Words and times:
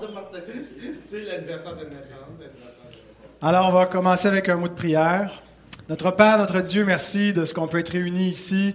Alors, 3.40 3.68
on 3.68 3.72
va 3.72 3.86
commencer 3.86 4.28
avec 4.28 4.48
un 4.48 4.56
mot 4.56 4.68
de 4.68 4.74
prière. 4.74 5.42
Notre 5.88 6.10
Père, 6.10 6.38
notre 6.38 6.60
Dieu, 6.60 6.84
merci 6.84 7.32
de 7.32 7.44
ce 7.44 7.54
qu'on 7.54 7.68
peut 7.68 7.78
être 7.78 7.90
réunis 7.90 8.28
ici, 8.28 8.74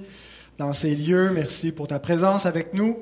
dans 0.58 0.74
ces 0.74 0.96
lieux. 0.96 1.32
Merci 1.32 1.72
pour 1.72 1.88
ta 1.88 2.00
présence 2.00 2.46
avec 2.46 2.74
nous. 2.74 3.00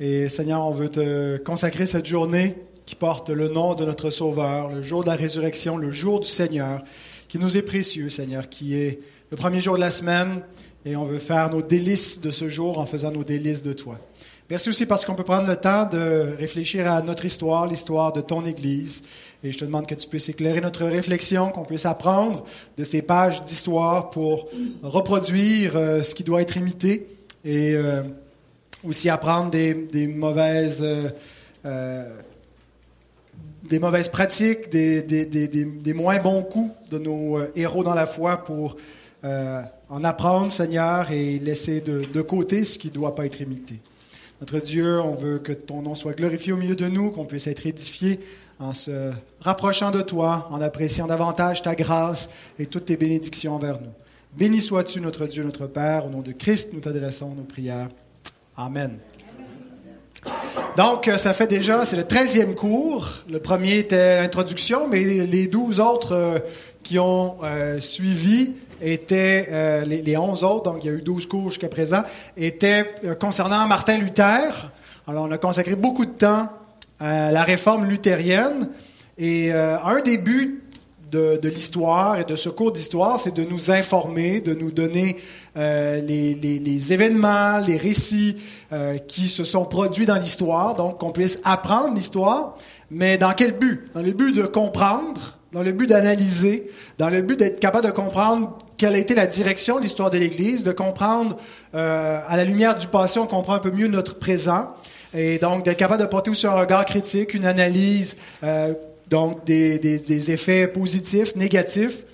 Et 0.00 0.28
Seigneur, 0.28 0.64
on 0.64 0.70
veut 0.70 0.90
te 0.90 1.38
consacrer 1.38 1.86
cette 1.86 2.06
journée 2.06 2.54
qui 2.86 2.94
porte 2.94 3.30
le 3.30 3.48
nom 3.48 3.74
de 3.74 3.84
notre 3.84 4.10
Sauveur, 4.10 4.68
le 4.68 4.82
jour 4.82 5.02
de 5.02 5.08
la 5.08 5.16
résurrection, 5.16 5.76
le 5.76 5.90
jour 5.90 6.20
du 6.20 6.28
Seigneur, 6.28 6.82
qui 7.28 7.38
nous 7.38 7.56
est 7.56 7.62
précieux, 7.62 8.08
Seigneur, 8.08 8.48
qui 8.48 8.76
est 8.76 9.00
le 9.30 9.36
premier 9.36 9.60
jour 9.60 9.74
de 9.74 9.80
la 9.80 9.90
semaine. 9.90 10.42
Et 10.84 10.96
on 10.96 11.04
veut 11.04 11.18
faire 11.18 11.50
nos 11.50 11.60
délices 11.60 12.20
de 12.20 12.30
ce 12.30 12.48
jour 12.48 12.78
en 12.78 12.86
faisant 12.86 13.10
nos 13.10 13.24
délices 13.24 13.62
de 13.62 13.72
toi. 13.72 13.98
Merci 14.50 14.70
aussi 14.70 14.86
parce 14.86 15.04
qu'on 15.04 15.14
peut 15.14 15.24
prendre 15.24 15.46
le 15.46 15.56
temps 15.56 15.84
de 15.84 16.34
réfléchir 16.38 16.90
à 16.90 17.02
notre 17.02 17.26
histoire, 17.26 17.66
l'histoire 17.66 18.14
de 18.14 18.22
ton 18.22 18.46
Église. 18.46 19.02
Et 19.44 19.52
je 19.52 19.58
te 19.58 19.64
demande 19.66 19.86
que 19.86 19.94
tu 19.94 20.08
puisses 20.08 20.30
éclairer 20.30 20.62
notre 20.62 20.86
réflexion, 20.86 21.50
qu'on 21.50 21.66
puisse 21.66 21.84
apprendre 21.84 22.46
de 22.78 22.82
ces 22.82 23.02
pages 23.02 23.44
d'histoire 23.44 24.08
pour 24.08 24.48
reproduire 24.82 25.76
euh, 25.76 26.02
ce 26.02 26.14
qui 26.14 26.24
doit 26.24 26.40
être 26.40 26.56
imité 26.56 27.06
et 27.44 27.74
euh, 27.74 28.02
aussi 28.82 29.10
apprendre 29.10 29.50
des, 29.50 30.06
mauvaises, 30.06 30.82
euh, 31.66 32.08
mauvaises 33.70 34.08
pratiques, 34.08 34.70
des, 34.70 35.92
moins 35.94 36.20
bons 36.20 36.42
coups 36.42 36.72
de 36.90 36.98
nos 36.98 37.38
héros 37.54 37.84
dans 37.84 37.94
la 37.94 38.06
foi 38.06 38.38
pour 38.38 38.78
en 39.24 40.04
apprendre, 40.04 40.50
Seigneur, 40.50 41.12
et 41.12 41.38
laisser 41.38 41.82
de 41.82 42.22
côté 42.22 42.64
ce 42.64 42.78
qui 42.78 42.88
ne 42.88 42.94
doit 42.94 43.14
pas 43.14 43.26
être 43.26 43.42
imité. 43.42 43.78
Notre 44.40 44.60
Dieu, 44.60 45.00
on 45.00 45.14
veut 45.14 45.38
que 45.38 45.52
ton 45.52 45.82
nom 45.82 45.96
soit 45.96 46.12
glorifié 46.12 46.52
au 46.52 46.56
milieu 46.56 46.76
de 46.76 46.86
nous, 46.86 47.10
qu'on 47.10 47.24
puisse 47.24 47.48
être 47.48 47.66
édifié 47.66 48.20
en 48.60 48.72
se 48.72 49.10
rapprochant 49.40 49.90
de 49.90 50.00
toi, 50.00 50.48
en 50.50 50.60
appréciant 50.60 51.06
davantage 51.06 51.62
ta 51.62 51.74
grâce 51.74 52.28
et 52.58 52.66
toutes 52.66 52.86
tes 52.86 52.96
bénédictions 52.96 53.54
envers 53.54 53.80
nous. 53.80 53.92
Béni 54.36 54.62
sois-tu, 54.62 55.00
notre 55.00 55.26
Dieu, 55.26 55.42
notre 55.42 55.66
Père. 55.66 56.06
Au 56.06 56.10
nom 56.10 56.20
de 56.20 56.32
Christ, 56.32 56.70
nous 56.72 56.80
t'adressons 56.80 57.34
nos 57.34 57.42
prières. 57.42 57.88
Amen. 58.56 58.98
Donc, 60.76 61.10
ça 61.16 61.32
fait 61.32 61.46
déjà, 61.46 61.84
c'est 61.84 61.96
le 61.96 62.04
treizième 62.04 62.54
cours. 62.54 63.08
Le 63.28 63.40
premier 63.40 63.78
était 63.78 64.20
l'introduction, 64.20 64.86
mais 64.86 65.02
les 65.02 65.46
douze 65.48 65.80
autres 65.80 66.12
euh, 66.12 66.38
qui 66.82 66.98
ont 66.98 67.36
euh, 67.42 67.80
suivi 67.80 68.52
étaient, 68.80 69.48
euh, 69.50 69.84
les, 69.84 70.02
les, 70.02 70.16
11 70.16 70.44
autres, 70.44 70.70
donc 70.70 70.84
il 70.84 70.86
y 70.86 70.90
a 70.90 70.96
eu 70.96 71.02
12 71.02 71.26
cours 71.26 71.50
jusqu'à 71.50 71.68
présent, 71.68 72.02
étaient 72.36 72.94
euh, 73.04 73.14
concernant 73.14 73.66
Martin 73.66 73.98
Luther. 73.98 74.70
Alors, 75.06 75.26
on 75.28 75.30
a 75.30 75.38
consacré 75.38 75.74
beaucoup 75.74 76.06
de 76.06 76.12
temps 76.12 76.48
à 77.00 77.30
la 77.30 77.42
réforme 77.42 77.86
luthérienne. 77.86 78.68
Et 79.16 79.52
euh, 79.52 79.78
un 79.82 80.00
des 80.00 80.18
buts 80.18 80.62
de, 81.10 81.40
l'histoire 81.48 82.18
et 82.20 82.24
de 82.24 82.36
ce 82.36 82.50
cours 82.50 82.72
d'histoire, 82.72 83.18
c'est 83.18 83.34
de 83.34 83.44
nous 83.44 83.70
informer, 83.70 84.40
de 84.40 84.52
nous 84.52 84.70
donner 84.70 85.16
les, 85.56 86.92
événements, 86.92 87.58
les 87.66 87.78
récits 87.78 88.36
qui 89.08 89.28
se 89.28 89.42
sont 89.42 89.64
produits 89.64 90.04
dans 90.04 90.16
l'histoire, 90.16 90.74
donc 90.74 90.98
qu'on 90.98 91.10
puisse 91.10 91.40
apprendre 91.44 91.94
l'histoire. 91.94 92.58
Mais 92.90 93.16
dans 93.16 93.32
quel 93.32 93.52
but? 93.52 93.86
Dans 93.94 94.02
le 94.02 94.12
but 94.12 94.36
de 94.36 94.42
comprendre 94.42 95.38
dans 95.52 95.62
le 95.62 95.72
but 95.72 95.86
d'analyser, 95.86 96.70
dans 96.98 97.08
le 97.08 97.22
but 97.22 97.38
d'être 97.38 97.60
capable 97.60 97.86
de 97.86 97.90
comprendre 97.90 98.56
quelle 98.78 98.94
a 98.94 98.98
été 98.98 99.14
la 99.14 99.26
direction 99.26 99.76
de 99.76 99.82
l'histoire 99.82 100.10
de 100.10 100.18
l'Église, 100.18 100.64
de 100.64 100.72
comprendre, 100.72 101.36
euh, 101.74 102.20
à 102.26 102.36
la 102.36 102.44
lumière 102.44 102.76
du 102.76 102.86
passé, 102.86 103.18
on 103.18 103.26
comprend 103.26 103.54
un 103.54 103.58
peu 103.58 103.70
mieux 103.70 103.88
notre 103.88 104.18
présent, 104.18 104.74
et 105.12 105.38
donc 105.38 105.64
d'être 105.64 105.76
capable 105.76 106.00
de 106.00 106.06
porter 106.06 106.30
aussi 106.30 106.46
un 106.46 106.52
regard 106.52 106.84
critique, 106.84 107.34
une 107.34 107.44
analyse, 107.44 108.16
euh, 108.44 108.72
donc 109.10 109.44
des, 109.44 109.78
des, 109.78 109.98
des, 109.98 110.30
effets 110.30 110.68
positifs, 110.68 111.34
négatifs 111.34 112.04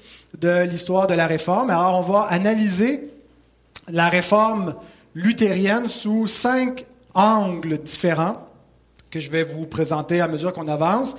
de 0.41 0.63
l'histoire 0.63 1.07
de 1.07 1.15
la 1.15 1.27
réforme. 1.27 1.71
Alors 1.71 1.99
on 1.99 2.13
va 2.13 2.23
analyser 2.31 3.11
la 3.89 4.09
réforme 4.09 4.75
luthérienne 5.15 5.87
sous 5.87 6.27
cinq 6.27 6.87
angles 7.15 7.79
différents 7.79 8.49
que 9.11 9.21
je 9.21 9.31
vais 9.31 9.43
vous 9.43 9.67
présenter 9.67 10.21
à 10.21 10.29
mesure 10.29 10.53
qu'on 10.53 10.69
avance. 10.69 11.17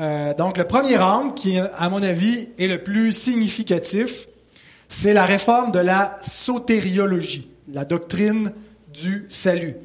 Euh, 0.00 0.34
donc, 0.34 0.58
le 0.58 0.64
premier 0.64 0.98
angle, 0.98 1.34
qui, 1.34 1.58
à 1.58 1.88
mon 1.88 2.02
avis, 2.02 2.48
est 2.58 2.66
le 2.66 2.82
plus 2.82 3.12
significatif, 3.12 4.28
c'est 4.88 5.12
la 5.12 5.26
réforme 5.26 5.70
de 5.72 5.78
la 5.78 6.16
sotériologie, 6.22 7.50
la 7.72 7.84
doctrine 7.84 8.52
du 8.92 9.26
salut. 9.28 9.76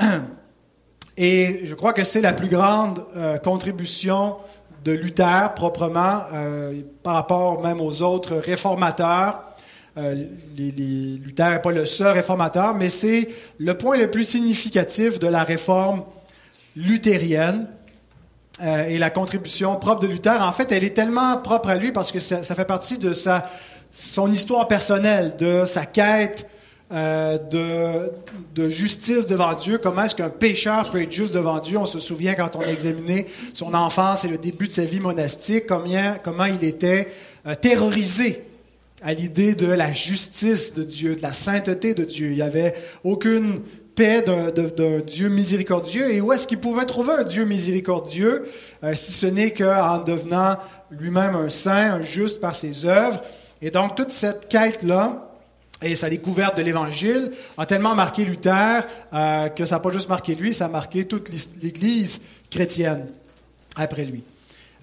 Et 1.16 1.60
je 1.64 1.74
crois 1.74 1.92
que 1.92 2.02
c'est 2.02 2.20
la 2.20 2.32
plus 2.32 2.48
grande 2.48 3.04
euh, 3.16 3.38
contribution 3.38 4.36
de 4.84 4.92
Luther 4.92 5.52
proprement 5.54 6.22
euh, 6.32 6.80
par 7.02 7.14
rapport 7.14 7.62
même 7.62 7.80
aux 7.80 8.02
autres 8.02 8.34
réformateurs. 8.36 9.40
Luther 9.96 11.50
n'est 11.50 11.60
pas 11.60 11.70
le 11.70 11.84
seul 11.84 12.12
réformateur, 12.12 12.74
mais 12.74 12.88
c'est 12.88 13.28
le 13.58 13.74
point 13.74 13.96
le 13.96 14.10
plus 14.10 14.24
significatif 14.24 15.20
de 15.20 15.28
la 15.28 15.44
réforme 15.44 16.02
luthérienne. 16.74 17.68
Euh, 18.62 18.86
et 18.86 18.98
la 18.98 19.10
contribution 19.10 19.74
propre 19.76 20.02
de 20.02 20.06
Luther, 20.06 20.40
en 20.40 20.52
fait, 20.52 20.70
elle 20.70 20.84
est 20.84 20.94
tellement 20.94 21.36
propre 21.38 21.70
à 21.70 21.74
lui 21.74 21.90
parce 21.90 22.12
que 22.12 22.20
ça, 22.20 22.42
fait 22.42 22.64
partie 22.64 22.98
de 22.98 23.12
sa, 23.12 23.50
son 23.94 24.30
histoire 24.30 24.66
personnelle, 24.66 25.36
de 25.38 25.64
sa 25.66 25.86
quête 25.86 26.48
euh, 26.92 27.38
de, 28.54 28.68
justice 28.68 29.26
devant 29.26 29.54
Dieu. 29.54 29.78
Comment 29.78 30.04
est-ce 30.04 30.16
qu'un 30.16 30.30
pécheur 30.30 30.90
peut 30.90 31.00
être 31.00 31.12
juste 31.12 31.32
devant 31.32 31.60
Dieu? 31.60 31.78
On 31.78 31.86
se 31.86 32.00
souvient 32.00 32.34
quand 32.34 32.56
on 32.56 32.60
a 32.60 32.66
examiné 32.66 33.26
son 33.52 33.72
enfance 33.72 34.24
et 34.24 34.28
le 34.28 34.36
début 34.36 34.66
de 34.66 34.72
sa 34.72 34.84
vie 34.84 35.00
monastique, 35.00 35.66
comment 35.66 36.44
il 36.44 36.64
était 36.64 37.08
euh, 37.46 37.54
terrorisé 37.54 38.44
à 39.02 39.14
l'idée 39.14 39.54
de 39.54 39.66
la 39.66 39.92
justice 39.92 40.74
de 40.74 40.82
Dieu, 40.82 41.14
de 41.14 41.22
la 41.22 41.32
sainteté 41.32 41.94
de 41.94 42.04
Dieu. 42.04 42.30
Il 42.30 42.36
n'y 42.36 42.42
avait 42.42 42.74
aucune 43.04 43.60
paix 43.94 44.22
d'un 44.22 45.00
Dieu 45.00 45.28
miséricordieux. 45.28 46.12
Et 46.12 46.20
où 46.20 46.32
est-ce 46.32 46.48
qu'il 46.48 46.58
pouvait 46.58 46.86
trouver 46.86 47.12
un 47.12 47.24
Dieu 47.24 47.44
miséricordieux, 47.44 48.44
euh, 48.82 48.94
si 48.96 49.12
ce 49.12 49.26
n'est 49.26 49.52
qu'en 49.52 50.02
devenant 50.02 50.56
lui-même 50.90 51.36
un 51.36 51.50
saint, 51.50 51.94
un 51.94 52.02
juste 52.02 52.40
par 52.40 52.56
ses 52.56 52.86
œuvres? 52.86 53.20
Et 53.62 53.70
donc 53.70 53.94
toute 53.94 54.10
cette 54.10 54.48
quête-là, 54.48 55.30
et 55.82 55.96
sa 55.96 56.08
découverte 56.08 56.56
de 56.56 56.62
l'Évangile 56.62 57.32
a 57.58 57.66
tellement 57.66 57.94
marqué 57.94 58.24
Luther 58.24 58.86
euh, 59.12 59.48
que 59.48 59.66
ça 59.66 59.76
n'a 59.76 59.80
pas 59.80 59.90
juste 59.90 60.08
marqué 60.08 60.34
lui, 60.34 60.54
ça 60.54 60.66
a 60.66 60.68
marqué 60.68 61.04
toute 61.04 61.28
l'Église 61.62 62.20
chrétienne 62.50 63.08
après 63.76 64.04
lui. 64.04 64.22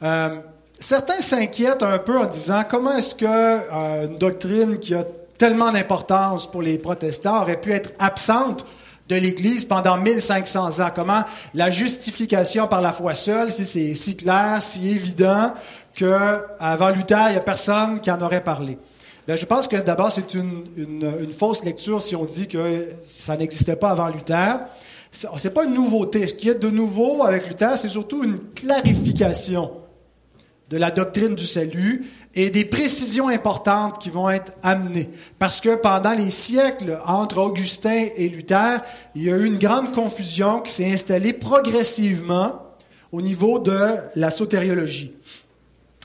Euh, 0.04 0.40
certains 0.80 1.22
s'inquiètent 1.22 1.84
un 1.84 1.98
peu 2.00 2.18
en 2.18 2.26
disant 2.26 2.64
comment 2.70 2.98
est-ce 2.98 3.16
que 3.16 4.06
une 4.06 4.16
doctrine 4.18 4.80
qui 4.80 4.94
a 4.94 5.06
tellement 5.38 5.72
d'importance 5.72 6.50
pour 6.50 6.62
les 6.62 6.78
protestants 6.78 7.42
aurait 7.42 7.60
pu 7.60 7.72
être 7.72 7.92
absente 7.98 8.66
de 9.08 9.16
l'Église 9.16 9.66
pendant 9.66 9.98
1500 9.98 10.80
ans? 10.82 10.92
Comment 10.94 11.24
la 11.54 11.72
justification 11.72 12.68
par 12.68 12.82
la 12.82 12.92
foi 12.92 13.16
seule, 13.16 13.52
si 13.52 13.66
c'est 13.66 13.96
si 13.96 14.16
clair, 14.16 14.62
si 14.62 14.90
évident, 14.90 15.54
qu'avant 15.96 16.90
Luther, 16.90 17.28
il 17.30 17.32
n'y 17.34 17.38
a 17.38 17.42
personne 17.42 18.00
qui 18.00 18.12
en 18.12 18.22
aurait 18.22 18.44
parlé. 18.44 18.78
Bien, 19.28 19.36
je 19.36 19.46
pense 19.46 19.68
que 19.68 19.76
d'abord, 19.76 20.12
c'est 20.12 20.34
une, 20.34 20.64
une, 20.78 21.32
fausse 21.32 21.64
lecture 21.64 22.02
si 22.02 22.16
on 22.16 22.26
dit 22.26 22.48
que 22.48 22.90
ça 23.04 23.38
n'existait 23.38 23.76
pas 23.76 23.92
avant 23.92 24.08
Luther. 24.08 24.60
Ce 25.12 25.28
n'est 25.44 25.54
pas 25.54 25.66
une 25.66 25.74
nouveauté. 25.74 26.26
Ce 26.26 26.34
qui 26.34 26.50
est 26.50 26.56
de 26.56 26.70
nouveau 26.70 27.24
avec 27.24 27.48
Luther, 27.48 27.78
c'est 27.78 27.90
surtout 27.90 28.24
une 28.24 28.40
clarification 28.56 29.72
de 30.72 30.78
la 30.78 30.90
doctrine 30.90 31.36
du 31.36 31.46
salut 31.46 32.06
et 32.34 32.50
des 32.50 32.64
précisions 32.64 33.28
importantes 33.28 34.00
qui 34.00 34.10
vont 34.10 34.30
être 34.30 34.54
amenées. 34.64 35.10
Parce 35.38 35.60
que 35.60 35.76
pendant 35.76 36.14
les 36.14 36.32
siècles 36.32 36.98
entre 37.06 37.40
Augustin 37.40 38.08
et 38.16 38.30
Luther, 38.30 38.82
il 39.14 39.24
y 39.24 39.32
a 39.32 39.36
eu 39.36 39.46
une 39.46 39.58
grande 39.58 39.92
confusion 39.92 40.62
qui 40.62 40.72
s'est 40.72 40.92
installée 40.92 41.34
progressivement 41.34 42.62
au 43.12 43.22
niveau 43.22 43.60
de 43.60 43.96
la 44.16 44.32
sotériologie. 44.32 45.14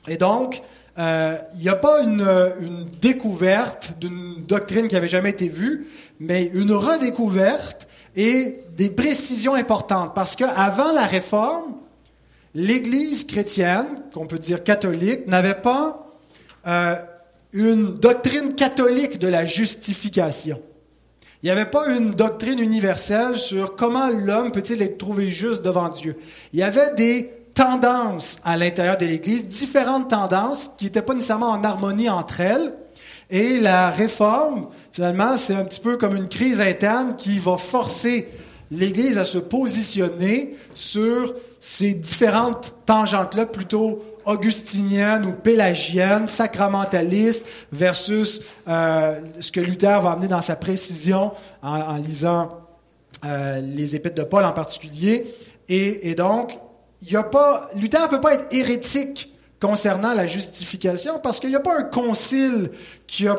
Et 0.08 0.16
donc, 0.16 0.62
euh, 0.98 1.36
il 1.54 1.60
n'y 1.60 1.68
a 1.68 1.76
pas 1.76 2.02
une, 2.02 2.26
une 2.60 2.86
découverte 3.00 3.94
d'une 4.00 4.44
doctrine 4.46 4.88
qui 4.88 4.94
n'avait 4.94 5.08
jamais 5.08 5.30
été 5.30 5.48
vue, 5.48 5.88
mais 6.20 6.50
une 6.54 6.72
redécouverte 6.72 7.86
et 8.16 8.60
des 8.76 8.90
précisions 8.90 9.54
importantes. 9.54 10.14
Parce 10.14 10.36
qu'avant 10.36 10.92
la 10.92 11.04
Réforme, 11.04 11.74
l'Église 12.54 13.26
chrétienne, 13.26 14.02
qu'on 14.12 14.26
peut 14.26 14.38
dire 14.38 14.64
catholique, 14.64 15.26
n'avait 15.26 15.54
pas 15.54 16.18
euh, 16.66 16.96
une 17.52 17.94
doctrine 17.94 18.54
catholique 18.54 19.18
de 19.18 19.28
la 19.28 19.44
justification. 19.44 20.60
Il 21.42 21.46
n'y 21.46 21.50
avait 21.50 21.70
pas 21.70 21.88
une 21.88 22.12
doctrine 22.12 22.58
universelle 22.58 23.38
sur 23.38 23.76
comment 23.76 24.08
l'homme 24.08 24.50
peut-il 24.50 24.80
être 24.80 24.96
trouvé 24.96 25.30
juste 25.30 25.62
devant 25.62 25.90
Dieu. 25.90 26.16
Il 26.54 26.58
y 26.58 26.62
avait 26.62 26.94
des 26.94 27.30
tendances 27.56 28.38
à 28.44 28.56
l'intérieur 28.56 28.98
de 28.98 29.06
l'Église, 29.06 29.46
différentes 29.46 30.10
tendances 30.10 30.70
qui 30.76 30.84
n'étaient 30.84 31.02
pas 31.02 31.14
nécessairement 31.14 31.48
en 31.48 31.64
harmonie 31.64 32.08
entre 32.08 32.40
elles. 32.40 32.74
Et 33.30 33.58
la 33.58 33.90
réforme, 33.90 34.68
finalement, 34.92 35.36
c'est 35.36 35.54
un 35.54 35.64
petit 35.64 35.80
peu 35.80 35.96
comme 35.96 36.14
une 36.14 36.28
crise 36.28 36.60
interne 36.60 37.16
qui 37.16 37.40
va 37.40 37.56
forcer 37.56 38.28
l'Église 38.70 39.18
à 39.18 39.24
se 39.24 39.38
positionner 39.38 40.56
sur 40.74 41.34
ces 41.58 41.94
différentes 41.94 42.74
tangentes-là 42.84 43.46
plutôt 43.46 44.02
augustinienne 44.26 45.24
ou 45.24 45.32
pélagienne, 45.32 46.28
sacramentaliste, 46.28 47.46
versus 47.72 48.42
euh, 48.68 49.18
ce 49.40 49.50
que 49.50 49.60
Luther 49.60 50.00
va 50.00 50.12
amener 50.12 50.28
dans 50.28 50.42
sa 50.42 50.56
précision 50.56 51.32
en, 51.62 51.96
lisant 51.96 52.50
euh, 53.24 53.60
les 53.60 53.96
épîtres 53.96 54.16
de 54.16 54.24
Paul 54.24 54.44
en 54.44 54.52
particulier. 54.52 55.24
Et, 55.68 56.14
donc, 56.14 56.58
il 57.02 57.10
y 57.10 57.16
a 57.16 57.22
pas, 57.22 57.68
Luther 57.74 58.02
ne 58.02 58.06
peut 58.08 58.20
pas 58.20 58.34
être 58.34 58.46
hérétique 58.54 59.32
concernant 59.60 60.12
la 60.12 60.26
justification 60.26 61.18
parce 61.22 61.40
qu'il 61.40 61.50
n'y 61.50 61.56
a 61.56 61.60
pas 61.60 61.78
un 61.78 61.84
concile 61.84 62.70
qui 63.06 63.28
a 63.28 63.36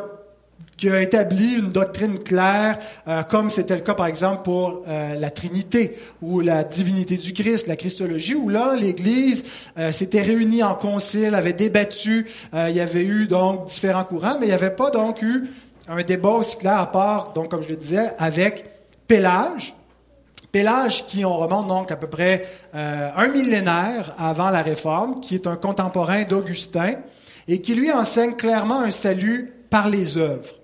qui 0.78 0.90
a 0.90 1.02
établi 1.02 1.56
une 1.58 1.72
doctrine 1.72 2.20
claire, 2.20 2.78
euh, 3.08 3.24
comme 3.24 3.50
c'était 3.50 3.76
le 3.76 3.82
cas 3.82 3.96
par 3.96 4.06
exemple 4.06 4.44
pour 4.44 4.84
euh, 4.88 5.16
la 5.16 5.32
Trinité 5.32 5.98
ou 6.22 6.40
la 6.40 6.64
divinité 6.64 7.18
du 7.18 7.34
Christ, 7.34 7.68
la 7.68 7.76
Christologie, 7.76 8.36
où 8.36 8.48
là 8.48 8.76
l'Église 8.80 9.44
euh, 9.78 9.92
s'était 9.92 10.22
réunie 10.22 10.62
en 10.62 10.76
concile, 10.76 11.34
avait 11.34 11.54
débattu, 11.54 12.28
il 12.54 12.76
y 12.76 12.80
avait 12.80 13.04
eu 13.04 13.28
donc 13.28 13.66
différents 13.66 14.04
courants, 14.04 14.38
mais 14.40 14.46
il 14.46 14.50
n'y 14.50 14.56
avait 14.56 14.70
pas 14.70 14.92
donc 14.92 15.22
eu 15.22 15.48
un 15.88 16.04
débat 16.04 16.30
aussi 16.30 16.58
clair 16.58 16.78
à 16.78 16.92
part, 16.92 17.34
donc 17.34 17.50
comme 17.50 17.64
je 17.64 17.70
le 17.70 17.76
disais, 17.76 18.12
avec 18.20 18.66
Pélage. 19.08 19.74
Pélage 20.58 21.06
qui 21.06 21.24
on 21.24 21.38
remonte 21.38 21.68
donc 21.68 21.92
à 21.92 21.96
peu 21.96 22.08
près 22.08 22.48
un 22.74 23.28
millénaire 23.28 24.16
avant 24.18 24.50
la 24.50 24.64
Réforme, 24.64 25.20
qui 25.20 25.36
est 25.36 25.46
un 25.46 25.56
contemporain 25.56 26.24
d'Augustin 26.24 26.96
et 27.48 27.62
qui 27.62 27.76
lui 27.76 27.92
enseigne 27.92 28.34
clairement 28.34 28.80
un 28.80 28.90
salut 28.90 29.54
par 29.70 29.88
les 29.88 30.18
œuvres. 30.18 30.56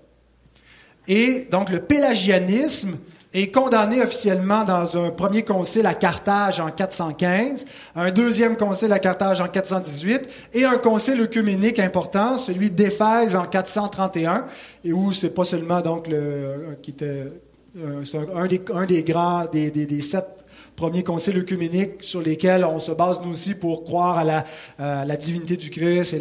Et 1.06 1.46
donc 1.48 1.70
le 1.70 1.78
pélagianisme 1.78 2.96
est 3.32 3.54
condamné 3.54 4.02
officiellement 4.02 4.64
dans 4.64 4.96
un 4.96 5.10
premier 5.10 5.44
concile 5.44 5.86
à 5.86 5.94
Carthage 5.94 6.58
en 6.58 6.70
415, 6.70 7.64
un 7.94 8.10
deuxième 8.10 8.56
concile 8.56 8.92
à 8.92 8.98
Carthage 8.98 9.40
en 9.40 9.46
418 9.46 10.28
et 10.54 10.64
un 10.64 10.78
concile 10.78 11.20
œcuménique 11.20 11.78
important, 11.78 12.36
celui 12.36 12.72
d'Éphèse 12.72 13.36
en 13.36 13.44
431, 13.44 14.46
et 14.84 14.92
où 14.92 15.12
c'est 15.12 15.32
pas 15.32 15.44
seulement 15.44 15.82
donc 15.82 16.08
le 16.08 16.78
qui 16.82 16.90
était 16.90 17.30
euh, 17.76 18.04
un, 18.34 18.46
des, 18.46 18.60
un 18.72 18.86
des 18.86 19.02
grands 19.02 19.46
des, 19.46 19.70
des, 19.70 19.86
des 19.86 20.00
sept 20.00 20.44
premiers 20.76 21.02
conciles 21.02 21.38
œcuméniques 21.38 22.02
sur 22.02 22.20
lesquels 22.20 22.64
on 22.64 22.80
se 22.80 22.92
base 22.92 23.20
nous 23.24 23.30
aussi 23.30 23.54
pour 23.54 23.84
croire 23.84 24.18
à 24.18 24.24
la, 24.24 24.44
la 24.78 25.16
divinité 25.16 25.56
du 25.56 25.70
Christ 25.70 26.14
et 26.14 26.20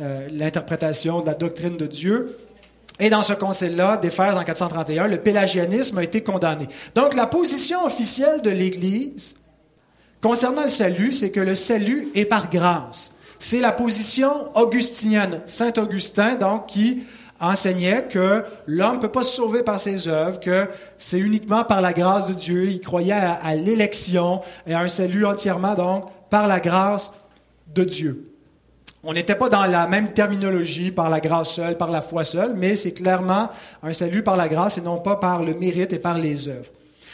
euh, 0.00 0.28
l'interprétation 0.30 1.22
de 1.22 1.26
la 1.26 1.34
doctrine 1.34 1.76
de 1.76 1.86
Dieu. 1.86 2.38
Et 3.00 3.10
dans 3.10 3.24
ce 3.24 3.32
concile-là, 3.32 3.96
d'Éphèse 3.96 4.36
en 4.36 4.44
431, 4.44 5.08
le 5.08 5.16
pélagianisme 5.16 5.98
a 5.98 6.04
été 6.04 6.22
condamné. 6.22 6.68
Donc 6.94 7.14
la 7.14 7.26
position 7.26 7.84
officielle 7.84 8.40
de 8.40 8.50
l'Église 8.50 9.34
concernant 10.20 10.62
le 10.62 10.68
salut, 10.68 11.12
c'est 11.12 11.30
que 11.30 11.40
le 11.40 11.56
salut 11.56 12.10
est 12.14 12.26
par 12.26 12.48
grâce. 12.48 13.12
C'est 13.40 13.58
la 13.58 13.72
position 13.72 14.56
augustinienne, 14.56 15.40
Saint 15.46 15.72
Augustin, 15.76 16.36
donc, 16.36 16.66
qui 16.66 17.02
enseignait 17.40 18.04
que 18.04 18.44
l'homme 18.66 18.96
ne 18.96 19.00
peut 19.00 19.08
pas 19.08 19.22
se 19.22 19.36
sauver 19.36 19.62
par 19.62 19.78
ses 19.78 20.08
œuvres, 20.08 20.40
que 20.40 20.66
c'est 20.98 21.18
uniquement 21.18 21.64
par 21.64 21.80
la 21.80 21.92
grâce 21.92 22.26
de 22.26 22.34
Dieu. 22.34 22.64
Il 22.64 22.80
croyait 22.80 23.12
à, 23.12 23.54
l'élection 23.54 24.40
et 24.66 24.74
à 24.74 24.80
un 24.80 24.88
salut 24.88 25.24
entièrement, 25.24 25.74
donc, 25.74 26.04
par 26.30 26.46
la 26.46 26.60
grâce 26.60 27.12
de 27.74 27.84
Dieu. 27.84 28.32
On 29.04 29.12
n'était 29.12 29.36
pas 29.36 29.48
dans 29.48 29.64
la 29.64 29.86
même 29.86 30.12
terminologie, 30.12 30.90
par 30.90 31.08
la 31.08 31.20
grâce 31.20 31.52
seule, 31.54 31.76
par 31.76 31.90
la 31.90 32.02
foi 32.02 32.24
seule, 32.24 32.54
mais 32.56 32.74
c'est 32.74 32.92
clairement 32.92 33.48
un 33.82 33.94
salut 33.94 34.24
par 34.24 34.36
la 34.36 34.48
grâce 34.48 34.76
et 34.78 34.80
non 34.80 34.98
pas 34.98 35.16
par 35.16 35.44
le 35.44 35.54
mérite 35.54 35.92
et 35.92 36.00
par 36.00 36.18
les 36.18 36.48
œuvres. 36.48 36.70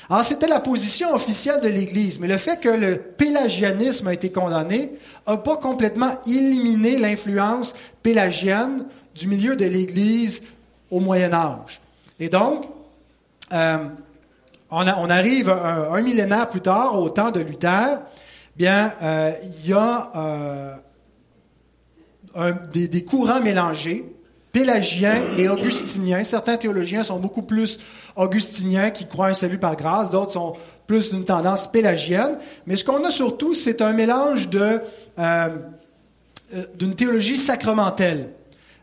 Alors, 0.09 0.25
c'était 0.25 0.49
la 0.49 0.61
position 0.61 1.15
officielle 1.15 1.61
de 1.63 1.69
l'Église, 1.69 2.19
mais 2.21 2.27
le 2.27 2.37
fait 2.37 2.61
que 2.61 2.69
le 2.69 2.99
pélagianisme 2.99 4.09
a 4.09 4.13
été 4.13 4.31
condamné 4.31 4.93
n'a 5.27 5.37
pas 5.39 5.57
complètement 5.57 6.19
éliminé 6.27 6.99
l'influence 6.99 7.75
pélagienne 8.03 8.85
du 9.15 9.29
milieu 9.29 9.57
de 9.57 9.65
l'Église 9.65 10.43
au 10.91 11.01
Moyen 11.01 11.33
Âge. 11.33 11.81
Et 12.19 12.29
donc, 12.29 12.67
euh, 13.53 13.89
on, 14.71 15.11
arrive 15.11 15.51
un, 15.51 16.01
millénaire 16.03 16.49
plus 16.49 16.61
tard, 16.61 17.01
au 17.01 17.11
temps 17.11 17.31
de 17.31 17.41
Luther, 17.41 18.01
bien, 18.57 18.93
euh, 19.03 19.33
il 19.43 19.71
y 19.71 19.73
a 19.73 20.11
euh, 22.37 22.53
des, 22.73 23.05
courants 23.05 23.41
mélangés, 23.41 24.05
pélagiens 24.51 25.19
et 25.39 25.49
augustiniens. 25.49 26.25
Certains 26.25 26.57
théologiens 26.57 27.05
sont 27.05 27.21
beaucoup 27.21 27.43
plus 27.43 27.79
augustiniens 28.17 28.91
qui 28.91 29.07
croient 29.07 29.29
un 29.29 29.35
salut 29.35 29.59
par 29.59 29.77
grâce, 29.77 30.11
d'autres 30.11 30.33
sont 30.33 30.55
plus 30.87 31.11
d'une 31.11 31.25
tendance 31.25 31.71
pélagienne. 31.71 32.39
Mais 32.67 32.75
ce 32.75 32.85
qu'on 32.85 33.05
a 33.05 33.11
surtout, 33.11 33.55
c'est 33.55 33.81
un 33.83 33.93
mélange 33.93 34.49
euh, 34.55 34.79
euh, 35.19 35.49
d'une 36.77 36.97
théologie 36.97 37.39
sacramentelle. 37.39 38.31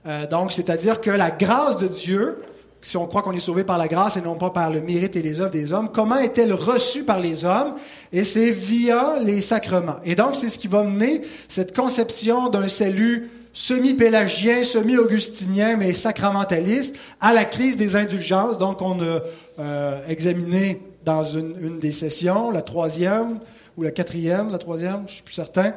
Euh, 0.06 0.28
donc, 0.28 0.52
c'est-à-dire 0.52 1.02
que 1.02 1.12
la 1.12 1.32
grâce 1.32 1.78
de 1.78 1.88
Dieu, 1.88 2.42
si 2.82 2.98
on 2.98 3.06
croit 3.06 3.22
qu'on 3.22 3.34
est 3.34 3.40
sauvé 3.40 3.64
par 3.64 3.78
la 3.78 3.88
grâce 3.88 4.18
et 4.18 4.22
non 4.22 4.36
pas 4.36 4.50
par 4.50 4.72
le 4.72 4.82
mérite 4.82 5.16
et 5.16 5.22
les 5.22 5.40
œuvres 5.40 5.52
des 5.52 5.74
hommes, 5.74 5.90
comment 5.92 6.18
est-elle 6.18 6.54
reçue 6.54 7.04
par 7.04 7.20
les 7.20 7.46
hommes? 7.46 7.76
Et 8.12 8.24
c'est 8.24 8.52
via 8.52 9.18
les 9.24 9.42
sacrements. 9.42 9.98
Et 10.04 10.16
donc, 10.16 10.36
c'est 10.36 10.50
ce 10.50 10.58
qui 10.58 10.68
va 10.68 10.84
mener 10.84 11.22
cette 11.48 11.76
conception 11.76 12.50
d'un 12.50 12.68
salut 12.68 13.30
semi-pélagien, 13.54 14.64
semi-augustinien, 14.64 15.76
mais 15.78 15.94
sacramentaliste, 15.94 16.96
à 17.20 17.34
la 17.34 17.46
crise 17.46 17.78
des 17.78 17.96
indulgences. 17.96 18.58
Donc, 18.58 18.82
on 18.82 19.00
a 19.02 19.20
euh, 19.60 20.00
examiné 20.08 20.82
dans 21.04 21.24
une, 21.24 21.80
des 21.80 21.92
sessions, 21.92 22.52
la 22.52 22.62
troisième 22.62 23.40
ou 23.78 23.84
la 23.84 23.92
quatrième, 23.92 24.52
la 24.52 24.58
troisième, 24.58 25.04
je 25.08 25.14
suis 25.14 25.24
plus 25.24 25.34
certain, 25.34 25.74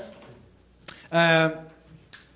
euh, 1.12 1.48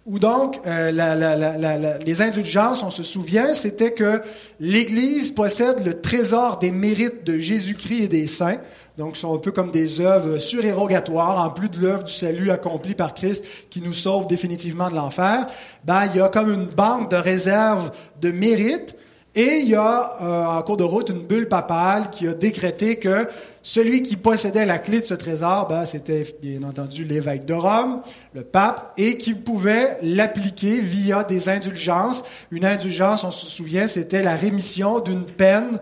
où 0.08 0.19
donc 0.19 0.58
euh, 0.66 1.99
les 2.05 2.22
indulgences, 2.22 2.82
on 2.82 2.88
se 2.88 3.02
souvient, 3.02 3.52
c'était 3.52 3.93
que 3.93 4.22
l'Église 4.58 5.32
possède 5.32 5.84
le 5.84 6.00
trésor 6.00 6.58
des 6.58 6.70
mérites 6.70 7.25
de 7.25 7.38
Jésus-Christ 7.38 8.05
et 8.05 8.08
des 8.08 8.26
saints. 8.26 8.56
Donc, 8.96 9.16
sont 9.16 9.34
un 9.34 9.38
peu 9.38 9.52
comme 9.52 9.70
des 9.70 10.00
œuvres 10.00 10.38
surérogatoires, 10.38 11.44
en 11.44 11.50
plus 11.50 11.69
de 11.69 11.81
l'œuvre 11.81 12.05
du 12.05 12.12
salut 12.12 12.50
accompli 12.50 12.94
par 12.94 13.14
Christ 13.14 13.44
qui 13.70 13.82
nous 13.82 13.93
sauve 13.93 14.26
définitivement 14.26 14.88
de 14.88 14.96
l'enfer. 14.96 15.46
Ben, 15.84 16.06
il 16.06 16.19
y 16.19 16.20
a 16.22 16.28
comme 16.28 16.52
une 16.52 16.66
banque 16.66 17.10
de 17.10 17.16
réserve 17.16 17.93
de 18.20 18.31
mérite. 18.32 18.96
Et 19.34 19.58
il 19.60 19.69
y 19.69 19.76
a, 19.76 20.16
euh, 20.20 20.44
en 20.46 20.62
cours 20.62 20.78
de 20.78 20.84
route, 20.84 21.10
une 21.10 21.22
bulle 21.22 21.49
papale 21.49 22.10
qui 22.10 22.26
a 22.26 22.32
décrété 22.32 22.96
que 22.96 23.28
celui 23.69 24.00
qui 24.00 24.17
possédait 24.17 24.65
la 24.65 24.79
clé 24.79 25.00
de 25.00 25.05
ce 25.05 25.12
trésor, 25.12 25.69
ben, 25.69 25.85
c'était 25.85 26.25
bien 26.41 26.62
entendu 26.62 27.05
l'évêque 27.05 27.44
de 27.44 27.53
Rome, 27.53 28.00
le 28.32 28.43
pape, 28.43 28.94
et 28.97 29.19
qui 29.19 29.34
pouvait 29.34 29.98
l'appliquer 30.01 30.81
via 30.81 31.22
des 31.22 31.51
indulgences. 31.51 32.25
Une 32.51 32.65
indulgence, 32.65 33.25
on 33.25 33.31
se 33.31 33.44
souvient, 33.44 33.87
c'était 33.87 34.22
la 34.22 34.37
rémission 34.37 35.01
d'une 35.01 35.27
peine 35.27 35.81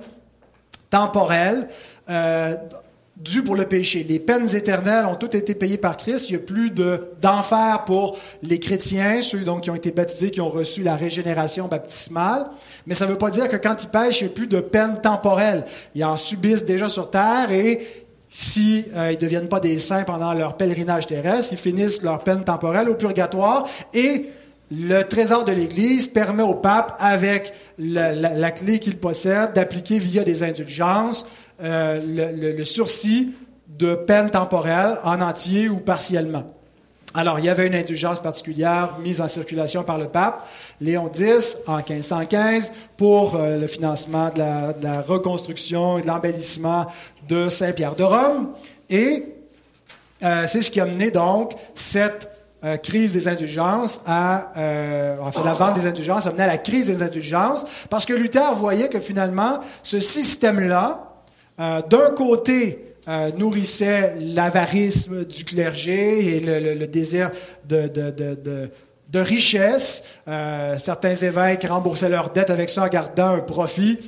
temporelle. 0.90 1.68
Euh, 2.10 2.56
dû 3.16 3.42
pour 3.42 3.56
le 3.56 3.64
péché. 3.64 4.04
Les 4.06 4.18
peines 4.18 4.54
éternelles 4.54 5.06
ont 5.06 5.14
toutes 5.14 5.34
été 5.34 5.54
payées 5.54 5.78
par 5.78 5.96
Christ. 5.96 6.28
Il 6.28 6.36
n'y 6.36 6.42
a 6.42 6.44
plus 6.44 6.70
d'enfer 6.70 7.84
pour 7.86 8.18
les 8.42 8.60
chrétiens, 8.60 9.22
ceux 9.22 9.40
donc 9.40 9.62
qui 9.62 9.70
ont 9.70 9.74
été 9.74 9.90
baptisés, 9.90 10.30
qui 10.30 10.40
ont 10.40 10.48
reçu 10.48 10.82
la 10.82 10.96
régénération 10.96 11.66
baptismale. 11.66 12.44
Mais 12.86 12.94
ça 12.94 13.06
ne 13.06 13.12
veut 13.12 13.18
pas 13.18 13.30
dire 13.30 13.48
que 13.48 13.56
quand 13.56 13.82
ils 13.82 13.88
pêchent, 13.88 14.20
il 14.20 14.24
n'y 14.24 14.30
a 14.30 14.34
plus 14.34 14.46
de 14.46 14.60
peine 14.60 15.00
temporelle. 15.00 15.64
Ils 15.94 16.04
en 16.04 16.16
subissent 16.16 16.64
déjà 16.64 16.88
sur 16.88 17.10
terre 17.10 17.50
et 17.50 18.04
si 18.28 18.84
euh, 18.94 19.12
ne 19.12 19.16
deviennent 19.16 19.48
pas 19.48 19.60
des 19.60 19.78
saints 19.78 20.02
pendant 20.02 20.34
leur 20.34 20.56
pèlerinage 20.56 21.06
terrestre, 21.06 21.52
ils 21.52 21.58
finissent 21.58 22.02
leur 22.02 22.18
peine 22.22 22.44
temporelle 22.44 22.88
au 22.90 22.94
purgatoire 22.96 23.66
et 23.94 24.26
le 24.70 25.02
trésor 25.02 25.44
de 25.44 25.52
l'Église 25.52 26.08
permet 26.08 26.42
au 26.42 26.54
pape, 26.54 26.96
avec 26.98 27.52
la 27.78 28.50
clé 28.50 28.80
qu'il 28.80 28.98
possède, 28.98 29.52
d'appliquer 29.52 30.00
via 30.00 30.24
des 30.24 30.42
indulgences 30.42 31.24
euh, 31.62 32.52
le, 32.56 32.64
sursis 32.64 33.32
de 33.66 33.94
peine 33.94 34.28
temporelle 34.28 34.98
en 35.04 35.22
entier 35.22 35.70
ou 35.70 35.80
partiellement. 35.80 36.44
Alors, 37.14 37.38
il 37.38 37.46
y 37.46 37.48
avait 37.48 37.66
une 37.66 37.74
indulgence 37.74 38.20
particulière 38.20 38.98
mise 39.02 39.22
en 39.22 39.28
circulation 39.28 39.82
par 39.82 39.96
le 39.96 40.06
pape 40.06 40.46
Léon 40.82 41.10
X 41.10 41.56
en 41.66 41.76
1515 41.76 42.72
pour 42.98 43.36
euh, 43.36 43.58
le 43.58 43.66
financement 43.66 44.28
de 44.28 44.38
la, 44.82 45.00
reconstruction 45.00 45.96
et 45.96 46.02
de 46.02 46.06
l'embellissement 46.06 46.88
de 47.26 47.48
Saint-Pierre 47.48 47.94
de 47.94 48.04
Rome. 48.04 48.50
Et 48.90 49.24
euh, 50.22 50.46
c'est 50.46 50.60
ce 50.60 50.70
qui 50.70 50.80
a 50.80 50.84
mené 50.84 51.10
donc 51.10 51.54
cette 51.74 52.30
crise 52.82 53.12
des 53.12 53.28
indulgences 53.28 54.00
à, 54.06 54.50
en 55.20 55.30
fait, 55.30 55.44
la 55.44 55.52
vente 55.52 55.74
des 55.74 55.86
indulgences 55.86 56.26
a 56.26 56.32
mené 56.32 56.42
à 56.42 56.48
la 56.48 56.58
crise 56.58 56.88
des 56.88 57.00
indulgences 57.00 57.64
parce 57.90 58.04
que 58.06 58.12
Luther 58.12 58.54
voyait 58.54 58.88
que 58.88 58.98
finalement, 58.98 59.60
ce 59.84 60.00
système-là, 60.00 61.05
euh, 61.58 61.80
d'un 61.82 62.10
côté, 62.10 62.94
euh, 63.08 63.30
nourrissait 63.36 64.14
l'avarisme 64.18 65.24
du 65.24 65.44
clergé 65.44 66.36
et 66.36 66.40
le, 66.40 66.86
désir 66.86 67.30
de, 67.68 67.88
de, 67.88 69.20
richesse. 69.20 70.04
Euh, 70.28 70.76
certains 70.78 71.14
évêques 71.14 71.66
remboursaient 71.68 72.08
leurs 72.08 72.30
dettes 72.30 72.50
avec 72.50 72.68
ça 72.68 72.84
en 72.84 72.88
gardant 72.88 73.28
un 73.28 73.40
profit. 73.40 73.98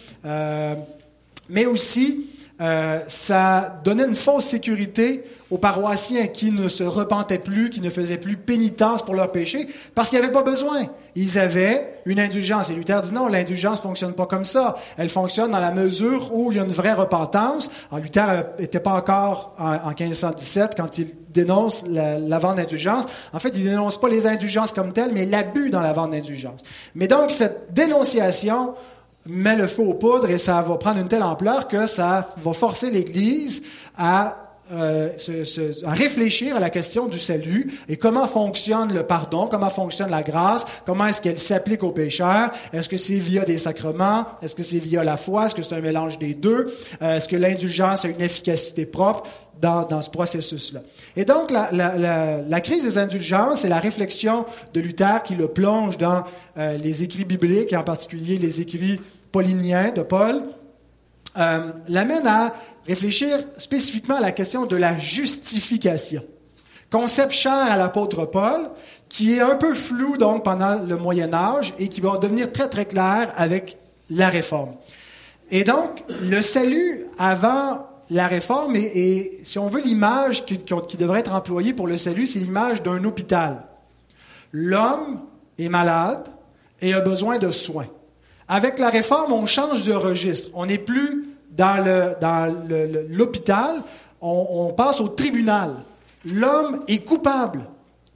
mais 1.49 1.65
aussi, 1.67 2.28
euh, 2.61 3.01
ça 3.07 3.81
donnait 3.85 4.05
une 4.05 4.17
fausse 4.17 4.47
sécurité 4.47 5.25
aux 5.51 5.59
paroissiens 5.59 6.27
qui 6.27 6.51
ne 6.51 6.69
se 6.69 6.83
repentaient 6.83 7.39
plus, 7.39 7.71
qui 7.71 7.81
ne 7.81 7.89
faisaient 7.89 8.19
plus 8.19 8.37
pénitence 8.37 9.05
pour 9.05 9.15
leurs 9.15 9.31
péchés, 9.31 9.69
parce 9.95 10.11
qu'ils 10.11 10.21
n'avaient 10.21 10.33
pas 10.33 10.43
besoin. 10.43 10.89
Ils 11.15 11.39
avaient 11.39 12.01
une 12.05 12.19
indulgence. 12.19 12.69
Et 12.71 12.75
Luther 12.75 13.01
dit 13.01 13.13
non, 13.13 13.29
l'indulgence 13.29 13.81
fonctionne 13.81 14.13
pas 14.13 14.27
comme 14.27 14.45
ça. 14.45 14.77
Elle 14.97 15.09
fonctionne 15.09 15.53
dans 15.53 15.61
la 15.61 15.71
mesure 15.71 16.35
où 16.35 16.51
il 16.51 16.59
y 16.59 16.61
a 16.61 16.65
une 16.65 16.73
vraie 16.73 16.93
repentance. 16.93 17.71
Alors, 17.91 18.03
Luther 18.03 18.45
n'était 18.59 18.81
pas 18.81 18.93
encore 18.93 19.55
en, 19.59 19.89
1517 19.89 20.73
quand 20.77 20.99
il 20.99 21.09
dénonce 21.31 21.85
la, 21.89 22.19
la 22.19 22.39
vente 22.39 22.57
d'indulgence. 22.57 23.05
En 23.33 23.39
fait, 23.39 23.51
il 23.55 23.65
dénonce 23.65 24.01
pas 24.01 24.09
les 24.09 24.27
indulgences 24.27 24.73
comme 24.73 24.93
telles, 24.93 25.13
mais 25.13 25.27
l'abus 25.27 25.71
dans 25.71 25.81
la 25.81 25.93
vente 25.93 26.11
d'indulgence. 26.11 26.61
Mais 26.95 27.07
donc, 27.07 27.31
cette 27.31 27.73
dénonciation 27.73 28.75
met 29.27 29.57
le 29.57 29.67
feu 29.67 29.83
aux 29.83 29.95
poudres 29.95 30.31
et 30.31 30.39
ça 30.39 30.63
va 30.63 30.77
prendre 30.77 31.01
une 31.01 31.09
telle 31.09 31.23
ampleur 31.23 31.69
que 31.69 31.87
ça 31.87 32.29
va 32.37 32.53
forcer 32.53 32.91
l'Église 32.91 33.63
à, 33.97 34.48
euh, 34.73 35.11
à 35.85 35.93
réfléchir 35.93 36.57
à 36.57 36.61
la 36.61 36.71
question 36.71 37.07
du 37.07 37.19
salut 37.19 37.81
et 37.89 37.97
comment 37.97 38.27
fonctionne 38.27 38.93
le 38.93 39.03
pardon, 39.03 39.47
comment 39.47 39.71
fonctionne 39.71 40.11
la 40.11 40.23
grâce, 40.23 40.67
comment 40.85 41.07
est-ce 41.07 41.21
qu'elle 41.21 41.39
s'applique 41.39 41.83
aux 41.83 41.93
pécheurs, 41.93 42.51
est-ce 42.73 42.89
que 42.89 42.97
c'est 42.97 43.19
via 43.19 43.45
des 43.45 43.59
sacrements, 43.59 44.27
est-ce 44.43 44.55
que 44.55 44.63
c'est 44.63 44.79
via 44.79 45.05
la 45.05 45.17
foi, 45.17 45.47
est-ce 45.47 45.55
que 45.55 45.63
c'est 45.63 45.75
un 45.75 45.81
mélange 45.81 46.19
des 46.19 46.35
deux, 46.35 46.67
euh, 47.03 47.17
est-ce 47.17 47.29
que 47.29 47.37
l'indulgence 47.37 48.05
a 48.05 48.09
une 48.09 48.21
efficacité 48.21 48.87
propre 48.87 49.29
dans, 49.61 49.87
dans 49.87 50.03
ce 50.03 50.11
processus-là? 50.11 50.81
Et 51.17 51.25
donc, 51.25 51.51
la, 51.51 51.69
la, 51.73 52.43
la, 52.47 52.61
crise 52.61 52.85
des 52.85 52.99
indulgences 52.99 53.65
et 53.65 53.69
la 53.69 53.81
réflexion 53.81 54.45
de 54.75 54.81
Luther 54.81 55.23
qui 55.25 55.35
le 55.35 55.49
plonge 55.49 55.99
dans 55.99 56.25
euh, 56.59 56.77
les 56.77 57.03
écrits 57.03 57.25
bibliques, 57.25 57.73
et 57.73 57.77
en 57.77 57.85
particulier 57.85 58.39
les 58.39 58.61
écrits 58.61 59.01
paulinien 59.33 59.93
de 59.93 60.03
Paul, 60.03 60.43
euh, 61.37 61.73
l'amène 61.89 62.27
à 62.27 62.55
réfléchir 62.87 63.39
spécifiquement 63.59 64.17
à 64.17 64.21
la 64.21 64.33
question 64.33 64.67
de 64.67 64.77
la 64.77 64.97
justification. 64.99 66.25
Concept 66.91 67.33
cher 67.33 67.53
à 67.53 67.77
l'apôtre 67.77 68.25
Paul, 68.25 68.71
qui 69.09 69.35
est 69.35 69.41
un 69.41 69.57
peu 69.57 69.75
flou 69.75 70.17
donc 70.17 70.45
pendant 70.45 70.81
le 70.83 70.97
Moyen 70.97 71.33
Âge 71.35 71.75
et 71.79 71.89
qui 71.89 72.01
va 72.01 72.17
devenir 72.19 72.51
très 72.51 72.69
très 72.69 72.87
clair 72.87 73.33
avec 73.37 73.79
la 74.11 74.29
Réforme. 74.29 74.75
Et 75.51 75.65
donc, 75.65 76.05
le 76.23 76.41
salut 76.41 77.07
avant 77.19 77.87
la 78.11 78.27
Réforme, 78.27 78.77
et, 78.77 79.39
si 79.43 79.59
on 79.59 79.67
veut 79.67 79.83
l'image 79.83 80.47
qui 80.47 80.57
devrait 80.97 81.21
être 81.21 81.35
employée 81.35 81.75
pour 81.75 81.87
le 81.87 81.99
salut, 81.99 82.27
c'est 82.27 82.39
l'image 82.39 82.83
d'un 82.83 83.05
hôpital. 83.05 83.65
L'homme 84.53 85.21
est 85.59 85.69
malade 85.69 86.27
et 86.81 86.95
a 86.95 87.01
besoin 87.01 87.39
de 87.39 87.51
soins. 87.51 87.89
Avec 88.49 88.79
la 88.79 88.89
réforme, 88.89 89.33
on 89.33 89.47
change 89.47 89.85
de 89.85 89.93
registre. 89.93 90.49
On 90.55 90.67
n'est 90.67 90.79
plus 90.79 91.29
dans, 91.51 91.85
le, 91.85 92.15
dans 92.21 92.55
l'hôpital, 93.11 93.83
on, 94.21 94.73
passe 94.77 95.01
au 95.01 95.09
tribunal. 95.09 95.75
L'homme 96.25 96.83
est 96.89 97.05
coupable 97.05 97.61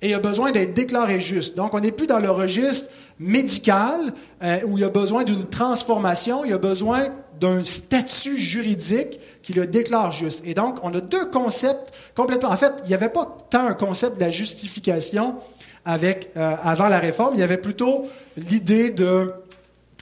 et 0.01 0.15
a 0.15 0.21
besoin 0.21 0.51
d'être 0.51 0.75
déclaré 0.75 1.21
juste. 1.21 1.57
Donc, 1.57 1.75
on 1.75 1.81
n'est 1.81 1.93
plus 1.93 2.07
dans 2.07 2.19
le 2.19 2.31
registre 2.31 2.91
médical 3.19 4.13
euh, 4.43 4.59
où 4.65 4.79
il 4.79 4.81
y 4.81 4.85
a 4.85 4.89
besoin 4.89 5.23
d'une 5.23 5.45
transformation, 5.45 6.45
il 6.45 6.53
a 6.53 6.59
besoin 6.59 7.09
d'un 7.41 7.65
statut 7.65 8.37
juridique 8.37 9.21
qui 9.43 9.53
le 9.53 9.67
déclare 9.67 10.13
juste. 10.13 10.43
Et 10.45 10.55
donc, 10.55 10.79
on 10.83 10.95
a 10.95 11.01
deux 11.01 11.27
concepts 11.27 11.93
complètement. 12.15 12.51
En 12.51 12.57
fait, 12.57 12.73
il 12.85 12.89
n'y 12.89 12.95
avait 12.95 13.09
pas 13.09 13.37
tant 13.51 13.67
un 13.67 13.75
concept 13.75 14.17
de 14.17 14.21
la 14.21 14.31
justification 14.31 15.37
avec, 15.85 16.31
euh, 16.37 16.55
avant 16.63 16.89
la 16.89 16.99
réforme, 16.99 17.35
il 17.35 17.41
y 17.41 17.43
avait 17.43 17.57
plutôt 17.57 18.07
l'idée 18.37 18.91
de 18.91 19.33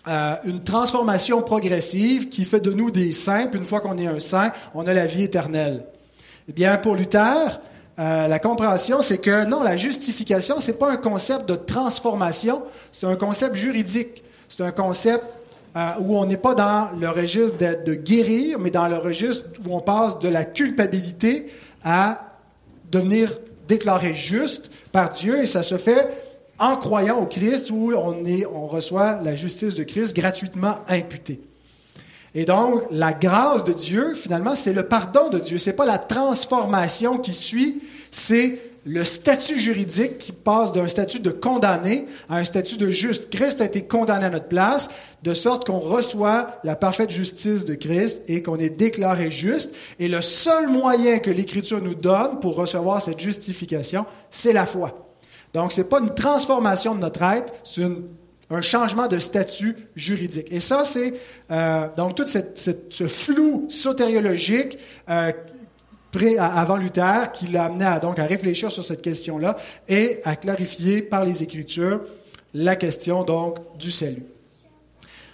euh, 0.09 0.35
une 0.45 0.61
transformation 0.61 1.43
progressive 1.43 2.29
qui 2.29 2.45
fait 2.45 2.61
de 2.61 2.73
nous 2.73 2.91
des 2.91 3.13
saints, 3.13 3.49
puis 3.49 3.61
une 3.61 3.67
fois 3.67 3.81
qu'on 3.81 3.99
est 3.99 4.07
un 4.07 4.19
saint, 4.19 4.51
on 4.75 4.87
a 4.87 4.95
la 4.95 5.07
vie 5.07 5.25
éternelle. 5.25 5.85
Eh 6.49 6.53
bien, 6.53 6.79
pour 6.79 6.95
Luther, 6.95 7.61
euh, 7.99 8.27
la 8.27 8.39
compréhension, 8.39 9.03
c'est 9.03 9.19
que 9.19 9.45
non, 9.45 9.63
la 9.63 9.77
justification, 9.77 10.57
c'est 10.61 10.79
pas 10.79 10.91
un 10.91 10.97
concept 10.97 11.47
de 11.47 11.55
transformation, 11.55 12.63
c'est 12.93 13.07
un 13.07 13.17
concept 13.17 13.57
juridique. 13.57 14.25
C'est 14.49 14.65
un 14.65 14.73
concept 14.73 15.25
euh, 15.77 15.91
où 16.01 16.17
on 16.17 16.25
n'est 16.25 16.37
pas 16.37 16.55
dans 16.55 16.91
le 16.99 17.09
registre 17.09 17.57
de, 17.59 17.95
guérir, 17.95 18.59
mais 18.59 18.71
dans 18.71 18.89
le 18.89 18.97
registre 18.97 19.45
où 19.67 19.77
on 19.77 19.81
passe 19.81 20.19
de 20.19 20.29
la 20.29 20.45
culpabilité 20.45 21.47
à 21.85 22.37
devenir 22.91 23.39
déclaré 23.69 24.15
juste 24.15 24.71
par 24.91 25.11
Dieu, 25.11 25.41
et 25.43 25.47
ça 25.47 25.63
se 25.63 25.77
fait 25.77 26.09
en 26.61 26.77
croyant 26.77 27.19
au 27.19 27.27
Christ 27.27 27.71
où 27.71 27.93
on, 27.93 28.25
est, 28.25 28.47
on 28.47 28.67
reçoit 28.67 29.21
la 29.23 29.35
justice 29.35 29.75
de 29.75 29.83
Christ 29.83 30.15
gratuitement 30.15 30.77
imputée. 30.89 31.41
Et 32.35 32.45
donc, 32.45 32.83
la 32.93 33.13
grâce 33.13 33.65
de 33.65 33.73
Dieu, 33.73 34.15
finalement, 34.15 34.55
c'est 34.55 34.73
le 34.73 34.85
pardon 34.85 35.31
de 35.31 35.39
Dieu. 35.39 35.59
C'est 35.59 35.73
pas 35.73 35.87
la 35.87 35.99
transformation 35.99 37.19
qui 37.19 37.33
suit, 37.33 37.83
c'est 38.13 38.61
le 38.87 39.05
statut 39.05 39.59
juridique 39.59 40.19
qui 40.19 40.33
passe 40.33 40.73
d'un 40.73 40.89
statut 40.89 41.21
de 41.21 41.31
condamné 41.31 42.07
à 42.29 42.37
un 42.37 42.45
statut 42.45 42.77
de 42.77 42.89
juste. 42.91 43.31
Christ 43.31 43.61
a 43.61 43.67
été 43.67 43.83
condamné 43.83 44.27
à 44.27 44.31
notre 44.31 44.49
place, 44.49 44.89
de 45.23 45.35
sorte 45.35 45.67
qu'on 45.67 45.79
reçoit 45.79 46.61
la 46.65 46.77
parfaite 46.77 47.11
justice 47.11 47.65
de 47.65 47.75
Christ 47.75 48.23
et 48.29 48.43
qu'on 48.43 48.57
est 48.57 48.71
déclaré 48.71 49.31
juste. 49.31 49.75
Et 49.99 50.09
le 50.09 50.23
seul 50.23 50.69
moyen 50.69 51.19
que 51.19 51.31
l'Écriture 51.31 51.83
nous 51.83 51.95
donne 51.95 52.39
pour 52.41 52.55
recevoir 52.55 53.03
cette 53.03 53.21
justification, 53.21 54.07
c'est 54.31 54.53
la 54.53 54.67
foi. 54.67 55.10
Donc, 55.53 55.73
ce 55.73 55.81
n'est 55.81 55.87
pas 55.87 56.01
une 56.01 56.15
transformation 56.15 56.95
de 56.95 57.01
notre 57.01 57.23
être, 57.23 57.53
c'est 57.65 57.87
un 58.51 58.63
changement 58.63 59.07
de 59.07 59.19
statut 59.19 59.77
juridique. 59.95 60.49
Et 60.51 60.61
ça, 60.61 60.85
c'est 60.85 61.15
euh, 61.51 61.87
donc 61.97 62.17
tout 62.17 62.27
ce 62.27 63.07
flou 63.07 63.67
sotériologique 63.69 64.79
euh, 65.09 65.33
avant 66.39 66.77
Luther 66.77 67.31
qui 67.33 67.47
l'a 67.47 67.67
amené 67.67 67.85
à, 67.85 68.01
donc, 68.01 68.19
à 68.19 68.25
réfléchir 68.25 68.73
sur 68.73 68.85
cette 68.85 69.03
question-là 69.03 69.57
et 69.89 70.21
à 70.25 70.35
clarifier 70.35 71.03
par 71.03 71.25
les 71.25 71.43
Écritures 71.43 72.01
la 72.53 72.75
question 72.75 73.23
donc 73.23 73.59
du 73.79 73.93
salut. 73.93 74.25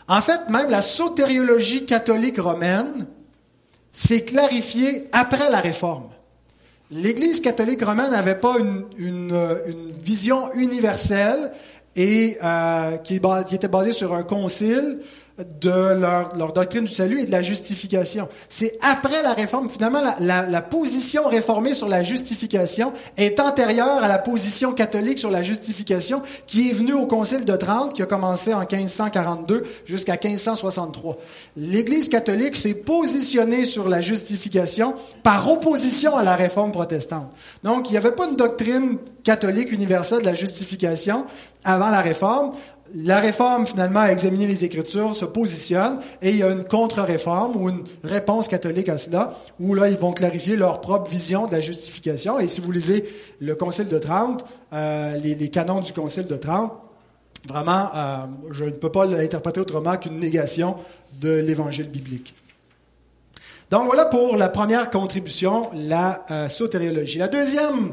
En 0.09 0.21
fait, 0.21 0.49
même 0.51 0.71
la 0.71 0.83
sotériologie 0.83 1.87
catholique 1.87 2.39
romaine 2.39 3.07
s'est 3.93 4.25
clarifiée 4.25 5.09
après 5.13 5.51
la 5.51 5.61
Réforme. 5.61 6.11
L'Église 6.91 7.41
catholique 7.41 7.83
romaine 7.83 8.11
n'avait 8.11 8.39
pas 8.39 8.57
une, 8.97 9.37
vision 10.03 10.53
universelle 10.55 11.53
et 11.97 12.39
euh, 12.45 12.97
qui, 12.99 13.17
était 13.17 13.69
basée 13.69 13.93
sur 13.93 14.15
un 14.15 14.23
concile 14.23 15.01
de 15.39 16.01
leur, 16.01 16.53
doctrine 16.55 16.85
du 16.85 16.93
salut 16.93 17.21
et 17.21 17.27
de 17.27 17.31
la 17.31 17.43
justification. 17.43 18.29
C'est 18.49 18.79
après 18.81 19.23
la 19.23 19.35
réforme, 19.35 19.69
finalement, 19.69 20.01
la, 20.19 20.63
position 20.63 21.29
réformée 21.29 21.75
sur 21.75 21.89
la 21.89 22.03
justification 22.03 22.93
est 23.19 23.39
antérieure 23.39 24.03
à 24.03 24.09
la 24.09 24.19
position 24.19 24.73
catholique 24.73 25.19
sur 25.19 25.31
la 25.31 25.43
justification 25.43 26.23
qui 26.47 26.71
est 26.71 26.73
venue 26.73 26.95
au 26.95 27.07
Concile 27.07 27.45
de 27.45 27.57
Trente, 27.57 27.93
qui 27.93 28.03
a 28.03 28.07
commencé 28.07 28.55
en 28.55 28.61
1542 28.61 29.65
jusqu'à 29.85 30.19
1563. 30.23 31.19
L'Église 31.57 32.09
catholique 32.09 32.57
s'est 32.57 32.75
positionnée 32.75 33.67
sur 33.67 33.89
la 33.89 34.01
justification 34.01 34.95
par 35.23 35.51
opposition 35.51 36.17
à 36.17 36.25
la 36.25 36.35
réforme 36.35 36.73
protestante. 36.73 37.29
Donc, 37.63 37.91
il 37.91 37.93
n'y 37.93 37.99
avait 37.99 38.13
pas 38.13 38.27
une 38.27 38.37
doctrine 38.37 38.97
catholique 39.23 39.71
universelle 39.71 40.21
de 40.21 40.27
la 40.27 40.35
justification 40.35 41.27
avant 41.65 41.91
la 41.91 42.01
réforme 42.01 42.53
la 42.95 43.21
réforme, 43.21 43.67
finalement, 43.67 44.01
a 44.01 44.13
examiné 44.13 44.47
les 44.47 44.65
Écritures, 44.65 45.15
se 45.17 45.25
positionne, 45.25 45.99
et 46.23 46.31
il 46.31 46.37
y 46.37 46.43
a 46.43 46.51
une 46.51 46.65
contre-réforme 46.65 47.57
ou 47.57 47.69
une 47.69 47.83
réponse 48.05 48.49
catholique 48.49 48.89
à 48.89 48.99
cela, 48.99 49.33
où 49.59 49.75
là, 49.75 49.89
ils 49.89 49.99
vont 49.99 50.13
clarifier 50.13 50.57
leur 50.57 50.81
propre 50.81 51.11
vision 51.11 51.47
de 51.47 51.53
la 51.53 51.61
justification. 51.61 52.39
Et 52.39 52.49
si 52.49 52.61
vous 52.61 52.71
lisez 52.71 53.05
le 53.41 53.55
Concile 53.55 53.89
de 53.89 53.99
Trente, 53.99 54.45
euh, 54.73 55.17
les, 55.19 55.51
canons 55.51 55.81
du 55.81 55.93
Concile 55.93 56.27
de 56.27 56.37
Trente, 56.37 56.73
vraiment, 57.49 57.91
euh, 57.95 58.17
je 58.53 58.65
ne 58.65 58.71
peux 58.71 58.91
pas 58.91 59.07
l'interpréter 59.07 59.61
autrement 59.61 59.97
qu'une 59.97 60.19
négation 60.19 60.77
de 61.21 61.31
l'Évangile 61.41 61.89
biblique. 61.89 62.35
Donc 63.71 63.87
voilà 63.87 64.05
pour 64.05 64.37
la 64.37 64.49
première 64.49 64.91
contribution, 64.91 65.69
la 65.75 66.25
euh, 66.31 66.49
sotériologie. 66.49 67.19
La 67.19 67.29
deuxième, 67.29 67.93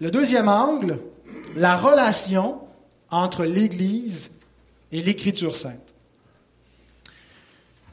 le 0.00 0.10
deuxième 0.10 0.48
angle, 0.48 0.98
la 1.54 1.76
relation 1.76 2.61
entre 3.12 3.44
l'Église 3.44 4.32
et 4.90 5.02
l'Écriture 5.02 5.54
sainte. 5.54 5.94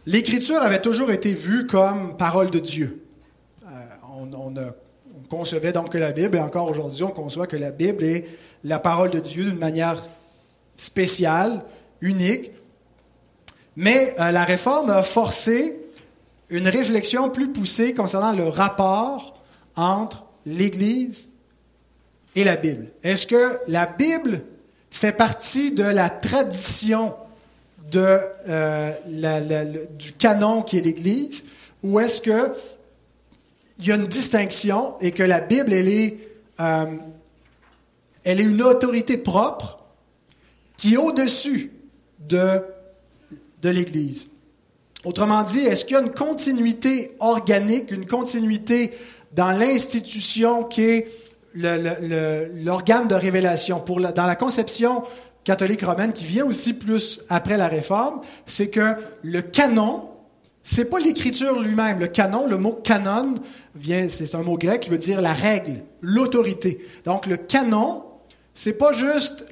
L'Écriture 0.06 0.62
avait 0.62 0.82
toujours 0.82 1.12
été 1.12 1.34
vue 1.34 1.68
comme 1.68 2.18
parole 2.18 2.50
de 2.50 2.60
Dieu. 2.60 3.06
Euh, 3.66 3.68
on, 4.04 4.74
concevait 5.30 5.74
donc 5.74 5.92
que 5.92 5.98
la 6.00 6.12
Bible, 6.12 6.38
et 6.38 6.40
encore 6.40 6.68
aujourd'hui, 6.68 7.04
on 7.04 7.12
conçoit 7.12 7.46
que 7.46 7.58
la 7.58 7.70
Bible 7.70 8.04
est 8.04 8.26
la 8.64 8.80
parole 8.80 9.12
de 9.12 9.20
Dieu 9.20 9.44
d'une 9.44 9.60
manière 9.60 10.04
spéciale, 10.78 11.62
unique. 12.02 12.52
Mais 13.76 14.16
euh, 14.20 14.32
la 14.32 14.44
réforme 14.46 14.90
a 14.90 15.04
forcé 15.04 15.78
une 16.50 16.68
réflexion 16.68 17.30
plus 17.30 17.52
poussée 17.52 17.94
concernant 17.94 18.32
le 18.32 18.48
rapport 18.48 19.38
entre 19.76 20.26
l'Église 20.46 21.30
et 22.36 22.44
la 22.44 22.56
Bible. 22.56 22.88
Est-ce 23.04 23.28
que 23.28 23.60
la 23.68 23.86
Bible 23.86 24.42
fait 24.92 25.14
partie 25.14 25.72
de 25.72 25.84
la 25.84 26.10
tradition 26.10 27.14
euh, 27.96 28.94
du 29.98 30.14
canon 30.14 30.62
qui 30.62 30.78
est 30.78 30.82
l'Église, 30.82 31.44
ou 31.84 32.00
est-ce 32.00 32.22
que 32.22 32.54
il 33.80 33.88
y 33.88 33.92
a 33.92 33.96
une 33.96 34.08
distinction 34.08 34.96
et 35.00 35.12
que 35.12 35.24
la 35.24 35.40
Bible, 35.40 35.72
elle 35.72 35.88
est, 35.88 36.18
euh, 36.60 36.86
elle 38.24 38.42
est 38.42 38.44
une 38.44 38.62
autorité 38.62 39.18
propre 39.18 39.80
qui 40.76 40.96
est 40.96 40.98
au-dessus 40.98 41.72
de, 42.20 42.62
de 43.62 43.70
l'Église. 43.70 44.28
Autrement 45.06 45.44
dit, 45.44 45.60
est-ce 45.60 45.86
qu'il 45.86 45.96
y 45.96 46.00
a 46.00 46.04
une 46.04 46.12
continuité 46.12 47.16
organique, 47.20 47.92
une 47.92 48.06
continuité 48.06 48.92
dans 49.34 49.52
l'institution 49.52 50.66
qui 50.66 50.82
est 50.82 51.08
l'organe 51.54 53.08
de 53.08 53.16
révélation 53.16 53.80
pour 53.80 54.00
dans 54.00 54.26
la 54.26 54.36
conception 54.36 55.04
catholique 55.44 55.84
romaine 55.84 56.14
qui 56.14 56.26
vient 56.26 56.46
aussi 56.46 56.74
plus 56.74 57.22
après 57.30 57.58
la 57.58 57.68
réforme, 57.68 58.22
c'est 58.46 58.70
que 58.70 58.96
le 59.24 59.42
canon, 59.42 60.10
c'est 60.64 60.86
pas 60.86 61.00
l'écriture 61.00 61.60
lui-même. 61.60 62.00
Le 62.00 62.08
canon, 62.08 62.46
le 62.48 62.58
mot 62.58 62.74
canon 62.74 63.36
vient, 63.76 64.08
c'est 64.10 64.36
un 64.36 64.44
mot 64.44 64.58
grec 64.58 64.82
qui 64.82 64.90
veut 64.90 64.98
dire 64.98 65.22
la 65.22 65.34
règle, 65.34 65.84
l'autorité. 66.02 66.86
Donc 67.06 67.26
le 67.26 67.38
canon, 67.38 68.04
c'est 68.62 68.74
pas 68.74 68.92
juste 68.92 69.46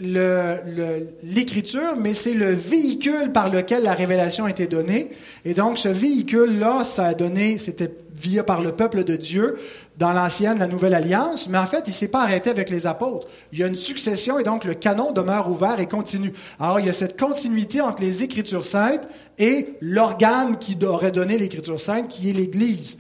l'écriture, 1.24 1.96
mais 1.98 2.14
c'est 2.14 2.34
le 2.34 2.50
véhicule 2.54 3.32
par 3.32 3.50
lequel 3.50 3.84
la 3.84 3.94
révélation 3.94 4.44
a 4.44 4.50
été 4.50 4.68
donnée. 4.68 5.12
Et 5.46 5.54
donc, 5.54 5.78
ce 5.78 5.88
véhicule-là, 5.88 6.84
ça 6.84 7.06
a 7.06 7.14
donné, 7.14 7.58
c'était 7.58 7.90
via 8.14 8.44
par 8.44 8.60
le 8.60 8.74
peuple 8.74 9.06
de 9.06 9.16
Dieu 9.16 9.60
dans 9.98 10.12
l'ancienne, 10.12 10.60
la 10.60 10.68
nouvelle 10.68 10.94
alliance, 10.94 11.48
mais 11.48 11.58
en 11.58 11.68
fait, 11.68 11.86
il 11.88 11.94
s'est 11.94 12.10
pas 12.10 12.24
arrêté 12.24 12.50
avec 12.50 12.70
les 12.70 12.86
apôtres. 12.86 13.30
Il 13.54 13.60
y 13.60 13.64
a 13.64 13.68
une 13.68 13.78
succession 13.78 14.40
et 14.40 14.44
donc 14.44 14.66
le 14.66 14.74
canon 14.74 15.14
demeure 15.14 15.50
ouvert 15.50 15.80
et 15.80 15.88
continue. 15.88 16.34
Alors, 16.60 16.82
il 16.82 16.86
y 16.86 16.90
a 16.90 16.94
cette 16.94 17.18
continuité 17.18 17.80
entre 17.80 18.04
les 18.04 18.24
Écritures 18.24 18.66
saintes 18.66 19.08
et 19.40 19.78
l'organe 19.80 20.58
qui 20.58 20.78
aurait 20.84 21.14
donné 21.14 21.38
l'Écriture 21.38 21.80
sainte, 21.80 22.10
qui 22.10 22.30
est 22.30 22.34
l'Église. 22.34 22.98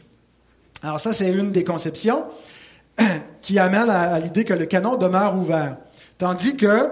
Alors 0.81 1.01
ça, 1.01 1.11
c'est 1.11 1.33
une 1.33 1.51
des 1.51 1.65
conceptions 1.65 2.23
qui 3.41 3.59
amène 3.59 3.89
à 3.89 4.17
l'idée 4.19 4.45
que 4.45 4.53
le 4.53 4.67
canon 4.67 4.95
demeure 4.95 5.35
ouvert. 5.35 5.75
Tandis 6.17 6.55
que 6.55 6.89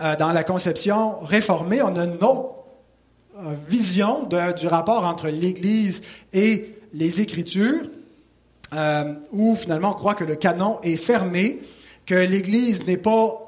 euh, 0.00 0.16
dans 0.16 0.32
la 0.32 0.42
conception 0.42 1.18
réformée, 1.20 1.82
on 1.82 1.94
a 1.96 2.04
une 2.04 2.14
autre 2.14 2.54
euh, 3.36 3.52
vision 3.68 4.26
du 4.56 4.66
rapport 4.66 5.04
entre 5.04 5.28
l'Église 5.28 6.00
et 6.32 6.74
les 6.94 7.20
Écritures, 7.20 7.82
euh, 8.72 9.14
où 9.32 9.54
finalement 9.54 9.90
on 9.90 9.94
croit 9.94 10.14
que 10.14 10.24
le 10.24 10.34
canon 10.34 10.78
est 10.82 10.96
fermé, 10.96 11.60
que 12.06 12.14
l'Église 12.14 12.86
n'est 12.86 12.96
pas 12.96 13.38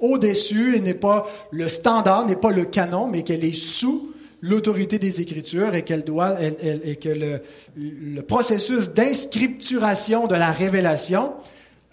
au-dessus 0.00 0.74
et 0.76 0.80
n'est 0.80 0.92
pas 0.92 1.26
le 1.52 1.68
standard, 1.68 2.26
n'est 2.26 2.34
pas 2.34 2.50
le 2.50 2.64
canon, 2.64 3.06
mais 3.06 3.22
qu'elle 3.22 3.44
est 3.44 3.54
sous 3.54 4.12
l'autorité 4.40 4.98
des 4.98 5.20
Écritures 5.20 5.74
et 5.74 5.82
qu'elle 5.82 6.02
doit 6.02 6.36
et 6.42 6.96
que 6.96 7.08
le, 7.10 7.40
le 7.76 8.22
processus 8.22 8.90
d'inscripturation 8.90 10.26
de 10.26 10.34
la 10.34 10.50
révélation 10.50 11.32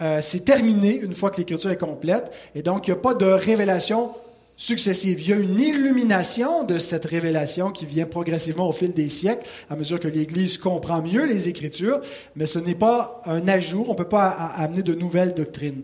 euh, 0.02 0.20
c'est 0.22 0.46
terminé 0.46 0.96
une 0.96 1.14
fois 1.14 1.30
que 1.30 1.38
l'écriture 1.38 1.70
est 1.70 1.78
complète, 1.78 2.32
et 2.56 2.62
donc 2.62 2.88
il 2.88 2.92
n'y 2.92 2.98
a 2.98 3.02
pas 3.02 3.14
de 3.14 3.26
révélation 3.26 4.12
successive. 4.58 5.22
Il 5.22 5.30
y 5.30 5.34
a 5.34 5.38
une 5.38 5.60
illumination 5.60 6.64
de 6.64 6.78
cette 6.78 7.06
révélation 7.06 7.72
qui 7.72 7.86
vient 7.86 8.06
progressivement 8.06 8.70
au 8.70 8.72
fil 8.72 8.94
des 8.94 9.10
siècles, 9.10 9.48
à 9.70 9.76
mesure 9.76 10.00
que 10.00 10.08
l'Église 10.08 10.58
comprend 10.58 11.02
mieux 11.02 11.26
les 11.26 11.48
Écritures, 11.48 12.00
mais 12.36 12.46
ce 12.46 12.60
n'est 12.60 12.76
pas 12.76 13.22
un 13.26 13.48
ajout, 13.48 13.86
on 13.88 13.92
ne 13.92 13.98
peut 13.98 14.08
pas 14.08 14.30
amener 14.30 14.84
de 14.84 14.94
nouvelles 14.94 15.34
doctrines. 15.34 15.82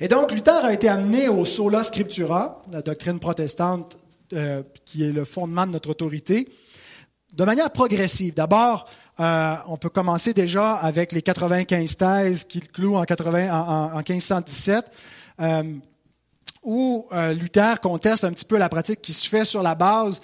Et 0.00 0.08
donc 0.08 0.30
Luther 0.32 0.64
a 0.64 0.72
été 0.72 0.88
amené 0.88 1.28
au 1.28 1.44
sola 1.44 1.82
scriptura, 1.82 2.60
la 2.70 2.82
doctrine 2.82 3.18
protestante 3.18 3.96
euh, 4.32 4.62
qui 4.84 5.04
est 5.04 5.12
le 5.12 5.24
fondement 5.24 5.66
de 5.66 5.72
notre 5.72 5.90
autorité, 5.90 6.48
de 7.36 7.44
manière 7.44 7.70
progressive. 7.70 8.34
D'abord, 8.34 8.88
euh, 9.18 9.56
on 9.66 9.76
peut 9.76 9.88
commencer 9.88 10.34
déjà 10.34 10.74
avec 10.74 11.12
les 11.12 11.22
95 11.22 11.96
thèses 11.96 12.44
qu'il 12.44 12.68
cloue 12.68 12.96
en, 12.96 13.04
80, 13.04 13.50
en, 13.50 13.96
1517, 13.96 14.84
euh, 15.40 15.62
où 16.62 17.06
euh, 17.12 17.32
Luther 17.32 17.80
conteste 17.80 18.24
un 18.24 18.32
petit 18.32 18.44
peu 18.44 18.58
la 18.58 18.68
pratique 18.68 19.00
qui 19.00 19.14
se 19.14 19.26
fait 19.28 19.46
sur 19.46 19.62
la 19.62 19.74
base 19.74 20.20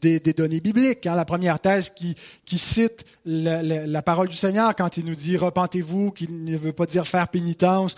des, 0.00 0.20
données 0.20 0.60
bibliques. 0.60 1.06
Hein. 1.08 1.16
La 1.16 1.24
première 1.24 1.58
thèse 1.58 1.90
qui, 1.90 2.14
cite 2.58 3.04
la, 3.24 4.02
parole 4.02 4.28
du 4.28 4.36
Seigneur 4.36 4.76
quand 4.76 4.96
il 4.96 5.04
nous 5.04 5.16
dit 5.16 5.36
repentez-vous, 5.36 6.12
qu'il 6.12 6.44
ne 6.44 6.56
veut 6.56 6.72
pas 6.72 6.86
dire 6.86 7.08
faire 7.08 7.28
pénitence 7.28 7.96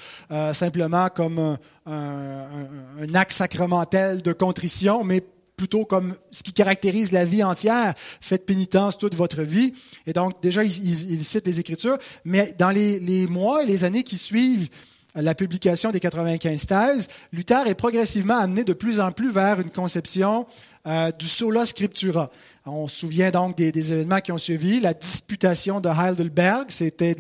simplement 0.55 1.11
comme 1.11 1.59
un, 1.85 3.15
acte 3.15 3.33
sacramentel 3.33 4.23
de 4.23 4.33
contrition, 4.33 5.05
mais 5.05 5.23
plutôt 5.59 5.85
comme 5.85 6.17
ce 6.31 6.43
qui 6.43 6.55
caractérise 6.55 7.13
la 7.13 7.27
vie 7.27 7.43
entière. 7.43 7.95
Faites 8.23 8.47
pénitence 8.47 8.97
toute 8.97 9.15
votre 9.15 9.43
vie. 9.43 9.75
Et 10.07 10.15
donc, 10.15 10.41
déjà, 10.41 10.65
il, 10.65 11.25
cite 11.25 11.47
les 11.47 11.61
Écritures. 11.61 11.99
Mais 12.25 12.55
dans 12.59 12.71
les, 12.71 13.27
mois 13.27 13.63
et 13.63 13.67
les 13.67 13.85
années 13.85 14.05
qui 14.05 14.17
suivent 14.17 14.69
la 15.15 15.35
publication 15.35 15.91
des 15.91 16.01
95 16.01 16.67
thèses, 16.67 17.09
Luther 17.33 17.67
est 17.67 17.75
progressivement 17.75 18.39
amené 18.39 18.65
de 18.65 18.73
plus 18.73 19.01
en 19.01 19.11
plus 19.11 19.31
vers 19.31 19.61
une 19.61 19.71
conception 19.71 20.47
euh, 20.87 21.11
du 21.11 21.27
sola 21.27 21.67
scriptura. 21.67 22.31
On 22.65 22.87
se 22.87 23.01
souvient 23.01 23.31
donc 23.31 23.57
des, 23.57 23.93
événements 23.93 24.21
qui 24.21 24.31
ont 24.31 24.39
suivi. 24.39 24.81
La 24.81 24.95
disputation 24.95 25.81
de 25.81 25.89
Heidelberg, 25.89 26.67
c'était 26.69 27.17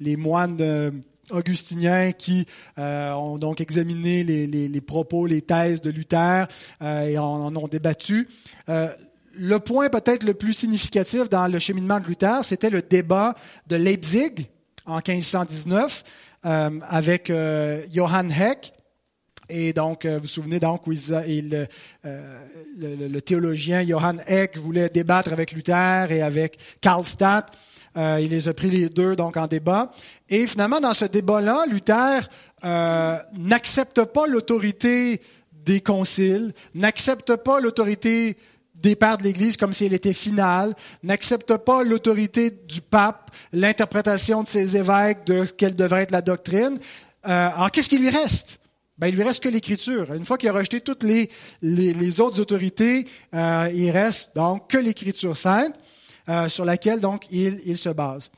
les 0.00 0.16
moines... 0.16 0.56
De, 0.56 0.92
augustiniens 1.30 2.12
qui 2.12 2.46
euh, 2.78 3.12
ont 3.12 3.38
donc 3.38 3.60
examiné 3.60 4.24
les, 4.24 4.80
propos, 4.80 5.26
les 5.26 5.42
thèses 5.42 5.80
de 5.80 5.90
Luther 5.90 6.46
euh, 6.82 7.06
et 7.06 7.18
en, 7.18 7.54
ont 7.54 7.68
débattu. 7.68 8.28
Euh, 8.68 8.88
le 9.36 9.58
point 9.58 9.88
peut-être 9.88 10.22
le 10.22 10.34
plus 10.34 10.52
significatif 10.52 11.28
dans 11.28 11.48
le 11.48 11.58
cheminement 11.58 11.98
de 11.98 12.06
Luther, 12.06 12.44
c'était 12.44 12.70
le 12.70 12.82
débat 12.82 13.34
de 13.66 13.76
Leipzig 13.76 14.48
en 14.86 14.96
1519 14.96 16.04
avec 16.44 17.32
Johann 17.92 18.30
Heck. 18.30 18.72
Et 19.48 19.72
donc, 19.72 20.06
vous 20.06 20.20
vous 20.20 20.26
souvenez 20.26 20.60
donc 20.60 20.86
où 20.86 20.92
le, 20.92 21.66
théologien 23.20 23.82
Johann 23.82 24.22
Heck 24.28 24.56
voulait 24.56 24.88
débattre 24.88 25.32
avec 25.32 25.50
Luther 25.50 26.12
et 26.12 26.22
avec 26.22 26.58
Karlstadt. 26.80 27.50
Il 27.96 28.28
les 28.28 28.46
a 28.48 28.54
pris 28.54 28.70
les 28.70 28.88
deux 28.88 29.16
donc 29.16 29.36
en 29.36 29.48
débat. 29.48 29.90
Et 30.28 30.46
finalement, 30.46 30.80
dans 30.80 30.94
ce 30.94 31.04
débat-là, 31.04 31.64
Luther 31.68 32.28
euh, 32.64 33.18
n'accepte 33.34 34.04
pas 34.04 34.26
l'autorité 34.26 35.20
des 35.52 35.80
conciles, 35.80 36.52
n'accepte 36.74 37.36
pas 37.36 37.60
l'autorité 37.60 38.36
des 38.74 38.96
pères 38.96 39.16
de 39.16 39.22
l'Église 39.22 39.56
comme 39.56 39.72
si 39.72 39.86
elle 39.86 39.94
était 39.94 40.12
finale, 40.12 40.74
n'accepte 41.02 41.56
pas 41.58 41.82
l'autorité 41.82 42.50
du 42.50 42.80
pape, 42.80 43.30
l'interprétation 43.52 44.42
de 44.42 44.48
ses 44.48 44.76
évêques 44.76 45.24
de 45.24 45.44
quelle 45.44 45.74
devrait 45.74 46.02
être 46.02 46.10
la 46.10 46.22
doctrine. 46.22 46.78
Euh, 47.26 47.48
alors, 47.54 47.70
qu'est-ce 47.70 47.88
qui 47.88 47.98
lui 47.98 48.10
reste? 48.10 48.60
Ben, 48.98 49.08
il 49.08 49.16
lui 49.16 49.24
reste 49.24 49.42
que 49.42 49.48
l'Écriture. 49.48 50.12
Une 50.12 50.24
fois 50.24 50.38
qu'il 50.38 50.48
a 50.48 50.52
rejeté 50.52 50.80
toutes 50.80 51.02
les, 51.02 51.30
les, 51.62 52.20
autres 52.20 52.40
autorités, 52.40 53.06
euh, 53.34 53.70
il 53.74 53.90
reste 53.90 54.36
donc 54.36 54.68
que 54.68 54.78
l'Écriture 54.78 55.36
sainte. 55.36 55.74
Euh, 56.26 56.48
sur 56.48 56.64
laquelle 56.64 57.00
donc 57.00 57.26
il, 57.30 57.60
il 57.66 57.76
se 57.76 57.90
base. 57.90 58.30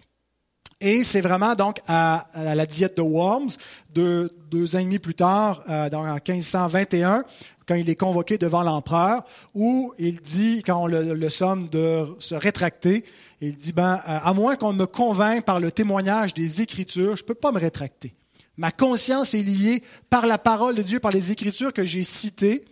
Et 0.80 1.04
c'est 1.04 1.22
vraiment 1.22 1.54
donc 1.54 1.78
à, 1.88 2.26
la 2.34 2.66
diète 2.66 2.98
de 2.98 3.02
Worms, 3.02 3.50
deux, 3.94 4.30
deux 4.50 4.76
ans 4.76 4.80
et 4.80 4.84
demi 4.84 4.98
plus 4.98 5.14
tard, 5.14 5.64
euh, 5.70 5.88
en 5.90 6.14
1521, 6.14 7.24
quand 7.66 7.74
il 7.74 7.88
est 7.88 7.96
convoqué 7.96 8.36
devant 8.36 8.62
l'empereur, 8.62 9.24
où 9.54 9.94
il 9.98 10.20
dit, 10.20 10.62
quand 10.64 10.82
on 10.82 10.86
le, 10.86 11.14
le 11.14 11.30
somme 11.30 11.68
de 11.68 12.06
se 12.18 12.34
rétracter, 12.34 13.04
il 13.40 13.56
dit, 13.56 13.72
ben, 13.72 13.94
euh, 14.06 14.18
à 14.22 14.34
moins 14.34 14.56
qu'on 14.56 14.74
me 14.74 14.84
convainc 14.86 15.44
par 15.44 15.60
le 15.60 15.72
témoignage 15.72 16.34
des 16.34 16.60
Écritures, 16.60 17.16
je 17.16 17.22
ne 17.22 17.26
peux 17.26 17.34
pas 17.34 17.52
me 17.52 17.58
rétracter. 17.58 18.14
Ma 18.58 18.70
conscience 18.70 19.34
est 19.34 19.42
liée 19.42 19.82
par 20.10 20.26
la 20.26 20.38
parole 20.38 20.74
de 20.74 20.82
Dieu, 20.82 21.00
par 21.00 21.10
les 21.10 21.32
Écritures 21.32 21.72
que 21.72 21.84
j'ai 21.84 22.04
citées, 22.04 22.64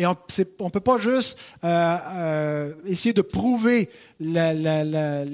et 0.00 0.06
on 0.06 0.16
ne 0.64 0.70
peut 0.70 0.80
pas 0.80 0.98
juste 0.98 1.38
euh, 1.62 1.96
euh, 2.12 2.72
essayer 2.86 3.12
de 3.12 3.20
prouver 3.20 3.90
la, 4.18 5.26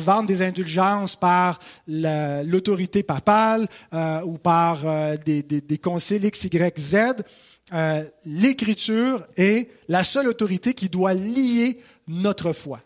vente 0.00 0.26
des 0.26 0.42
indulgences 0.42 1.14
par 1.14 1.60
l'autorité 1.86 3.04
papale 3.04 3.68
euh, 3.94 4.20
ou 4.22 4.36
par 4.38 4.80
des, 5.24 5.44
des, 5.44 5.60
des, 5.60 5.78
conciles 5.78 6.24
X, 6.24 6.44
Y, 6.44 6.78
Z. 6.78 6.96
L'Écriture 8.26 9.24
est 9.36 9.68
la 9.88 10.02
seule 10.02 10.26
autorité 10.26 10.74
qui 10.74 10.88
doit 10.88 11.14
lier 11.14 11.78
notre 12.08 12.52
foi. 12.52 12.80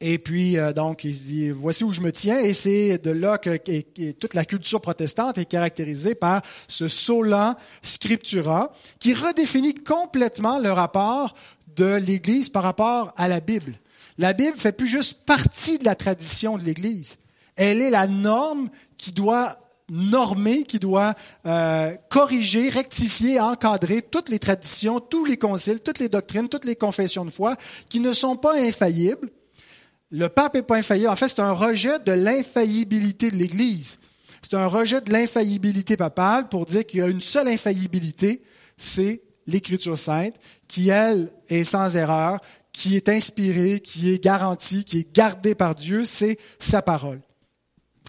Et 0.00 0.18
puis, 0.18 0.58
euh, 0.58 0.72
donc, 0.72 1.04
il 1.04 1.16
se 1.16 1.22
dit, 1.22 1.50
voici 1.50 1.84
où 1.84 1.92
je 1.92 2.00
me 2.00 2.12
tiens. 2.12 2.38
Et 2.38 2.52
c'est 2.52 2.98
de 2.98 3.10
là 3.10 3.38
que, 3.38 3.56
toute 4.12 4.34
la 4.34 4.44
culture 4.44 4.80
protestante 4.80 5.38
est 5.38 5.46
caractérisée 5.46 6.14
par 6.14 6.42
ce 6.68 6.88
sola 6.88 7.56
scriptura, 7.82 8.72
qui 8.98 9.14
redéfinit 9.14 9.74
complètement 9.74 10.58
le 10.58 10.70
rapport 10.70 11.34
de 11.76 11.94
l'Église 11.94 12.48
par 12.48 12.62
rapport 12.62 13.12
à 13.16 13.28
la 13.28 13.40
Bible. 13.40 13.74
La 14.18 14.32
Bible 14.32 14.56
fait 14.56 14.72
plus 14.72 14.86
juste 14.86 15.24
partie 15.24 15.78
de 15.78 15.84
la 15.84 15.94
tradition 15.94 16.58
de 16.58 16.64
l'Église. 16.64 17.16
Elle 17.56 17.80
est 17.80 17.90
la 17.90 18.06
norme 18.06 18.68
qui 18.96 19.12
doit 19.12 19.58
normer, 19.88 20.64
qui 20.64 20.78
doit 20.78 21.14
euh, 21.46 21.94
corriger, 22.08 22.68
rectifier, 22.68 23.40
encadrer 23.40 24.02
toutes 24.02 24.28
les 24.28 24.38
traditions, 24.38 25.00
tous 25.00 25.24
les 25.24 25.36
conciles, 25.36 25.80
toutes 25.80 25.98
les 25.98 26.08
doctrines, 26.08 26.48
toutes 26.48 26.64
les 26.64 26.76
confessions 26.76 27.24
de 27.24 27.30
foi, 27.30 27.56
qui 27.88 28.00
ne 28.00 28.12
sont 28.12 28.36
pas 28.36 28.56
infaillibles, 28.56 29.30
Le 30.10 30.28
pape 30.28 30.54
n'est 30.54 30.62
pas 30.62 30.76
infaillible. 30.76 31.08
En 31.08 31.16
fait, 31.16 31.28
c'est 31.28 31.40
un 31.40 31.52
rejet 31.52 31.98
de 32.00 32.12
l'infaillibilité 32.12 33.30
de 33.30 33.36
l'Église. 33.36 33.98
C'est 34.42 34.56
un 34.56 34.66
rejet 34.66 35.00
de 35.00 35.12
l'infaillibilité 35.12 35.96
papale 35.96 36.48
pour 36.48 36.66
dire 36.66 36.86
qu'il 36.86 37.00
y 37.00 37.02
a 37.02 37.08
une 37.08 37.20
seule 37.20 37.48
infaillibilité, 37.48 38.42
c'est 38.76 39.22
l'Écriture 39.46 39.98
sainte, 39.98 40.34
qui, 40.68 40.90
elle, 40.90 41.32
est 41.48 41.64
sans 41.64 41.96
erreur, 41.96 42.40
qui 42.72 42.94
est 42.94 43.08
inspirée, 43.08 43.80
qui 43.80 44.12
est 44.12 44.22
garantie, 44.22 44.84
qui 44.84 44.98
est 44.98 45.12
gardée 45.12 45.54
par 45.54 45.74
Dieu, 45.74 46.04
c'est 46.04 46.38
sa 46.58 46.82
parole. 46.82 47.20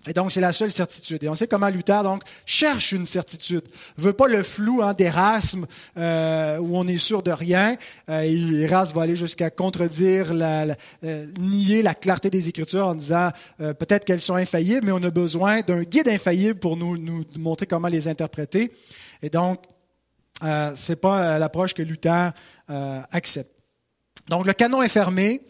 Et 0.07 0.13
donc, 0.13 0.31
c'est 0.31 0.41
la 0.41 0.53
seule 0.53 0.71
certitude. 0.71 1.23
Et 1.23 1.29
on 1.29 1.35
sait 1.35 1.47
comment 1.47 1.67
Luther, 1.69 2.01
donc, 2.03 2.23
cherche 2.45 2.93
une 2.93 3.05
certitude. 3.05 3.63
Il 3.97 4.03
veut 4.03 4.13
pas 4.13 4.27
le 4.27 4.41
flou 4.41 4.81
hein, 4.81 4.93
d'Erasme, 4.93 5.65
euh, 5.97 6.57
où 6.57 6.77
on 6.77 6.87
est 6.87 6.97
sûr 6.97 7.23
de 7.23 7.31
rien. 7.31 7.75
Euh, 8.09 8.61
Erasme 8.61 8.95
va 8.95 9.03
aller 9.03 9.15
jusqu'à 9.15 9.49
contredire, 9.49 10.33
la, 10.33 10.75
euh, 11.03 11.25
nier 11.39 11.81
la 11.81 11.93
clarté 11.93 12.29
des 12.29 12.47
Écritures 12.47 12.87
en 12.87 12.95
disant 12.95 13.31
euh, 13.59 13.73
peut-être 13.73 14.05
qu'elles 14.05 14.21
sont 14.21 14.35
infaillibles, 14.35 14.85
mais 14.85 14.93
on 14.93 15.03
a 15.03 15.11
besoin 15.11 15.61
d'un 15.61 15.83
guide 15.83 16.07
infaillible 16.07 16.59
pour 16.59 16.77
nous, 16.77 16.97
nous 16.97 17.23
montrer 17.37 17.65
comment 17.65 17.89
les 17.89 18.07
interpréter. 18.07 18.71
Et 19.21 19.29
donc, 19.29 19.63
euh, 20.43 20.71
c'est 20.75 21.01
pas 21.01 21.37
l'approche 21.39 21.73
que 21.73 21.81
Luther 21.81 22.31
accepte. 23.11 23.51
Donc, 24.29 24.45
le 24.45 24.53
canon 24.53 24.81
est 24.81 24.89
fermé. 24.89 25.41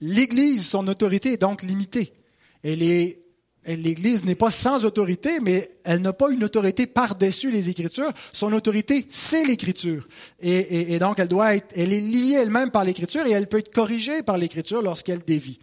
L'Église, 0.00 0.68
son 0.68 0.86
autorité 0.88 1.32
est 1.32 1.40
donc 1.40 1.62
limitée. 1.62 2.12
Elle 2.62 2.82
est 2.82 3.20
l'Église 3.66 4.24
n'est 4.24 4.34
pas 4.34 4.50
sans 4.50 4.84
autorité, 4.84 5.40
mais 5.40 5.70
elle 5.84 6.00
n'a 6.00 6.12
pas 6.12 6.30
une 6.30 6.44
autorité 6.44 6.86
par-dessus 6.86 7.50
les 7.50 7.68
Écritures. 7.68 8.12
Son 8.32 8.52
autorité, 8.52 9.06
c'est 9.10 9.44
l'Écriture. 9.44 10.08
Et, 10.40 10.98
donc, 10.98 11.18
elle 11.18 11.28
doit 11.28 11.56
être, 11.56 11.72
elle 11.76 11.92
est 11.92 12.00
liée 12.00 12.38
elle-même 12.40 12.70
par 12.70 12.84
l'Écriture 12.84 13.26
et 13.26 13.32
elle 13.32 13.46
peut 13.46 13.58
être 13.58 13.72
corrigée 13.72 14.22
par 14.22 14.38
l'Écriture 14.38 14.82
lorsqu'elle 14.82 15.20
dévie. 15.20 15.58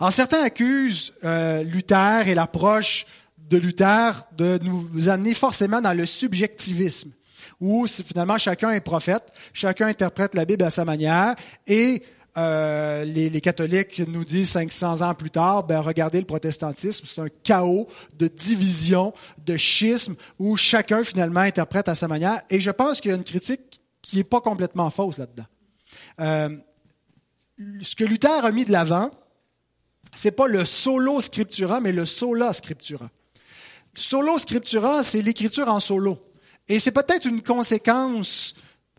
Alors, 0.00 0.12
certains 0.12 0.42
accusent 0.42 1.12
euh, 1.24 1.62
Luther 1.62 2.26
et 2.26 2.34
l'approche 2.34 3.06
de 3.38 3.58
Luther 3.58 4.24
de 4.36 4.58
nous 4.62 5.08
amener 5.08 5.34
forcément 5.34 5.80
dans 5.80 5.92
le 5.92 6.06
subjectivisme, 6.06 7.12
où 7.60 7.86
finalement 7.86 8.38
chacun 8.38 8.70
est 8.70 8.80
prophète, 8.80 9.24
chacun 9.52 9.88
interprète 9.88 10.34
la 10.34 10.44
Bible 10.44 10.64
à 10.64 10.70
sa 10.70 10.84
manière, 10.84 11.34
et 11.66 12.02
euh, 12.36 13.04
les, 13.04 13.40
catholiques 13.40 14.00
nous 14.06 14.24
disent 14.24 14.50
500 14.50 15.02
ans 15.02 15.14
plus 15.14 15.30
tard, 15.30 15.64
ben 15.64 15.80
regardez 15.80 16.20
le 16.20 16.26
protestantisme, 16.26 17.06
c'est 17.06 17.20
un 17.20 17.28
chaos 17.42 17.88
de 18.18 18.28
division, 18.28 19.12
de 19.44 19.56
schisme, 19.56 20.14
où 20.38 20.56
chacun 20.56 21.02
finalement 21.02 21.40
interprète 21.40 21.88
à 21.88 21.94
sa 21.94 22.08
manière. 22.08 22.42
Et 22.50 22.60
je 22.60 22.70
pense 22.70 23.00
qu'il 23.00 23.10
y 23.10 23.14
a 23.14 23.16
une 23.16 23.24
critique 23.24 23.80
qui 24.02 24.16
n'est 24.16 24.24
pas 24.24 24.40
complètement 24.40 24.90
fausse 24.90 25.18
là-dedans. 25.18 25.46
Euh, 26.20 26.56
ce 27.82 27.96
que 27.96 28.04
Luther 28.04 28.44
a 28.44 28.52
mis 28.52 28.64
de 28.64 28.72
l'avant, 28.72 29.10
c'est 30.14 30.30
pas 30.30 30.46
le 30.46 30.64
solo 30.64 31.20
scriptura, 31.20 31.80
mais 31.80 31.92
le 31.92 32.04
sola 32.04 32.52
scriptura. 32.52 33.10
Solo 33.94 34.38
scriptura, 34.38 35.02
c'est 35.02 35.22
l'écriture 35.22 35.68
en 35.68 35.80
solo. 35.80 36.18
Et 36.68 36.78
c'est 36.78 36.92
peut-être 36.92 37.26
une 37.26 37.42
conséquence 37.42 38.54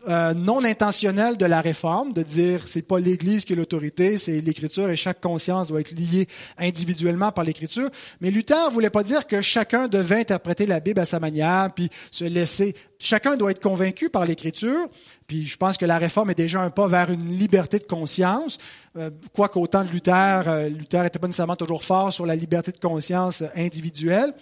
euh, 0.08 0.34
non 0.34 0.64
intentionnel 0.64 1.38
de 1.38 1.46
la 1.46 1.62
réforme, 1.62 2.12
de 2.12 2.24
dire 2.24 2.68
c'est 2.68 2.82
pas 2.82 3.00
l'Église 3.00 3.46
qui 3.46 3.54
est 3.54 3.56
l'autorité, 3.56 4.18
c'est 4.18 4.40
l'Écriture 4.42 4.90
et 4.90 4.96
chaque 4.96 5.22
conscience 5.22 5.68
doit 5.68 5.80
être 5.80 5.92
liée 5.92 6.28
individuellement 6.58 7.32
par 7.32 7.44
l'Écriture. 7.44 7.90
Mais 8.20 8.32
Luther 8.32 8.72
voulait 8.72 8.90
pas 8.90 9.04
dire 9.04 9.28
que 9.28 9.42
chacun 9.42 9.88
devait 9.88 10.20
interpréter 10.20 10.66
la 10.66 10.80
Bible 10.80 11.00
à 11.00 11.06
sa 11.06 11.20
manière, 11.20 11.72
puis 11.76 11.90
se 12.10 12.26
laisser. 12.26 12.76
Chacun 12.98 13.36
doit 13.36 13.52
être 13.52 13.62
convaincu 13.62 14.10
par 14.10 14.26
l'Écriture. 14.26 14.88
Puis 15.28 15.46
je 15.46 15.58
pense 15.58 15.78
que 15.78 15.86
la 15.86 15.98
réforme 15.98 16.32
est 16.32 16.36
déjà 16.36 16.62
un 16.62 16.72
pas 16.72 16.88
vers 16.88 17.10
une 17.10 17.38
liberté 17.38 17.80
de 17.80 17.86
conscience. 17.86 18.58
Euh, 18.98 19.10
Quoique 19.34 19.60
au 19.60 19.68
temps 19.68 19.84
de 19.84 19.92
Luther, 19.92 20.44
euh, 20.48 20.68
Luther 20.68 21.04
n'était 21.04 21.20
pas 21.20 21.28
nécessairement 21.28 21.56
toujours 21.56 21.84
fort 21.84 22.12
sur 22.12 22.26
la 22.26 22.36
liberté 22.36 22.72
de 22.72 22.80
conscience 22.80 23.44
individuelle, 23.56 24.34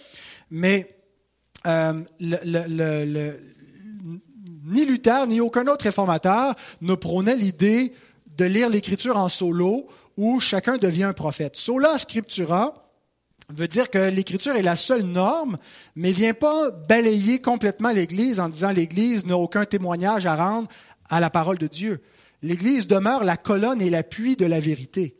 mais 0.50 0.96
euh, 1.66 2.02
le, 2.18 2.38
le, 2.44 3.04
le 3.04 3.40
ni 4.70 4.84
Luther 4.84 5.26
ni 5.26 5.40
aucun 5.40 5.66
autre 5.66 5.84
réformateur 5.84 6.54
ne 6.80 6.94
prônait 6.94 7.36
l'idée 7.36 7.92
de 8.36 8.44
lire 8.44 8.70
l'Écriture 8.70 9.16
en 9.16 9.28
solo 9.28 9.86
où 10.16 10.40
chacun 10.40 10.78
devient 10.78 11.04
un 11.04 11.12
prophète. 11.12 11.56
Sola 11.56 11.98
scriptura 11.98 12.90
veut 13.48 13.68
dire 13.68 13.90
que 13.90 13.98
l'Écriture 13.98 14.56
est 14.56 14.62
la 14.62 14.76
seule 14.76 15.02
norme, 15.02 15.58
mais 15.96 16.12
vient 16.12 16.34
pas 16.34 16.70
balayer 16.70 17.40
complètement 17.40 17.90
l'Église 17.90 18.40
en 18.40 18.48
disant 18.48 18.70
l'Église 18.70 19.26
n'a 19.26 19.36
aucun 19.36 19.64
témoignage 19.64 20.26
à 20.26 20.36
rendre 20.36 20.68
à 21.08 21.20
la 21.20 21.30
parole 21.30 21.58
de 21.58 21.66
Dieu. 21.66 22.00
L'Église 22.42 22.86
demeure 22.86 23.24
la 23.24 23.36
colonne 23.36 23.82
et 23.82 23.90
l'appui 23.90 24.36
de 24.36 24.46
la 24.46 24.60
vérité. 24.60 25.19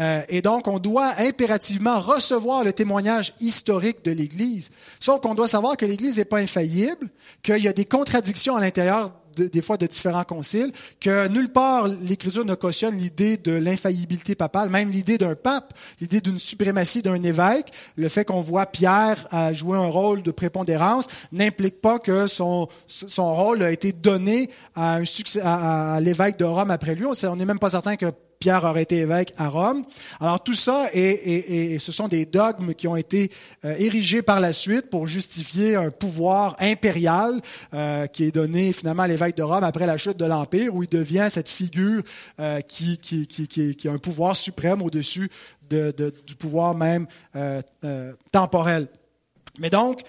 Euh, 0.00 0.22
et 0.28 0.42
donc, 0.42 0.68
on 0.68 0.78
doit 0.78 1.14
impérativement 1.18 2.00
recevoir 2.00 2.64
le 2.64 2.72
témoignage 2.72 3.34
historique 3.40 4.04
de 4.04 4.10
l'Église. 4.10 4.70
Sauf 5.00 5.20
qu'on 5.20 5.34
doit 5.34 5.48
savoir 5.48 5.76
que 5.76 5.84
l'Église 5.84 6.18
n'est 6.18 6.24
pas 6.24 6.38
infaillible, 6.38 7.08
qu'il 7.42 7.58
y 7.58 7.68
a 7.68 7.72
des 7.72 7.84
contradictions 7.84 8.56
à 8.56 8.60
l'intérieur 8.60 9.12
des 9.34 9.62
fois 9.62 9.78
de 9.78 9.86
différents 9.86 10.24
conciles, 10.24 10.72
que 11.00 11.26
nulle 11.28 11.50
part 11.50 11.88
l'Écriture 11.88 12.44
ne 12.44 12.54
cautionne 12.54 12.98
l'idée 12.98 13.36
de 13.36 13.52
l'infaillibilité 13.52 14.34
papale, 14.34 14.68
même 14.68 14.90
l'idée 14.90 15.16
d'un 15.16 15.34
pape, 15.34 15.72
l'idée 16.00 16.20
d'une 16.20 16.38
suprématie 16.38 17.00
d'un 17.00 17.22
évêque, 17.22 17.72
le 17.96 18.10
fait 18.10 18.26
qu'on 18.26 18.42
voit 18.42 18.66
Pierre 18.66 19.26
jouer 19.54 19.78
un 19.78 19.86
rôle 19.86 20.22
de 20.22 20.30
prépondérance 20.30 21.06
n'implique 21.32 21.80
pas 21.80 21.98
que 21.98 22.26
son, 22.26 22.68
son 22.86 23.34
rôle 23.34 23.62
a 23.62 23.70
été 23.70 23.92
donné 23.92 24.50
à, 24.74 25.00
l'évêque 26.00 26.38
de 26.38 26.44
Rome 26.44 26.70
après 26.70 26.94
lui. 26.94 27.06
On 27.06 27.36
n'est 27.36 27.44
même 27.46 27.58
pas 27.58 27.70
certain 27.70 27.96
que 27.96 28.12
Pierre 28.42 28.64
aurait 28.64 28.82
été 28.82 28.96
évêque 28.96 29.32
à 29.38 29.48
Rome. 29.48 29.84
Alors 30.18 30.42
tout 30.42 30.54
ça, 30.54 30.90
ce 30.92 31.92
sont 31.92 32.08
des 32.08 32.26
dogmes 32.26 32.74
qui 32.74 32.88
ont 32.88 32.96
été 32.96 33.30
euh, 33.64 33.76
érigés 33.78 34.20
par 34.20 34.40
la 34.40 34.52
suite 34.52 34.90
pour 34.90 35.06
justifier 35.06 35.76
un 35.76 35.92
pouvoir 35.92 36.56
impérial 36.58 37.40
euh, 37.72 38.08
qui 38.08 38.24
est 38.24 38.32
donné 38.32 38.72
finalement 38.72 39.04
à 39.04 39.06
l'évêque 39.06 39.36
de 39.36 39.44
Rome 39.44 39.62
après 39.62 39.86
la 39.86 39.96
chute 39.96 40.16
de 40.16 40.24
l'Empire, 40.24 40.74
où 40.74 40.82
il 40.82 40.88
devient 40.88 41.28
cette 41.30 41.48
figure 41.48 42.02
euh, 42.40 42.60
qui, 42.62 42.98
a 43.84 43.92
un 43.92 43.98
pouvoir 43.98 44.34
suprême 44.34 44.82
au-dessus 44.82 45.30
de, 45.70 45.94
du 46.26 46.34
pouvoir 46.34 46.74
même 46.74 47.06
temporel. 48.32 48.88
Mais 49.60 49.70
donc, 49.70 50.02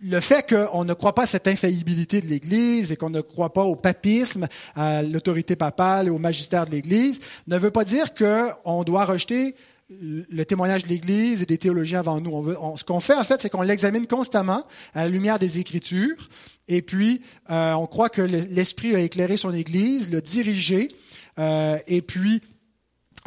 le 0.00 0.20
fait 0.20 0.46
qu'on 0.48 0.84
ne 0.84 0.94
croit 0.94 1.14
pas 1.14 1.22
à 1.22 1.26
cette 1.26 1.48
infaillibilité 1.48 2.20
de 2.20 2.26
l'Église 2.26 2.92
et 2.92 2.96
qu'on 2.96 3.10
ne 3.10 3.20
croit 3.20 3.52
pas 3.52 3.64
au 3.64 3.76
papisme, 3.76 4.46
à 4.74 5.02
l'autorité 5.02 5.56
papale 5.56 6.08
et 6.08 6.10
au 6.10 6.18
magistère 6.18 6.66
de 6.66 6.70
l'Église, 6.70 7.20
ne 7.46 7.58
veut 7.58 7.70
pas 7.70 7.84
dire 7.84 8.14
qu'on 8.14 8.84
doit 8.84 9.04
rejeter 9.04 9.54
le 9.88 10.44
témoignage 10.44 10.82
de 10.82 10.88
l'Église 10.88 11.42
et 11.42 11.46
des 11.46 11.58
théologiens 11.58 12.00
avant 12.00 12.20
nous. 12.20 12.76
ce 12.76 12.84
qu'on 12.84 13.00
fait, 13.00 13.14
en 13.14 13.22
fait, 13.22 13.40
c'est 13.40 13.48
qu'on 13.48 13.62
l'examine 13.62 14.06
constamment 14.06 14.64
à 14.94 15.04
la 15.04 15.08
lumière 15.08 15.38
des 15.38 15.58
Écritures, 15.60 16.28
et 16.66 16.82
puis 16.82 17.22
euh, 17.50 17.72
on 17.74 17.86
croit 17.86 18.08
que 18.08 18.22
l'Esprit 18.22 18.94
a 18.96 18.98
éclairé 18.98 19.36
son 19.36 19.54
Église, 19.54 20.10
l'a 20.10 20.20
dirigé, 20.20 20.88
euh, 21.38 21.78
et 21.86 22.02
puis 22.02 22.40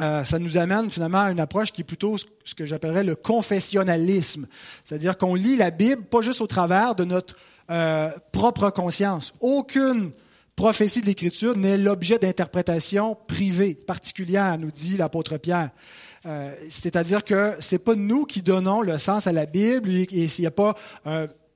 euh, 0.02 0.24
ça 0.24 0.40
nous 0.40 0.58
amène 0.58 0.90
finalement 0.90 1.22
à 1.22 1.32
une 1.32 1.40
approche 1.40 1.72
qui 1.72 1.82
est 1.82 1.86
plutôt 1.86 2.18
ce 2.18 2.56
que 2.56 2.66
j'appellerais 2.66 3.04
le 3.04 3.16
confessionnalisme. 3.16 4.48
C'est-à-dire 4.84 5.18
qu'on 5.18 5.36
lit 5.36 5.58
la 5.58 5.72
Bible 5.72 6.04
pas 6.04 6.22
juste 6.22 6.42
au 6.42 6.48
travers 6.48 6.96
de 6.96 7.04
notre 7.04 7.36
euh, 7.70 8.10
propre 8.32 8.70
conscience. 8.70 9.34
Aucune 9.40 10.12
prophétie 10.56 11.02
de 11.02 11.06
l'Écriture 11.06 11.56
n'est 11.56 11.78
l'objet 11.78 12.18
d'interprétation 12.18 13.18
privée, 13.28 13.76
particulière, 13.76 14.58
nous 14.58 14.72
dit 14.72 14.98
l'apôtre 14.98 15.38
Pierre. 15.38 15.70
Euh, 16.26 16.52
c'est-à-dire 16.70 17.24
que 17.24 17.54
c'est 17.60 17.80
pas 17.80 17.96
nous 17.96 18.26
qui 18.26 18.42
donnons 18.42 18.82
le 18.82 18.98
sens 18.98 19.28
à 19.28 19.32
la 19.32 19.46
Bible 19.46 19.90
et 19.90 20.28
s'il 20.28 20.44
n'y 20.44 20.48
a 20.48 20.52
pas 20.52 20.76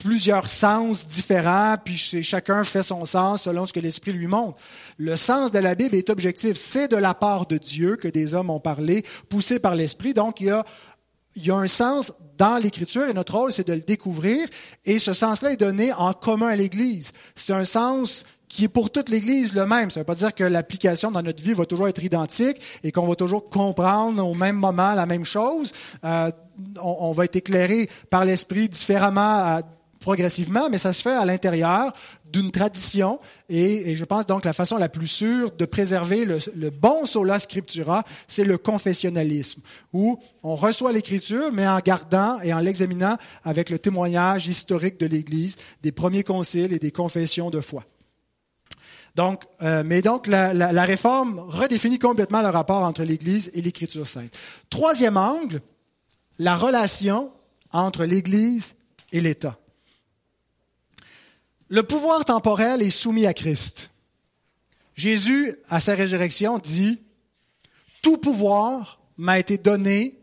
plusieurs 0.03 0.49
sens 0.49 1.07
différents, 1.07 1.77
puis 1.83 1.95
chacun 1.95 2.65
fait 2.65 2.83
son 2.83 3.05
sens 3.05 3.43
selon 3.43 3.65
ce 3.65 3.71
que 3.71 3.79
l'Esprit 3.79 4.11
lui 4.11 4.27
montre. 4.27 4.59
Le 4.97 5.15
sens 5.15 5.51
de 5.51 5.59
la 5.59 5.75
Bible 5.75 5.95
est 5.95 6.09
objectif. 6.09 6.57
C'est 6.57 6.89
de 6.89 6.97
la 6.97 7.13
part 7.13 7.45
de 7.45 7.57
Dieu 7.57 7.95
que 7.95 8.09
des 8.09 8.33
hommes 8.33 8.49
ont 8.49 8.59
parlé, 8.59 9.03
poussé 9.29 9.59
par 9.59 9.75
l'Esprit. 9.75 10.13
Donc, 10.13 10.41
il 10.41 10.47
y 10.47 10.51
a, 10.51 10.65
il 11.35 11.45
y 11.45 11.51
a 11.51 11.55
un 11.55 11.67
sens 11.67 12.11
dans 12.37 12.61
l'Écriture 12.61 13.07
et 13.07 13.13
notre 13.13 13.33
rôle, 13.33 13.53
c'est 13.53 13.65
de 13.65 13.73
le 13.73 13.79
découvrir. 13.79 14.45
Et 14.83 14.99
ce 14.99 15.13
sens-là 15.13 15.53
est 15.53 15.57
donné 15.57 15.93
en 15.93 16.11
commun 16.11 16.47
à 16.47 16.55
l'Église. 16.57 17.11
C'est 17.35 17.53
un 17.53 17.65
sens 17.65 18.25
qui 18.49 18.65
est 18.65 18.69
pour 18.69 18.91
toute 18.91 19.07
l'Église 19.07 19.55
le 19.55 19.65
même. 19.65 19.89
Ça 19.89 20.01
ne 20.01 20.03
veut 20.03 20.05
pas 20.05 20.15
dire 20.15 20.35
que 20.35 20.43
l'application 20.43 21.11
dans 21.11 21.21
notre 21.21 21.41
vie 21.41 21.53
va 21.53 21.65
toujours 21.65 21.87
être 21.87 22.03
identique 22.03 22.61
et 22.83 22.91
qu'on 22.91 23.07
va 23.07 23.15
toujours 23.15 23.49
comprendre 23.49 24.27
au 24.27 24.35
même 24.35 24.57
moment 24.57 24.93
la 24.93 25.05
même 25.05 25.23
chose. 25.23 25.71
Euh, 26.03 26.29
on, 26.79 26.97
on, 26.99 27.11
va 27.13 27.23
être 27.23 27.37
éclairé 27.37 27.89
par 28.09 28.25
l'Esprit 28.25 28.67
différemment 28.67 29.21
à 29.21 29.61
progressivement, 30.03 30.69
mais 30.69 30.77
ça 30.77 30.91
se 30.93 31.01
fait 31.01 31.15
à 31.15 31.23
l'intérieur 31.23 31.93
d'une 32.25 32.51
tradition. 32.51 33.19
Et, 33.49 33.95
je 33.95 34.05
pense 34.05 34.27
donc 34.27 34.43
la 34.43 34.53
façon 34.53 34.77
la 34.77 34.89
plus 34.89 35.07
sûre 35.07 35.51
de 35.51 35.65
préserver 35.65 36.25
le, 36.25 36.69
bon 36.69 37.05
sola 37.05 37.39
scriptura, 37.39 38.03
c'est 38.27 38.43
le 38.43 38.57
confessionnalisme, 38.57 39.61
où 39.93 40.19
on 40.43 40.55
reçoit 40.55 40.91
l'écriture, 40.91 41.51
mais 41.53 41.67
en 41.67 41.79
gardant 41.79 42.39
et 42.41 42.53
en 42.53 42.59
l'examinant 42.59 43.17
avec 43.43 43.69
le 43.69 43.79
témoignage 43.79 44.47
historique 44.47 44.99
de 44.99 45.05
l'Église, 45.05 45.55
des 45.81 45.91
premiers 45.91 46.23
conciles 46.23 46.73
et 46.73 46.79
des 46.79 46.91
confessions 46.91 47.49
de 47.49 47.61
foi. 47.61 47.83
Donc, 49.15 49.43
euh, 49.61 49.83
mais 49.85 50.01
donc, 50.01 50.27
la, 50.27 50.53
la, 50.53 50.83
réforme 50.83 51.39
redéfinit 51.39 51.99
complètement 51.99 52.41
le 52.41 52.49
rapport 52.49 52.81
entre 52.81 53.03
l'Église 53.03 53.51
et 53.53 53.61
l'Écriture 53.61 54.07
sainte. 54.07 54.35
Troisième 54.69 55.17
angle, 55.17 55.61
la 56.39 56.57
relation 56.57 57.31
entre 57.71 58.05
l'Église 58.05 58.75
et 59.11 59.21
l'État. 59.21 59.57
Le 61.73 61.81
pouvoir 61.81 62.23
temporel 62.23 62.83
est 62.83 62.91
soumis 62.91 63.25
à 63.25 63.33
Christ. 63.33 63.89
Jésus, 64.93 65.55
à 65.69 65.79
sa 65.79 65.95
résurrection, 65.95 66.59
dit, 66.59 67.01
Tout 68.03 68.17
pouvoir 68.17 68.99
m'a 69.17 69.39
été 69.39 69.57
donné 69.57 70.19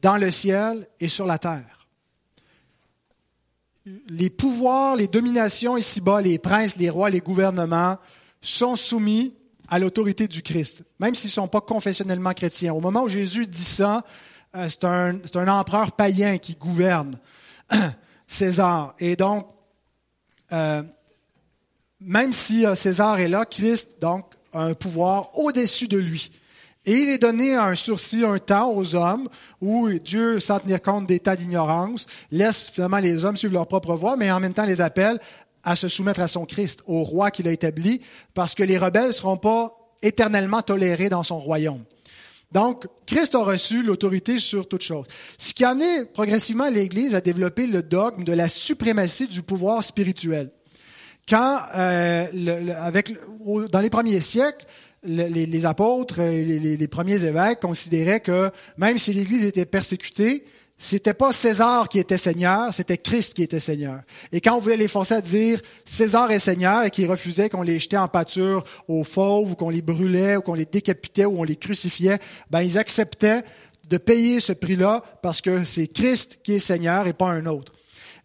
dans 0.00 0.16
le 0.16 0.30
ciel 0.30 0.88
et 0.98 1.08
sur 1.08 1.26
la 1.26 1.36
terre. 1.36 1.86
Les 4.08 4.30
pouvoirs, 4.30 4.96
les 4.96 5.06
dominations 5.06 5.76
ici-bas, 5.76 6.22
les 6.22 6.38
princes, 6.38 6.76
les 6.76 6.88
rois, 6.88 7.10
les 7.10 7.20
gouvernements 7.20 7.98
sont 8.40 8.74
soumis 8.74 9.34
à 9.68 9.78
l'autorité 9.78 10.28
du 10.28 10.40
Christ, 10.40 10.84
même 10.98 11.14
s'ils 11.14 11.28
ne 11.28 11.32
sont 11.32 11.48
pas 11.48 11.60
confessionnellement 11.60 12.32
chrétiens. 12.32 12.72
Au 12.72 12.80
moment 12.80 13.02
où 13.02 13.08
Jésus 13.10 13.46
dit 13.46 13.62
ça, 13.62 14.02
euh, 14.56 14.66
c'est 14.70 14.84
un, 14.84 15.20
un, 15.34 15.48
empereur 15.48 15.92
païen 15.92 16.38
qui 16.38 16.54
gouverne, 16.54 17.18
César. 18.26 18.94
Et 18.98 19.14
donc, 19.14 19.46
euh, 20.52 20.82
même 22.00 22.32
si 22.32 22.66
euh, 22.66 22.74
César 22.74 23.20
est 23.20 23.28
là, 23.28 23.44
Christ, 23.44 24.00
donc, 24.00 24.24
a 24.52 24.64
un 24.64 24.74
pouvoir 24.74 25.30
au-dessus 25.38 25.88
de 25.88 25.98
lui. 25.98 26.30
Et 26.86 26.94
il 26.94 27.08
est 27.10 27.18
donné 27.18 27.54
un 27.54 27.74
sursis, 27.74 28.24
un 28.24 28.38
temps 28.38 28.72
aux 28.72 28.94
hommes 28.94 29.28
où 29.60 29.90
Dieu, 29.90 30.40
sans 30.40 30.60
tenir 30.60 30.80
compte 30.80 31.06
des 31.06 31.20
tas 31.20 31.36
d'ignorance, 31.36 32.06
laisse 32.30 32.70
finalement 32.70 32.98
les 32.98 33.24
hommes 33.24 33.36
suivre 33.36 33.54
leur 33.54 33.66
propre 33.66 33.94
voie, 33.94 34.16
mais 34.16 34.30
en 34.32 34.40
même 34.40 34.54
temps 34.54 34.64
les 34.64 34.80
appelle 34.80 35.20
à 35.62 35.76
se 35.76 35.88
soumettre 35.88 36.20
à 36.20 36.28
son 36.28 36.46
Christ, 36.46 36.82
au 36.86 37.02
roi 37.04 37.30
qu'il 37.30 37.46
a 37.48 37.52
établi, 37.52 38.00
parce 38.32 38.54
que 38.54 38.62
les 38.62 38.78
rebelles 38.78 39.08
ne 39.08 39.12
seront 39.12 39.36
pas 39.36 39.76
éternellement 40.00 40.62
tolérés 40.62 41.10
dans 41.10 41.22
son 41.22 41.38
royaume. 41.38 41.84
Donc, 42.52 42.86
Christ 43.06 43.34
a 43.34 43.44
reçu 43.44 43.82
l'autorité 43.82 44.38
sur 44.38 44.68
toute 44.68 44.82
chose. 44.82 45.06
Ce 45.38 45.54
qui 45.54 45.64
a 45.64 45.70
amené 45.70 46.04
progressivement 46.04 46.68
l'Église 46.68 47.14
à 47.14 47.20
développer 47.20 47.66
le 47.66 47.82
dogme 47.82 48.24
de 48.24 48.32
la 48.32 48.48
suprématie 48.48 49.28
du 49.28 49.42
pouvoir 49.42 49.84
spirituel. 49.84 50.50
Quand, 51.28 51.60
euh, 51.76 52.26
avec, 52.80 53.14
dans 53.70 53.80
les 53.80 53.90
premiers 53.90 54.20
siècles, 54.20 54.66
les, 55.04 55.64
apôtres 55.64 56.18
et 56.18 56.44
les, 56.44 56.88
premiers 56.88 57.24
évêques 57.24 57.60
considéraient 57.60 58.20
que 58.20 58.50
même 58.76 58.98
si 58.98 59.14
l'Église 59.14 59.44
était 59.44 59.64
persécutée, 59.64 60.44
c'était 60.82 61.12
pas 61.12 61.30
César 61.30 61.90
qui 61.90 61.98
était 61.98 62.16
Seigneur, 62.16 62.72
c'était 62.72 62.96
Christ 62.96 63.34
qui 63.34 63.42
était 63.42 63.60
Seigneur. 63.60 64.00
Et 64.32 64.40
quand 64.40 64.56
on 64.56 64.58
voulait 64.58 64.78
les 64.78 64.88
forcer 64.88 65.12
à 65.12 65.20
dire 65.20 65.60
César 65.84 66.30
est 66.30 66.38
Seigneur 66.38 66.84
et 66.84 66.90
qu'ils 66.90 67.08
refusaient 67.08 67.50
qu'on 67.50 67.60
les 67.60 67.78
jetait 67.78 67.98
en 67.98 68.08
pâture 68.08 68.64
aux 68.88 69.04
fauves 69.04 69.52
ou 69.52 69.54
qu'on 69.56 69.68
les 69.68 69.82
brûlait 69.82 70.38
ou 70.38 70.40
qu'on 70.40 70.54
les 70.54 70.64
décapitait 70.64 71.26
ou 71.26 71.38
on 71.38 71.44
les 71.44 71.56
crucifiait, 71.56 72.18
ben 72.50 72.62
ils 72.62 72.78
acceptaient 72.78 73.42
de 73.90 73.98
payer 73.98 74.40
ce 74.40 74.54
prix-là 74.54 75.02
parce 75.22 75.42
que 75.42 75.64
c'est 75.64 75.86
Christ 75.86 76.38
qui 76.42 76.54
est 76.54 76.60
Seigneur 76.60 77.06
et 77.06 77.12
pas 77.12 77.28
un 77.28 77.44
autre. 77.44 77.74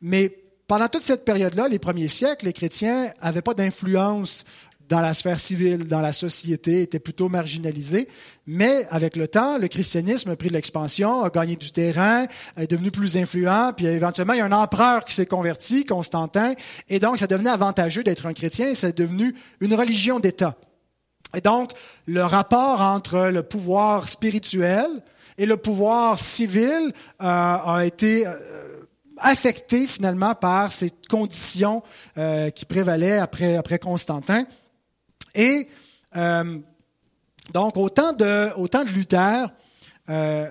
Mais 0.02 0.34
pendant 0.68 0.88
toute 0.88 1.04
cette 1.04 1.26
période-là, 1.26 1.68
les 1.68 1.78
premiers 1.78 2.08
siècles, 2.08 2.46
les 2.46 2.54
chrétiens 2.54 3.12
n'avaient 3.22 3.42
pas 3.42 3.54
d'influence 3.54 4.46
dans 4.88 5.00
la 5.00 5.14
sphère 5.14 5.40
civile, 5.40 5.86
dans 5.86 6.02
la 6.02 6.14
société, 6.14 6.82
était 6.82 7.00
plutôt 7.00 7.30
marginalisé. 7.30 8.08
Mais 8.46 8.86
avec 8.90 9.16
le 9.16 9.28
temps, 9.28 9.58
le 9.58 9.68
christianisme 9.68 10.30
a 10.30 10.36
pris 10.36 10.50
de 10.50 10.54
l'expansion, 10.54 11.24
a 11.24 11.30
gagné 11.30 11.56
du 11.56 11.72
terrain, 11.72 12.26
est 12.58 12.70
devenu 12.70 12.92
plus 12.92 13.18
influent, 13.18 13.74
puis 13.76 13.88
éventuellement, 13.88 14.34
il 14.34 14.40
y 14.40 14.42
a 14.42 14.46
un 14.46 14.52
empereur 14.52 15.06
qui 15.06 15.14
s'est 15.14 15.26
converti, 15.26 15.86
Constantin, 15.86 16.54
et 16.90 17.00
donc 17.00 17.20
ça 17.20 17.28
devenait 17.28 17.50
avantageux 17.50 18.04
d'être 18.04 18.26
un 18.26 18.34
chrétien, 18.34 18.68
et 18.68 18.76
c'est 18.76 18.96
devenu 18.96 19.36
une 19.62 19.74
religion 19.74 20.20
d'État. 20.20 20.56
Et 21.36 21.42
donc, 21.42 21.72
le 22.06 22.22
rapport 22.22 22.82
entre 22.82 23.30
le 23.32 23.44
pouvoir 23.44 24.08
spirituel 24.08 24.88
et 25.38 25.46
le 25.46 25.58
pouvoir 25.58 26.20
civil 26.20 26.94
euh, 27.22 27.26
a 27.26 27.82
été... 27.86 28.28
Euh, 28.28 28.34
affecté 29.18 29.88
finalement 29.88 30.36
par 30.36 30.72
ces 30.72 30.92
conditions 31.10 31.84
euh, 32.18 32.50
qui 32.50 32.66
prévalaient 32.66 33.18
après, 33.18 33.56
après 33.56 33.80
Constantin. 33.80 34.46
Et 35.36 35.68
euh, 36.16 36.58
donc, 37.54 37.78
au 37.78 37.90
temps 37.90 38.14
de, 38.14 38.52
au 38.58 38.68
temps 38.68 38.84
de 38.84 38.90
Luther, 38.90 39.50
euh, 40.10 40.50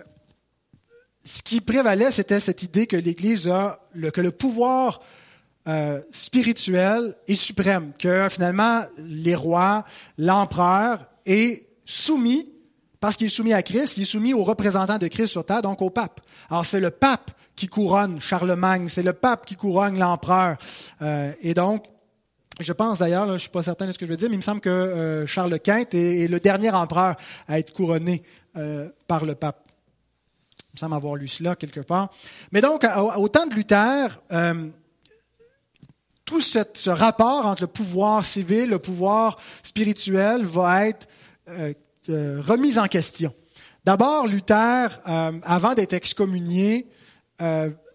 ce 1.24 1.42
qui 1.42 1.60
prévalait, 1.60 2.10
c'était 2.10 2.40
cette 2.40 2.62
idée 2.62 2.86
que 2.86 2.96
l'Église 2.96 3.48
a, 3.48 3.80
le, 3.94 4.10
que 4.10 4.20
le 4.20 4.30
pouvoir 4.30 5.00
euh, 5.66 6.00
spirituel 6.10 7.16
est 7.26 7.34
suprême, 7.34 7.92
que 7.98 8.28
finalement 8.28 8.84
les 8.98 9.34
rois, 9.34 9.84
l'empereur 10.18 11.06
est 11.24 11.66
soumis, 11.84 12.50
parce 13.00 13.16
qu'il 13.16 13.26
est 13.26 13.30
soumis 13.30 13.54
à 13.54 13.62
Christ, 13.62 13.96
il 13.96 14.02
est 14.02 14.06
soumis 14.06 14.34
aux 14.34 14.44
représentants 14.44 14.98
de 14.98 15.08
Christ 15.08 15.28
sur 15.28 15.44
terre, 15.44 15.62
donc 15.62 15.80
au 15.80 15.90
pape. 15.90 16.20
Alors 16.50 16.66
c'est 16.66 16.80
le 16.80 16.90
pape 16.90 17.30
qui 17.56 17.68
couronne 17.68 18.20
Charlemagne, 18.20 18.88
c'est 18.88 19.02
le 19.02 19.12
pape 19.12 19.46
qui 19.46 19.56
couronne 19.56 19.98
l'empereur. 19.98 20.56
Euh, 21.02 21.32
et 21.40 21.54
donc, 21.54 21.86
je 22.60 22.72
pense 22.72 22.98
d'ailleurs, 22.98 23.26
je 23.26 23.32
ne 23.32 23.38
suis 23.38 23.50
pas 23.50 23.62
certain 23.62 23.86
de 23.86 23.92
ce 23.92 23.98
que 23.98 24.06
je 24.06 24.10
veux 24.10 24.16
dire, 24.16 24.28
mais 24.28 24.36
il 24.36 24.38
me 24.38 24.42
semble 24.42 24.60
que 24.60 24.70
euh, 24.70 25.26
Charles 25.26 25.58
Quint 25.58 25.86
est, 25.92 26.30
le 26.30 26.38
dernier 26.38 26.70
empereur 26.70 27.16
à 27.48 27.58
être 27.58 27.72
couronné 27.72 28.22
euh, 28.56 28.88
par 29.08 29.24
le 29.24 29.34
pape. 29.34 29.60
Il 30.58 30.76
me 30.76 30.78
semble 30.78 30.94
avoir 30.94 31.16
lu 31.16 31.26
cela 31.28 31.56
quelque 31.56 31.80
part. 31.80 32.10
Mais 32.52 32.60
donc, 32.60 32.84
au, 33.16 33.28
temps 33.28 33.46
de 33.46 33.54
Luther, 33.54 34.20
euh, 34.32 34.68
tout 36.24 36.40
ce, 36.40 36.90
rapport 36.90 37.46
entre 37.46 37.62
le 37.62 37.68
pouvoir 37.68 38.24
civil, 38.24 38.70
le 38.70 38.78
pouvoir 38.78 39.36
spirituel 39.62 40.44
va 40.44 40.86
être 40.86 41.06
remis 42.08 42.78
en 42.78 42.86
question. 42.86 43.32
D'abord, 43.84 44.26
Luther, 44.26 44.88
avant 45.04 45.74
d'être 45.74 45.92
excommunié, 45.92 46.88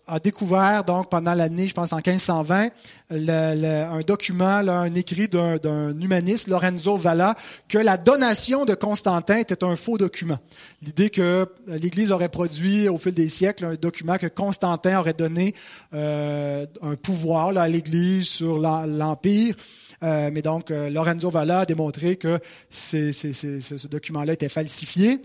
a 0.10 0.20
découvert, 0.20 0.84
donc, 0.84 1.10
pendant 1.10 1.34
l'année, 1.34 1.68
je 1.68 1.74
pense 1.74 1.94
en 1.94 1.98
1520, 1.98 2.70
un 3.12 4.00
document, 4.02 4.46
un 4.46 4.96
écrit 4.96 5.28
d'un 5.28 6.00
humaniste, 6.00 6.48
Lorenzo 6.48 6.98
Valla, 6.98 7.36
que 7.68 7.78
la 7.78 7.98
donation 7.98 8.66
de 8.66 8.74
Constantin 8.74 9.38
était 9.38 9.64
un 9.64 9.76
faux 9.76 9.98
document. 9.98 10.40
L'idée 10.82 11.10
que 11.10 11.48
l'Église 11.68 12.12
aurait 12.12 12.30
produit 12.30 12.90
au 12.90 12.98
fil 12.98 13.14
des 13.14 13.30
siècles 13.30 13.66
un 13.66 13.76
document 13.76 14.18
que 14.18 14.28
Constantin 14.28 15.00
aurait 15.00 15.14
donné 15.14 15.54
euh, 15.94 16.66
un 16.82 16.96
pouvoir 16.96 17.58
à 17.58 17.68
l'Église 17.68 18.28
sur 18.28 18.58
l'Empire. 18.60 19.56
Euh, 20.04 20.30
mais 20.32 20.42
donc, 20.42 20.72
euh, 20.72 20.90
Lorenzo 20.90 21.30
Valla 21.30 21.62
a 21.62 21.66
démontré 21.66 22.16
que 22.16 22.40
ce 22.70 23.88
document-là 23.88 24.34
était 24.34 24.50
falsifié. 24.50 25.22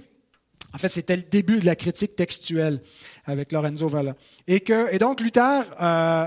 En 0.75 0.79
fait, 0.79 0.89
c'était 0.89 1.17
le 1.17 1.23
début 1.23 1.61
de 1.61 1.67
la 1.67 1.77
critique 1.77 2.17
textuelle 2.17 2.81
avec 3.27 3.53
Lorenzo 3.53 3.89
Valla. 3.89 4.17
Et, 4.49 4.61
donc, 4.99 5.21
Luther, 5.21 5.63
euh, 5.81 6.27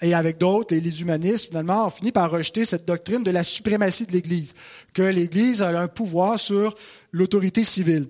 et 0.00 0.14
avec 0.14 0.38
d'autres, 0.38 0.74
et 0.74 0.80
les 0.80 1.02
humanistes, 1.02 1.48
finalement, 1.48 1.86
ont 1.86 1.90
fini 1.90 2.10
par 2.10 2.30
rejeter 2.30 2.64
cette 2.64 2.86
doctrine 2.86 3.22
de 3.22 3.30
la 3.30 3.44
suprématie 3.44 4.06
de 4.06 4.12
l'Église, 4.12 4.54
que 4.94 5.02
l'Église 5.02 5.60
a 5.60 5.68
un 5.78 5.88
pouvoir 5.88 6.40
sur 6.40 6.74
l'autorité 7.12 7.64
civile. 7.64 8.08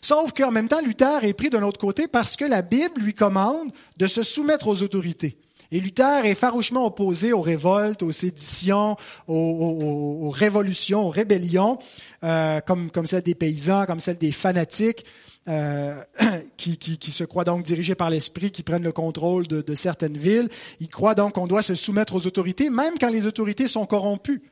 Sauf 0.00 0.32
qu'en 0.32 0.50
même 0.50 0.68
temps, 0.68 0.80
Luther 0.80 1.22
est 1.22 1.32
pris 1.32 1.50
de 1.50 1.58
l'autre 1.58 1.80
côté 1.80 2.08
parce 2.08 2.36
que 2.36 2.44
la 2.44 2.62
Bible 2.62 3.00
lui 3.00 3.14
commande 3.14 3.70
de 3.96 4.06
se 4.08 4.24
soumettre 4.24 4.66
aux 4.66 4.82
autorités. 4.82 5.38
Et 5.72 5.80
Luther 5.80 6.24
est 6.24 6.34
farouchement 6.34 6.86
opposé 6.86 7.32
aux 7.32 7.40
révoltes, 7.40 8.02
aux 8.02 8.12
séditions, 8.12 8.96
aux, 9.26 10.30
révolutions, 10.30 11.06
aux 11.06 11.10
rébellions, 11.10 11.78
euh, 12.24 12.60
comme, 12.60 12.90
comme 12.90 13.06
celle 13.06 13.22
des 13.22 13.34
paysans, 13.34 13.86
comme 13.86 14.00
celle 14.00 14.18
des 14.18 14.32
fanatiques, 14.32 15.04
euh, 15.48 16.02
qui, 16.56 16.78
qui, 16.78 17.10
se 17.10 17.24
croient 17.24 17.44
donc 17.44 17.62
dirigés 17.62 17.94
par 17.94 18.10
l'esprit, 18.10 18.50
qui 18.50 18.62
prennent 18.62 18.82
le 18.82 18.92
contrôle 18.92 19.46
de, 19.46 19.60
de 19.62 19.74
certaines 19.74 20.16
villes. 20.16 20.48
Il 20.80 20.88
croit 20.88 21.14
donc 21.14 21.34
qu'on 21.34 21.46
doit 21.46 21.62
se 21.62 21.74
soumettre 21.74 22.14
aux 22.14 22.26
autorités, 22.26 22.70
même 22.70 22.94
quand 23.00 23.10
les 23.10 23.26
autorités 23.26 23.68
sont 23.68 23.86
corrompues. 23.86 24.42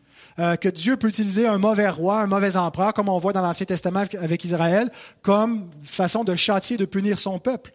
Euh, 0.40 0.56
que 0.56 0.68
Dieu 0.68 0.96
peut 0.96 1.08
utiliser 1.08 1.46
un 1.46 1.58
mauvais 1.58 1.88
roi, 1.88 2.20
un 2.20 2.26
mauvais 2.26 2.56
empereur, 2.56 2.92
comme 2.92 3.08
on 3.08 3.18
voit 3.18 3.32
dans 3.32 3.42
l'Ancien 3.42 3.66
Testament 3.66 4.04
avec 4.20 4.44
Israël, 4.44 4.90
comme 5.22 5.70
façon 5.84 6.24
de 6.24 6.34
châtier, 6.34 6.76
de 6.76 6.84
punir 6.86 7.20
son 7.20 7.38
peuple. 7.38 7.72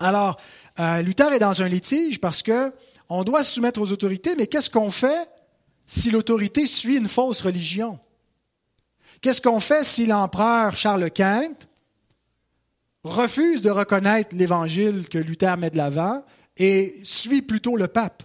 Alors, 0.00 0.38
euh, 0.78 1.02
Luther 1.02 1.32
est 1.32 1.38
dans 1.38 1.62
un 1.62 1.68
litige 1.68 2.20
parce 2.20 2.42
que 2.42 2.72
on 3.08 3.24
doit 3.24 3.42
se 3.42 3.54
soumettre 3.54 3.80
aux 3.80 3.90
autorités, 3.90 4.36
mais 4.36 4.46
qu'est-ce 4.46 4.70
qu'on 4.70 4.90
fait 4.90 5.28
si 5.86 6.10
l'autorité 6.10 6.66
suit 6.66 6.96
une 6.96 7.08
fausse 7.08 7.40
religion? 7.40 7.98
Qu'est-ce 9.20 9.40
qu'on 9.40 9.60
fait 9.60 9.84
si 9.84 10.06
l'empereur 10.06 10.76
Charles 10.76 11.10
Quint 11.10 11.54
refuse 13.02 13.62
de 13.62 13.70
reconnaître 13.70 14.36
l'évangile 14.36 15.08
que 15.08 15.18
Luther 15.18 15.56
met 15.56 15.70
de 15.70 15.76
l'avant 15.76 16.24
et 16.56 17.00
suit 17.02 17.42
plutôt 17.42 17.76
le 17.76 17.88
pape? 17.88 18.22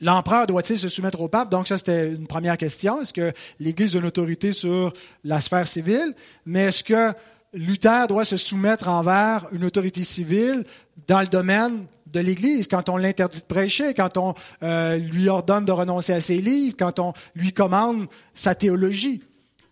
L'empereur 0.00 0.46
doit-il 0.46 0.78
se 0.78 0.88
soumettre 0.88 1.20
au 1.20 1.28
pape? 1.28 1.50
Donc 1.50 1.66
ça, 1.66 1.78
c'était 1.78 2.12
une 2.12 2.26
première 2.26 2.56
question. 2.56 3.02
Est-ce 3.02 3.12
que 3.12 3.32
l'Église 3.58 3.96
a 3.96 3.98
une 3.98 4.06
autorité 4.06 4.52
sur 4.52 4.92
la 5.24 5.40
sphère 5.40 5.66
civile? 5.66 6.14
Mais 6.46 6.66
est-ce 6.66 6.84
que 6.84 7.12
Luther 7.52 8.06
doit 8.06 8.24
se 8.24 8.36
soumettre 8.36 8.88
envers 8.88 9.46
une 9.52 9.64
autorité 9.64 10.04
civile 10.04 10.64
dans 11.06 11.20
le 11.20 11.26
domaine 11.26 11.86
de 12.06 12.20
l'Église, 12.20 12.68
quand 12.68 12.88
on 12.88 12.96
l'interdit 12.96 13.40
de 13.40 13.44
prêcher, 13.44 13.94
quand 13.94 14.16
on 14.16 14.34
euh, 14.62 14.96
lui 14.96 15.28
ordonne 15.28 15.64
de 15.64 15.72
renoncer 15.72 16.12
à 16.12 16.20
ses 16.20 16.40
livres, 16.40 16.76
quand 16.78 16.98
on 16.98 17.12
lui 17.34 17.52
commande 17.52 18.06
sa 18.34 18.54
théologie. 18.54 19.22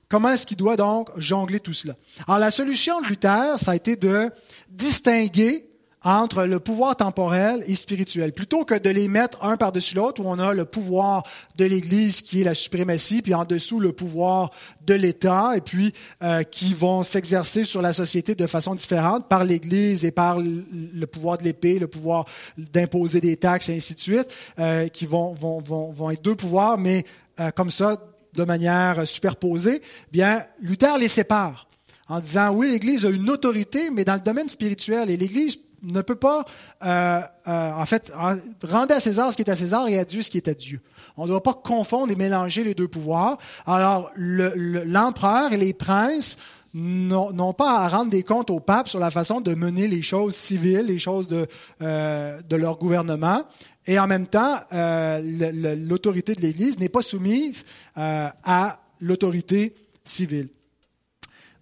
Comment 0.09 0.31
est-ce 0.31 0.47
qu'il 0.47 0.57
doit 0.57 0.77
donc 0.77 1.09
jongler 1.17 1.61
tout 1.61 1.73
cela? 1.73 1.95
Alors 2.29 2.39
la 2.39 2.51
solution 2.51 3.01
de 3.01 3.09
Luther, 3.09 3.59
ça 3.59 3.73
a 3.73 3.75
été 3.75 3.97
de 3.97 4.31
distinguer 4.71 5.66
entre 6.07 6.45
le 6.45 6.61
pouvoir 6.61 6.95
temporel 6.95 7.65
et 7.67 7.75
spirituel, 7.75 8.33
plutôt 8.33 8.65
que 8.65 8.79
de 8.79 8.91
les 8.91 9.09
mettre 9.09 9.43
un 9.43 9.57
par-dessus 9.57 9.97
l'autre, 9.97 10.23
où 10.23 10.29
on 10.29 10.39
a 10.39 10.55
le 10.55 10.65
pouvoir 10.65 11.25
de 11.59 11.65
l'Église 11.65 12.21
qui 12.21 12.41
est 12.41 12.45
la 12.45 12.55
suprématie, 12.55 13.23
puis 13.23 13.35
en 13.35 13.45
dessous 13.45 13.81
le 13.81 13.91
pouvoir 13.91 14.53
de 14.87 14.95
l'État, 14.95 15.55
et 15.57 15.61
puis 15.61 15.93
euh, 16.23 16.45
qui 16.45 16.75
vont 16.75 17.03
s'exercer 17.03 17.65
sur 17.65 17.83
la 17.83 17.93
société 17.93 18.37
de 18.37 18.47
façon 18.47 18.77
différente 18.77 19.29
par 19.29 19.43
l'Église 19.43 20.05
et 20.05 20.13
par 20.13 20.39
le 20.39 21.07
pouvoir 21.07 21.39
de 21.39 21.43
l'épée, 21.43 21.81
le 21.81 21.89
pouvoir 21.89 22.27
d'imposer 22.57 23.21
des 23.21 23.37
taxes, 23.37 23.69
et 23.69 23.77
ainsi 23.77 23.97
de 23.97 24.01
suite, 24.01 24.29
euh, 24.61 24.87
qui 24.87 25.07
vont, 25.07 25.33
vont, 25.33 25.59
vont, 25.59 25.91
vont 25.91 26.11
être 26.11 26.23
deux 26.23 26.37
pouvoirs, 26.37 26.79
mais 26.79 27.05
euh, 27.41 27.51
comme 27.51 27.71
ça, 27.71 28.01
de 28.33 28.45
manière 28.45 29.05
superposée. 29.09 29.83
Bien, 30.13 30.45
Luther 30.61 30.99
les 30.99 31.09
sépare 31.09 31.67
en 32.09 32.21
disant 32.21 32.55
oui, 32.55 32.71
l'Église 32.71 33.05
a 33.05 33.11
une 33.11 33.29
autorité, 33.29 33.91
mais 33.91 34.05
dans 34.05 34.15
le 34.15 34.21
domaine 34.21 34.49
spirituel, 34.49 35.11
et 35.11 35.17
l'Église 35.17 35.59
ne 35.93 36.03
peut 36.03 36.17
pas, 36.17 36.45
euh, 36.85 37.21
euh, 37.49 37.73
en 37.73 37.87
fait, 37.87 38.13
rendre 38.15 38.95
à 38.95 39.01
César 39.01 39.33
ce 39.33 39.37
qui 39.37 39.43
est 39.43 39.51
à 39.51 39.57
César 39.57 39.89
et 39.89 39.99
à 39.99 40.05
Dieu 40.05 40.23
ce 40.23 40.31
qui 40.31 40.37
est 40.37 40.49
à 40.49 40.55
Dieu. 40.55 40.81
On 41.17 41.25
ne 41.25 41.29
doit 41.29 41.43
pas 41.43 41.55
confondre 41.55 42.13
et 42.13 42.17
mélanger 42.17 42.65
les 42.65 42.75
deux 42.75 42.89
pouvoirs. 42.89 43.39
Alors, 43.67 44.11
l'empereur 44.17 45.53
et 45.53 45.57
les 45.57 45.73
princes 45.73 46.37
n'ont 46.75 47.55
pas 47.55 47.81
à 47.81 47.89
rendre 47.89 48.11
des 48.11 48.23
comptes 48.23 48.51
au 48.51 48.61
pape 48.61 48.89
sur 48.89 48.99
la 48.99 49.11
façon 49.11 49.41
de 49.41 49.55
mener 49.55 49.89
les 49.89 50.03
choses 50.03 50.35
civiles, 50.35 50.87
les 50.87 50.99
choses 50.99 51.27
de, 51.27 51.47
euh, 51.81 52.43
de 52.43 52.57
leur 52.57 52.77
gouvernement. 52.79 53.45
Et 53.87 53.99
en 53.99 54.07
même 54.07 54.27
temps, 54.27 54.61
l'autorité 54.73 56.35
de 56.35 56.41
l'Église 56.41 56.79
n'est 56.81 56.89
pas 56.89 57.03
soumise 57.03 57.65
à 57.95 58.81
l'autorité 59.01 59.75
civile. 60.05 60.49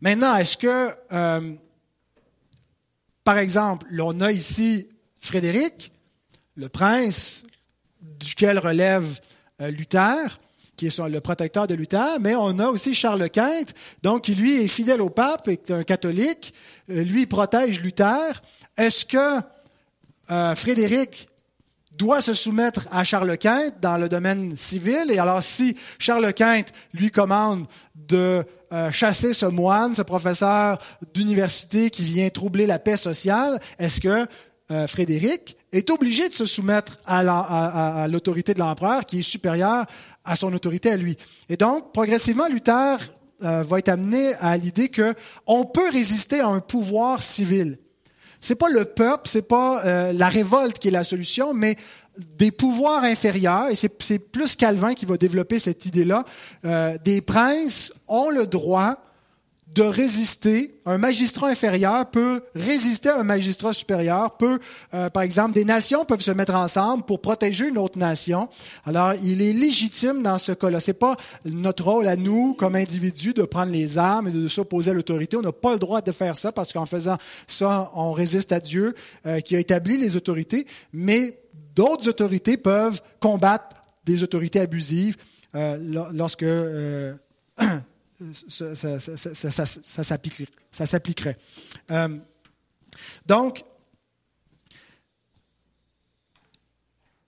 Maintenant, 0.01 0.35
est-ce 0.35 0.57
que 0.57 0.95
par 3.25 3.39
exemple, 3.39 3.87
on 3.99 4.21
a 4.21 4.31
ici 4.31 4.87
Frédéric, 5.19 5.93
le 6.55 6.69
prince 6.69 7.45
duquel 8.03 8.59
relève 8.59 9.21
euh, 9.61 9.71
Luther, 9.71 10.39
qui 10.77 10.87
est 10.87 10.99
le 10.99 11.21
protecteur 11.21 11.67
de 11.67 11.75
Luther, 11.75 12.19
mais 12.21 12.35
on 12.35 12.59
a 12.59 12.67
aussi 12.67 12.95
Charles 12.95 13.31
Quint, 13.31 13.67
donc 14.03 14.25
qui 14.25 14.35
lui 14.35 14.63
est 14.63 14.69
fidèle 14.69 15.01
au 15.01 15.11
pape, 15.11 15.49
est 15.49 15.71
un 15.71 15.85
catholique, 15.85 16.53
euh, 16.91 17.03
lui 17.03 17.27
protège 17.27 17.81
Luther. 17.81 18.43
Est-ce 18.77 19.05
que 19.05 19.41
euh, 20.31 20.55
Frédéric 20.55 21.29
doit 21.93 22.21
se 22.21 22.35
soumettre 22.35 22.89
à 22.91 23.05
Charles 23.05 23.39
Quint 23.39 23.71
dans 23.81 23.97
le 23.97 24.09
domaine 24.09 24.57
civil? 24.57 25.11
Et 25.11 25.19
alors, 25.19 25.43
si 25.43 25.77
Charles 25.99 26.35
Quint 26.35 26.65
lui 26.93 27.11
commande 27.11 27.67
de 27.95 28.45
euh, 28.75 28.91
chasser 28.91 29.35
ce 29.35 29.47
moine, 29.47 29.95
ce 29.95 30.03
professeur 30.03 30.79
d'université 31.15 31.91
qui 31.91 32.03
vient 32.03 32.29
troubler 32.29 32.67
la 32.67 32.81
paix 32.81 32.97
sociale, 32.97 33.61
est-ce 33.79 34.01
que 34.01 34.27
euh, 34.73 34.89
Frédéric 34.89 35.57
est 35.71 35.91
obligé 35.91 36.29
de 36.29 36.35
se 36.35 36.45
soumettre 36.45 36.97
à 37.07 38.09
l'autorité 38.09 38.53
de 38.53 38.59
l'empereur 38.59 39.07
qui 39.07 39.21
est 39.21 39.23
supérieure 39.23 39.87
à 40.25 40.35
son 40.35 40.53
autorité 40.53 40.91
à 40.91 40.97
lui? 40.97 41.17
Et 41.49 41.57
donc, 41.57 41.93
progressivement, 41.93 42.49
Luther 42.49 42.97
euh, 43.45 43.63
va 43.63 43.79
être 43.79 43.91
amené 43.91 44.35
à 44.41 44.57
l'idée 44.57 44.89
que 44.89 45.15
on 45.47 45.65
peut 45.65 45.91
résister 45.91 46.41
à 46.41 46.49
un 46.49 46.59
pouvoir 46.59 47.23
civil. 47.23 47.79
C'est 48.41 48.57
pas 48.57 48.69
le 48.69 48.85
peuple, 48.85 49.29
c'est 49.29 49.49
pas 49.49 49.83
la 50.13 50.29
révolte 50.29 50.79
qui 50.79 50.89
est 50.89 50.91
la 50.91 51.03
solution, 51.03 51.55
mais 51.55 51.77
des 52.37 52.51
pouvoirs 52.51 53.05
inférieurs, 53.05 53.69
et 53.69 53.77
c'est 53.77 54.19
plus 54.19 54.57
Calvin 54.57 54.95
qui 54.95 55.07
va 55.07 55.17
développer 55.17 55.59
cette 55.59 55.87
idée-là, 55.87 56.25
euh, 56.65 56.97
des 57.05 57.21
princes 57.21 57.93
ont 58.09 58.31
le 58.31 58.47
droit 58.47 58.99
de 59.75 59.83
résister. 59.83 60.79
Un 60.87 60.99
magistrat 60.99 61.49
inférieur 61.49 62.09
peut 62.11 62.43
résister 62.55 63.09
à 63.09 63.19
un 63.19 63.25
magistrat 63.25 63.73
supérieur, 63.73 64.37
peut, 64.37 64.61
euh, 64.95 65.11
par 65.11 65.25
exemple, 65.25 65.53
des 65.53 65.65
nations 65.65 66.05
peuvent 66.05 66.21
se 66.21 66.31
mettre 66.31 66.55
ensemble 66.55 67.03
pour 67.05 67.21
protéger 67.21 67.69
une 67.69 67.79
autre 67.79 67.99
nation. 67.99 68.49
Alors, 68.87 69.15
il 69.23 69.43
est 69.43 69.53
légitime 69.53 70.23
dans 70.23 70.39
ce 70.39 70.53
cas-là. 70.53 70.79
C'est 70.79 70.99
pas 70.99 71.17
notre 71.45 71.85
rôle 71.85 72.07
à 72.07 72.15
nous, 72.15 72.55
comme 72.55 72.77
individus, 72.77 73.35
de 73.35 73.43
prendre 73.43 73.73
les 73.73 73.99
armes 73.99 74.29
et 74.29 74.31
de 74.31 74.47
s'opposer 74.47 74.93
à 74.93 74.95
l'autorité. 74.95 75.37
On 75.37 75.43
n'a 75.43 75.53
pas 75.53 75.73
le 75.73 75.79
droit 75.79 76.01
de 76.01 76.13
faire 76.13 76.37
ça 76.37 76.53
parce 76.53 76.73
qu'en 76.73 76.87
faisant 76.87 77.19
ça, 77.49 77.91
on 77.95 78.13
résiste 78.13 78.53
à 78.53 78.61
Dieu 78.61 78.95
euh, 79.27 79.41
qui 79.41 79.57
a 79.57 79.59
établi 79.59 79.97
les 79.97 80.17
autorités. 80.17 80.67
Mais 80.93 81.37
d'autres 81.75 82.09
autorités 82.09 82.57
peuvent 82.57 83.03
combattre 83.21 83.77
des 84.05 84.23
autorités 84.23 84.61
abusives 84.61 85.17
euh, 85.55 86.09
lorsque 86.13 86.45
ça, 88.49 88.75
ça, 88.75 90.05
s'appliquerait. 90.85 91.39
Euh, 91.91 92.09
donc, 93.27 93.65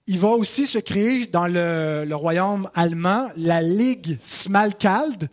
il 0.06 0.18
va 0.18 0.28
aussi 0.28 0.66
se 0.66 0.78
créer 0.78 1.26
dans 1.26 1.46
le, 1.46 2.14
royaume 2.14 2.70
allemand 2.74 3.30
la 3.36 3.62
Ligue 3.62 4.18
Smalkalde, 4.22 5.28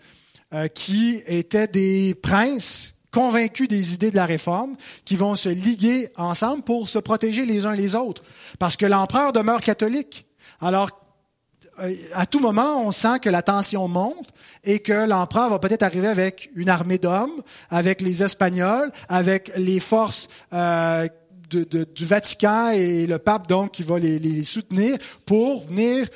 euh, 0.53 0.67
qui 0.67 1.21
était 1.27 1.67
des 1.67 2.15
princes 2.15 2.95
convaincus 3.13 3.67
des 3.67 3.93
idées 3.93 4.11
de 4.11 4.15
la 4.15 4.25
réforme, 4.25 4.75
qui 5.05 5.15
vont 5.15 5.35
se 5.35 5.49
liguer 5.49 6.09
ensemble 6.17 6.63
pour 6.63 6.89
se 6.89 6.99
protéger 6.99 7.45
les 7.45 7.65
uns 7.65 7.75
les 7.75 7.95
autres, 7.95 8.23
parce 8.59 8.75
que 8.75 8.85
l'empereur 8.85 9.31
demeure 9.31 9.61
catholique. 9.61 10.25
Alors, 10.59 10.89
euh, 11.79 11.93
à 12.13 12.25
tout 12.25 12.39
moment, 12.39 12.85
on 12.85 12.91
sent 12.91 13.19
que 13.21 13.29
la 13.29 13.41
tension 13.41 13.87
monte 13.87 14.29
et 14.63 14.79
que 14.79 15.07
l'empereur 15.07 15.49
va 15.49 15.59
peut-être 15.59 15.83
arriver 15.83 16.07
avec 16.07 16.49
une 16.55 16.69
armée 16.69 16.97
d'hommes, 16.97 17.41
avec 17.69 18.01
les 18.01 18.23
Espagnols, 18.23 18.91
avec 19.09 19.51
les 19.55 19.79
forces 19.79 20.27
euh, 20.53 21.07
du 21.49 22.05
Vatican 22.05 22.71
et 22.71 23.05
le 23.05 23.19
pape 23.19 23.47
donc 23.47 23.71
qui 23.71 23.83
va 23.83 23.99
les 23.99 24.43
soutenir 24.43 24.97
pour 25.25 25.67
venir 25.67 26.07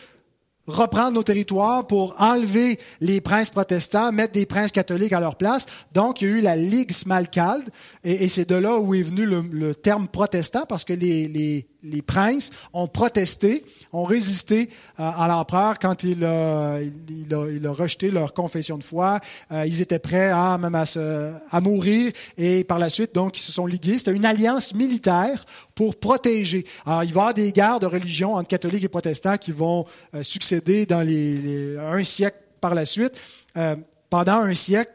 reprendre 0.67 1.13
nos 1.13 1.23
territoires 1.23 1.88
pour 1.88 2.13
enlever 2.19 2.77
les 2.99 3.21
princes 3.21 3.49
protestants, 3.49 4.12
mettre 4.12 4.34
des 4.34 4.45
princes 4.45 4.71
catholiques 4.71 5.13
à 5.13 5.19
leur 5.19 5.36
place. 5.36 5.65
Donc, 5.93 6.21
il 6.21 6.27
y 6.27 6.32
a 6.32 6.36
eu 6.36 6.41
la 6.41 6.56
Ligue 6.56 6.91
Smalkalde, 6.91 7.69
et, 8.03 8.27
c'est 8.27 8.47
de 8.49 8.56
là 8.56 8.77
où 8.77 8.93
est 8.93 9.01
venu 9.01 9.25
le, 9.25 9.73
terme 9.73 10.08
protestant, 10.08 10.65
parce 10.67 10.84
que 10.84 10.93
les, 10.93 11.27
les, 11.27 11.67
les, 11.84 12.01
princes 12.01 12.51
ont 12.73 12.88
protesté, 12.88 13.63
ont 13.93 14.03
résisté 14.03 14.69
euh, 14.99 15.10
à 15.10 15.27
l'empereur 15.27 15.80
quand 15.80 16.03
il 16.03 16.25
a, 16.25 16.80
il, 16.82 17.34
a, 17.34 17.47
il 17.49 17.65
a, 17.65 17.71
rejeté 17.71 18.12
leur 18.12 18.34
confession 18.34 18.77
de 18.77 18.84
foi. 18.84 19.19
Euh, 19.51 19.65
ils 19.65 19.82
étaient 19.82 19.99
prêts 19.99 20.30
à, 20.30 20.58
même 20.58 20.75
à, 20.75 20.86
se, 20.86 21.32
à 21.49 21.62
mourir, 21.62 22.12
et 22.38 22.63
par 22.65 22.80
la 22.80 22.89
suite, 22.89 23.15
donc, 23.15 23.38
ils 23.38 23.43
se 23.43 23.53
sont 23.53 23.65
ligués. 23.65 23.97
C'était 23.97 24.13
une 24.13 24.25
alliance 24.25 24.73
militaire 24.73 25.45
pour 25.75 25.95
protéger. 25.95 26.65
Alors, 26.86 27.03
il 27.03 27.13
va 27.13 27.19
y 27.19 27.21
avoir 27.21 27.34
des 27.34 27.51
guerres 27.51 27.80
de 27.80 27.86
religion 27.86 28.36
entre 28.36 28.49
catholiques 28.49 28.84
et 28.84 28.89
protestants 28.89 29.38
qui 29.38 29.51
vont 29.51 29.86
euh, 30.13 30.23
succéder 30.23 30.57
dans 30.86 31.02
les, 31.02 31.78
un 31.78 32.04
siècle 32.04 32.38
par 32.62 32.76
la 32.76 32.86
suite. 32.86 33.20
Euh, 33.58 33.76
pendant 34.10 34.39
un 34.39 34.54
siècle, 34.54 34.91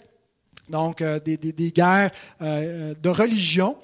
donc 0.69 1.03
euh, 1.03 1.21
des, 1.21 1.37
guerres 1.73 2.11
de 2.41 3.09
religion 3.09 3.77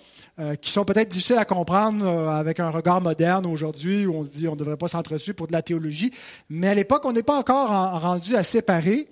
qui 0.62 0.70
sont 0.70 0.84
peut-être 0.84 1.08
difficiles 1.08 1.36
à 1.36 1.44
comprendre 1.44 2.06
avec 2.06 2.60
un 2.60 2.70
regard 2.70 3.00
moderne 3.00 3.44
aujourd'hui 3.44 4.06
où 4.06 4.14
on 4.14 4.22
se 4.22 4.28
dit 4.28 4.46
on 4.46 4.52
ne 4.52 4.58
devrait 4.58 4.76
pas 4.76 4.86
s'entretuer 4.86 5.32
pour 5.32 5.48
de 5.48 5.52
la 5.52 5.62
théologie. 5.62 6.12
Mais 6.48 6.68
à 6.68 6.74
l'époque, 6.74 7.04
on 7.06 7.12
n'est 7.12 7.24
pas 7.24 7.36
encore 7.36 7.68
rendu 8.00 8.36
à 8.36 8.44
séparer 8.44 9.08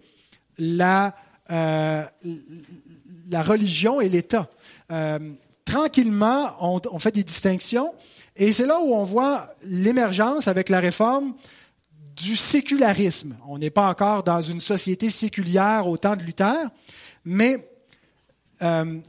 la, 0.56 1.16
la 1.48 2.08
religion 3.42 4.00
et 4.00 4.08
l'État 4.08 4.48
tranquillement, 5.66 6.54
on, 6.60 6.98
fait 6.98 7.12
des 7.12 7.24
distinctions. 7.24 7.92
Et 8.36 8.54
c'est 8.54 8.64
là 8.64 8.78
où 8.80 8.94
on 8.94 9.02
voit 9.02 9.54
l'émergence 9.64 10.48
avec 10.48 10.70
la 10.70 10.80
réforme 10.80 11.34
du 12.16 12.34
sécularisme. 12.34 13.36
On 13.46 13.58
n'est 13.58 13.70
pas 13.70 13.88
encore 13.88 14.22
dans 14.22 14.42
une 14.42 14.60
société 14.60 15.10
séculière 15.10 15.86
au 15.86 15.98
temps 15.98 16.16
de 16.16 16.22
Luther, 16.22 16.70
mais 17.24 17.68
euh, 18.62 19.00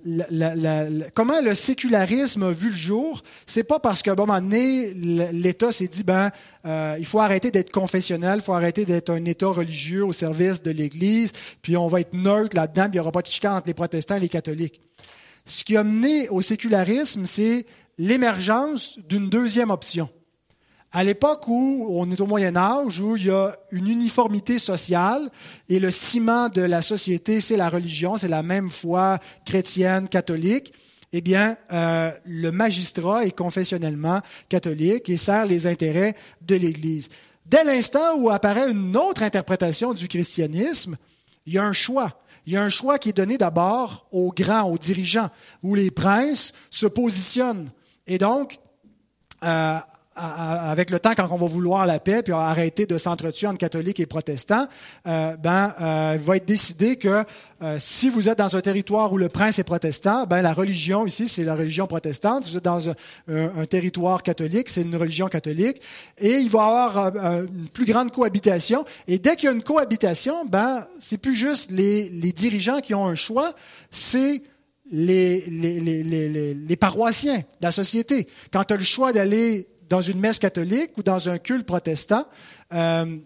comment 1.13 1.39
le 1.39 1.55
sécularisme 1.55 2.43
a 2.43 2.51
vu 2.51 2.69
le 2.69 2.75
jour, 2.75 3.23
c'est 3.45 3.63
pas 3.63 3.79
parce 3.79 4.01
qu'à 4.01 4.11
un 4.11 4.15
moment 4.15 4.41
donné, 4.41 4.91
l'État 4.93 5.71
s'est 5.71 5.87
dit 5.87 6.03
ben 6.03 6.31
euh, 6.65 6.97
il 6.99 7.05
faut 7.05 7.21
arrêter 7.21 7.49
d'être 7.49 7.71
confessionnel, 7.71 8.39
il 8.39 8.41
faut 8.41 8.53
arrêter 8.53 8.83
d'être 8.83 9.09
un 9.09 9.23
État 9.23 9.47
religieux 9.47 10.03
au 10.03 10.11
service 10.11 10.61
de 10.61 10.71
l'Église, 10.71 11.31
puis 11.61 11.77
on 11.77 11.87
va 11.87 12.01
être 12.01 12.13
neutre 12.13 12.57
là-dedans, 12.57 12.83
puis 12.83 12.91
il 12.93 12.95
n'y 12.95 12.99
aura 12.99 13.13
pas 13.13 13.21
de 13.21 13.27
chicane 13.27 13.53
entre 13.53 13.67
les 13.67 13.73
protestants 13.73 14.17
et 14.17 14.19
les 14.19 14.29
catholiques. 14.29 14.81
Ce 15.45 15.63
qui 15.63 15.77
a 15.77 15.83
mené 15.83 16.27
au 16.27 16.41
sécularisme, 16.41 17.25
c'est 17.25 17.65
l'émergence 17.97 18.99
d'une 18.99 19.29
deuxième 19.29 19.71
option. 19.71 20.09
À 20.91 21.03
l'époque 21.03 21.47
où 21.47 21.87
on 21.89 22.09
est 22.09 22.21
au 22.21 22.27
Moyen 22.27 22.55
Âge, 22.55 22.99
où 23.01 23.17
il 23.17 23.25
y 23.25 23.29
a 23.29 23.57
une 23.71 23.87
uniformité 23.87 24.57
sociale 24.57 25.29
et 25.67 25.79
le 25.79 25.91
ciment 25.91 26.47
de 26.47 26.61
la 26.61 26.81
société, 26.81 27.41
c'est 27.41 27.57
la 27.57 27.69
religion, 27.69 28.17
c'est 28.17 28.29
la 28.29 28.41
même 28.41 28.71
foi 28.71 29.19
chrétienne, 29.45 30.07
catholique, 30.07 30.73
eh 31.13 31.21
bien, 31.21 31.57
euh, 31.71 32.11
le 32.25 32.51
magistrat 32.51 33.25
est 33.25 33.35
confessionnellement 33.35 34.21
catholique 34.49 35.09
et 35.09 35.17
sert 35.17 35.45
les 35.45 35.67
intérêts 35.67 36.15
de 36.41 36.55
l'Église. 36.55 37.09
Dès 37.45 37.63
l'instant 37.63 38.15
où 38.17 38.29
apparaît 38.29 38.69
une 38.69 38.95
autre 38.97 39.23
interprétation 39.23 39.93
du 39.93 40.07
christianisme, 40.07 40.97
il 41.45 41.53
y 41.53 41.57
a 41.57 41.63
un 41.63 41.73
choix. 41.73 42.21
Il 42.45 42.53
y 42.53 42.57
a 42.57 42.63
un 42.63 42.69
choix 42.69 42.97
qui 42.97 43.09
est 43.09 43.17
donné 43.17 43.37
d'abord 43.37 44.07
aux 44.11 44.31
grands, 44.31 44.69
aux 44.69 44.77
dirigeants, 44.77 45.29
où 45.63 45.75
les 45.75 45.91
princes 45.91 46.53
se 46.69 46.87
positionnent. 46.87 47.69
Et 48.05 48.17
donc, 48.17 48.59
euh, 49.43 49.79
avec 50.17 50.89
le 50.89 50.99
temps, 50.99 51.13
quand 51.15 51.27
on 51.31 51.37
va 51.37 51.47
vouloir 51.47 51.85
la 51.85 51.99
paix, 51.99 52.23
puis 52.23 52.33
arrêter 52.33 52.85
de 52.85 52.97
s'entretuer 52.97 53.47
entre 53.47 53.57
catholiques 53.57 53.99
et 53.99 54.05
protestants, 54.05 54.67
euh, 55.07 55.35
ben, 55.37 55.75
euh, 55.79 56.17
il 56.19 56.25
va 56.25 56.37
être 56.37 56.45
décidé 56.45 56.95
que 56.95 57.23
euh, 57.61 57.77
si 57.79 58.09
vous 58.09 58.29
êtes 58.29 58.37
dans 58.37 58.55
un 58.55 58.61
territoire 58.61 59.11
où 59.13 59.17
le 59.17 59.29
prince 59.29 59.59
est 59.59 59.63
protestant, 59.63 60.25
ben, 60.25 60.41
la 60.41 60.53
religion 60.53 61.05
ici, 61.05 61.27
c'est 61.27 61.43
la 61.43 61.55
religion 61.55 61.87
protestante. 61.87 62.45
Si 62.45 62.51
vous 62.51 62.57
êtes 62.57 62.63
dans 62.63 62.89
un, 62.89 63.65
territoire 63.69 64.23
catholique, 64.23 64.69
c'est 64.69 64.81
une 64.81 64.95
religion 64.95 65.27
catholique. 65.27 65.81
Et 66.17 66.37
il 66.37 66.49
va 66.49 66.59
y 66.59 66.61
avoir 66.61 67.15
une 67.17 67.67
plus 67.71 67.85
grande 67.85 68.11
cohabitation. 68.11 68.85
Et 69.07 69.19
dès 69.19 69.35
qu'il 69.35 69.47
y 69.47 69.51
a 69.51 69.55
une 69.55 69.63
cohabitation, 69.63 70.45
ben, 70.45 70.87
c'est 70.99 71.17
plus 71.17 71.35
juste 71.35 71.71
les, 71.71 72.09
dirigeants 72.31 72.79
qui 72.79 72.93
ont 72.93 73.05
un 73.05 73.15
choix, 73.15 73.53
c'est 73.91 74.41
les, 74.91 75.43
paroissiens, 76.79 77.43
la 77.61 77.71
société. 77.71 78.27
Quand 78.51 78.63
tu 78.63 78.73
as 78.73 78.77
le 78.77 78.83
choix 78.83 79.13
d'aller 79.13 79.67
dans 79.89 80.01
une 80.01 80.19
messe 80.19 80.39
catholique 80.39 80.97
ou 80.97 81.03
dans 81.03 81.29
un 81.29 81.37
culte 81.37 81.65
protestant, 81.65 82.27
euh, 82.73 83.17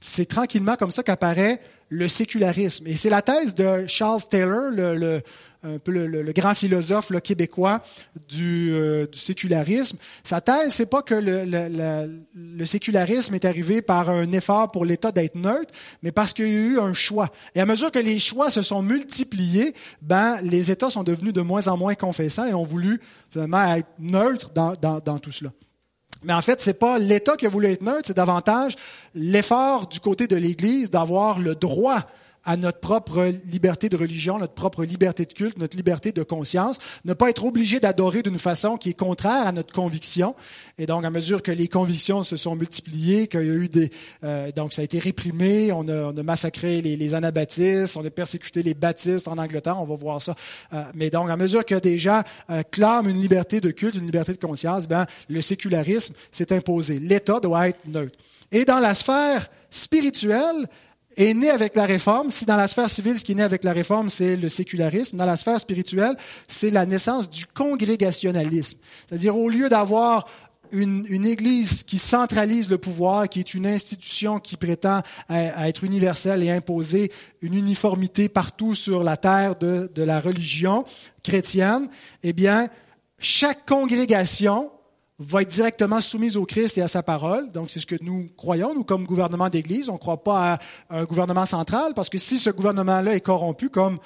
c'est 0.00 0.26
tranquillement 0.26 0.76
comme 0.76 0.90
ça 0.90 1.02
qu'apparaît 1.02 1.60
le 1.88 2.08
sécularisme. 2.08 2.86
Et 2.86 2.96
c'est 2.96 3.10
la 3.10 3.22
thèse 3.22 3.54
de 3.54 3.86
Charles 3.86 4.22
Taylor, 4.28 4.70
le, 4.70 5.22
un 5.62 5.78
peu 5.78 5.92
le, 5.92 6.32
grand 6.32 6.54
philosophe 6.54 7.12
québécois 7.22 7.82
du, 8.28 8.70
euh, 8.72 9.06
du, 9.06 9.18
sécularisme. 9.18 9.98
Sa 10.24 10.40
thèse, 10.40 10.72
c'est 10.72 10.86
pas 10.86 11.02
que 11.02 11.14
le, 11.14 11.44
le, 12.34 12.66
sécularisme 12.66 13.34
est 13.34 13.44
arrivé 13.44 13.82
par 13.82 14.10
un 14.10 14.30
effort 14.32 14.70
pour 14.70 14.84
l'État 14.84 15.12
d'être 15.12 15.34
neutre, 15.34 15.72
mais 16.02 16.12
parce 16.12 16.32
qu'il 16.32 16.48
y 16.48 16.56
a 16.56 16.66
eu 16.66 16.78
un 16.78 16.92
choix. 16.92 17.30
Et 17.54 17.60
à 17.60 17.66
mesure 17.66 17.90
que 17.90 17.98
les 17.98 18.18
choix 18.18 18.50
se 18.50 18.62
sont 18.62 18.82
multipliés, 18.82 19.74
ben 20.02 20.38
les 20.42 20.70
États 20.70 20.90
sont 20.90 21.02
devenus 21.02 21.32
de 21.32 21.40
moins 21.40 21.68
en 21.68 21.76
moins 21.76 21.94
confessants 21.94 22.46
et 22.46 22.54
ont 22.54 22.64
voulu 22.64 23.00
finalement 23.30 23.74
être 23.74 23.88
neutres 23.98 24.50
dans, 24.52 24.72
dans, 24.72 25.00
dans 25.00 25.18
tout 25.18 25.32
cela. 25.32 25.52
Mais 26.24 26.32
en 26.32 26.40
fait, 26.40 26.60
c'est 26.60 26.74
pas 26.74 26.98
l'État 26.98 27.36
qui 27.36 27.46
a 27.46 27.48
voulu 27.48 27.66
être 27.66 27.82
neutre, 27.82 28.04
c'est 28.06 28.16
davantage 28.16 28.76
l'effort 29.14 29.86
du 29.86 30.00
côté 30.00 30.26
de 30.26 30.36
l'Église 30.36 30.90
d'avoir 30.90 31.38
le 31.38 31.54
droit 31.54 32.00
à 32.46 32.56
notre 32.56 32.78
propre 32.78 33.30
liberté 33.50 33.88
de 33.88 33.96
religion, 33.96 34.38
notre 34.38 34.54
propre 34.54 34.84
liberté 34.84 35.26
de 35.26 35.32
culte, 35.32 35.58
notre 35.58 35.76
liberté 35.76 36.12
de 36.12 36.22
conscience, 36.22 36.78
ne 37.04 37.12
pas 37.12 37.28
être 37.28 37.44
obligé 37.44 37.80
d'adorer 37.80 38.22
d'une 38.22 38.38
façon 38.38 38.76
qui 38.76 38.90
est 38.90 38.94
contraire 38.94 39.46
à 39.46 39.52
notre 39.52 39.74
conviction. 39.74 40.34
Et 40.78 40.86
donc, 40.86 41.04
à 41.04 41.10
mesure 41.10 41.42
que 41.42 41.50
les 41.50 41.66
convictions 41.66 42.22
se 42.22 42.36
sont 42.36 42.54
multipliées, 42.54 43.26
qu'il 43.26 43.40
y 43.40 43.50
a 43.50 43.54
eu 43.54 43.68
des, 43.68 43.90
euh, 44.22 44.52
donc 44.52 44.72
ça 44.72 44.82
a 44.82 44.84
été 44.84 45.00
réprimé, 45.00 45.72
on 45.72 45.88
a, 45.88 46.12
on 46.12 46.16
a 46.16 46.22
massacré 46.22 46.80
les, 46.80 46.96
les, 46.96 47.14
anabaptistes, 47.14 47.96
on 47.96 48.06
a 48.06 48.10
persécuté 48.10 48.62
les 48.62 48.74
baptistes 48.74 49.26
en 49.26 49.38
Angleterre, 49.38 49.80
on 49.80 49.84
va 49.84 49.96
voir 49.96 50.22
ça. 50.22 50.36
Euh, 50.72 50.84
mais 50.94 51.10
donc, 51.10 51.28
à 51.28 51.36
mesure 51.36 51.64
que 51.64 51.74
des 51.74 51.98
gens 51.98 52.22
euh, 52.50 52.62
clament 52.70 53.08
une 53.08 53.20
liberté 53.20 53.60
de 53.60 53.72
culte, 53.72 53.96
une 53.96 54.06
liberté 54.06 54.32
de 54.32 54.38
conscience, 54.38 54.86
ben 54.86 55.06
le 55.28 55.42
sécularisme 55.42 56.14
s'est 56.30 56.52
imposé. 56.52 57.00
L'État 57.00 57.40
doit 57.40 57.68
être 57.68 57.80
neutre. 57.86 58.16
Et 58.52 58.64
dans 58.64 58.78
la 58.78 58.94
sphère 58.94 59.48
spirituelle, 59.70 60.68
est 61.16 61.34
né 61.34 61.50
avec 61.50 61.74
la 61.74 61.86
réforme. 61.86 62.30
Si 62.30 62.44
dans 62.44 62.56
la 62.56 62.68
sphère 62.68 62.90
civile, 62.90 63.18
ce 63.18 63.24
qui 63.24 63.32
est 63.32 63.36
né 63.36 63.42
avec 63.42 63.64
la 63.64 63.72
réforme, 63.72 64.10
c'est 64.10 64.36
le 64.36 64.48
sécularisme, 64.48 65.16
dans 65.16 65.26
la 65.26 65.36
sphère 65.36 65.60
spirituelle, 65.60 66.16
c'est 66.48 66.70
la 66.70 66.86
naissance 66.86 67.28
du 67.28 67.46
congrégationalisme. 67.46 68.78
C'est-à-dire, 69.08 69.36
au 69.36 69.48
lieu 69.48 69.68
d'avoir 69.68 70.26
une, 70.72 71.06
une, 71.08 71.24
Église 71.26 71.84
qui 71.84 71.98
centralise 71.98 72.68
le 72.68 72.78
pouvoir, 72.78 73.28
qui 73.28 73.38
est 73.38 73.54
une 73.54 73.66
institution 73.66 74.40
qui 74.40 74.56
prétend 74.56 75.02
à, 75.28 75.68
être 75.68 75.84
universelle 75.84 76.42
et 76.42 76.50
imposer 76.50 77.12
une 77.40 77.54
uniformité 77.54 78.28
partout 78.28 78.74
sur 78.74 79.04
la 79.04 79.16
terre 79.16 79.56
de, 79.56 79.90
de 79.94 80.02
la 80.02 80.20
religion 80.20 80.84
chrétienne, 81.22 81.88
eh 82.24 82.32
bien, 82.32 82.68
chaque 83.20 83.64
congrégation 83.64 84.70
va 85.18 85.42
être 85.42 85.48
directement 85.48 86.00
soumise 86.00 86.36
au 86.36 86.44
Christ 86.44 86.76
et 86.78 86.82
à 86.82 86.88
sa 86.88 87.02
parole. 87.02 87.50
Donc, 87.50 87.70
c'est 87.70 87.80
ce 87.80 87.86
que 87.86 87.96
nous 88.02 88.28
croyons, 88.36 88.74
nous, 88.74 88.84
comme 88.84 89.04
gouvernement 89.04 89.48
d'Église. 89.48 89.88
On 89.88 89.94
ne 89.94 89.98
croit 89.98 90.22
pas 90.22 90.54
à 90.90 90.98
un 90.98 91.04
gouvernement 91.04 91.46
central, 91.46 91.92
parce 91.94 92.10
que 92.10 92.18
si 92.18 92.38
ce 92.38 92.50
gouvernement-là 92.50 93.14
est 93.14 93.20
corrompu, 93.20 93.70
comme 93.70 93.98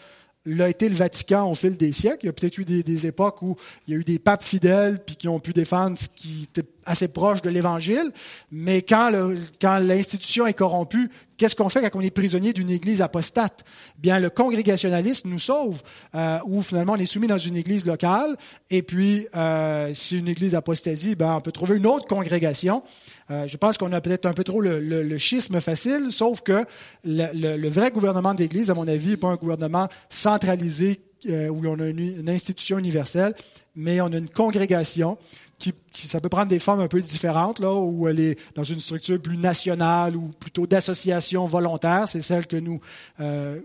l'a 0.47 0.69
été 0.69 0.89
le 0.89 0.95
Vatican 0.95 1.51
au 1.51 1.55
fil 1.55 1.77
des 1.77 1.93
siècles. 1.93 2.21
Il 2.23 2.27
y 2.27 2.29
a 2.31 2.33
peut-être 2.33 2.59
eu 2.59 2.65
des, 2.65 3.07
époques 3.07 3.43
où 3.43 3.57
il 3.87 3.95
y 3.95 3.97
a 3.97 4.01
eu 4.01 4.05
des 4.05 4.19
papes 4.19 4.43
fidèles 4.43 5.03
puis 5.05 5.17
qui 5.17 5.29
ont 5.29 5.41
pu 5.41 5.53
défendre 5.53 5.99
ce 5.99 6.09
qui 6.09 6.45
était 6.45 6.69
assez 6.85 7.09
proche 7.09 7.43
de 7.43 7.51
l'Évangile. 7.51 8.11
Mais 8.51 8.83
quand, 8.83 9.13
quand 9.61 9.79
l'institution 9.79 10.47
est 10.47 10.55
corrompue, 10.55 11.11
qu'est-ce 11.41 11.57
qu'on 11.57 11.71
fait 11.71 11.81
quand 11.81 11.99
on 11.99 12.03
est 12.03 12.11
prisonnier 12.11 12.53
d'une 12.53 12.69
église 12.69 13.01
apostate? 13.01 13.65
Bien, 13.99 14.21
le 14.21 14.29
congrégationalisme 14.29 15.31
nous 15.31 15.39
sauve, 15.39 15.83
euh, 16.15 16.39
où 16.45 16.63
finalement 16.63 16.93
on 16.93 16.97
est 16.97 17.07
soumis 17.07 17.29
dans 17.29 17.39
une 17.39 17.57
église 17.57 17.87
locale. 17.87 18.37
Et 18.69 18.83
puis, 18.83 19.27
euh, 19.35 19.95
si 19.95 20.19
une 20.19 20.29
église 20.29 20.55
apostasie, 20.55 21.15
ben, 21.15 21.37
on 21.37 21.41
peut 21.41 21.51
trouver 21.51 21.79
une 21.79 21.87
autre 21.87 22.07
congrégation. 22.07 22.83
Euh, 23.31 23.49
je 23.49 23.57
pense 23.57 23.79
qu'on 23.79 23.91
a 23.93 24.03
peut-être 24.03 24.27
un 24.27 24.35
peu 24.35 24.45
trop 24.45 24.61
le, 24.61 25.19
schisme 25.19 25.61
facile, 25.61 26.09
sauf 26.11 26.43
que 26.43 26.67
le, 27.05 27.69
vrai 27.69 27.91
gouvernement 27.91 28.35
d'Église, 28.35 28.69
à 28.69 28.75
mon 28.75 28.87
avis, 28.87 29.11
n'est 29.11 29.17
pas 29.17 29.29
un 29.29 29.37
gouvernement 29.37 29.89
centralisé 30.11 31.01
euh, 31.29 31.49
où 31.49 31.67
on 31.67 31.79
a 31.79 31.87
une, 31.87 32.29
institution 32.29 32.79
universelle, 32.79 33.35
mais 33.75 34.01
on 34.01 34.07
a 34.07 34.17
une 34.19 34.29
congrégation 34.29 35.17
qui, 35.61 36.09
ça 36.09 36.21
peut 36.21 36.29
prendre 36.29 36.49
des 36.49 36.59
formes 36.59 36.81
un 36.81 36.89
peu 36.89 37.01
différentes, 37.01 37.61
là, 37.61 37.75
où 37.75 38.09
elle 38.09 38.19
est 38.19 38.39
dans 38.55 38.65
une 38.65 38.81
structure 38.81 39.21
plus 39.21 39.37
nationale 39.37 40.17
ou 40.17 40.29
plutôt 40.29 40.67
d'association 40.67 41.45
volontaire. 41.45 42.09
C'est 42.09 42.23
celle 42.23 42.47
que 42.47 42.57
nous, 42.57 42.81
euh, 43.21 43.61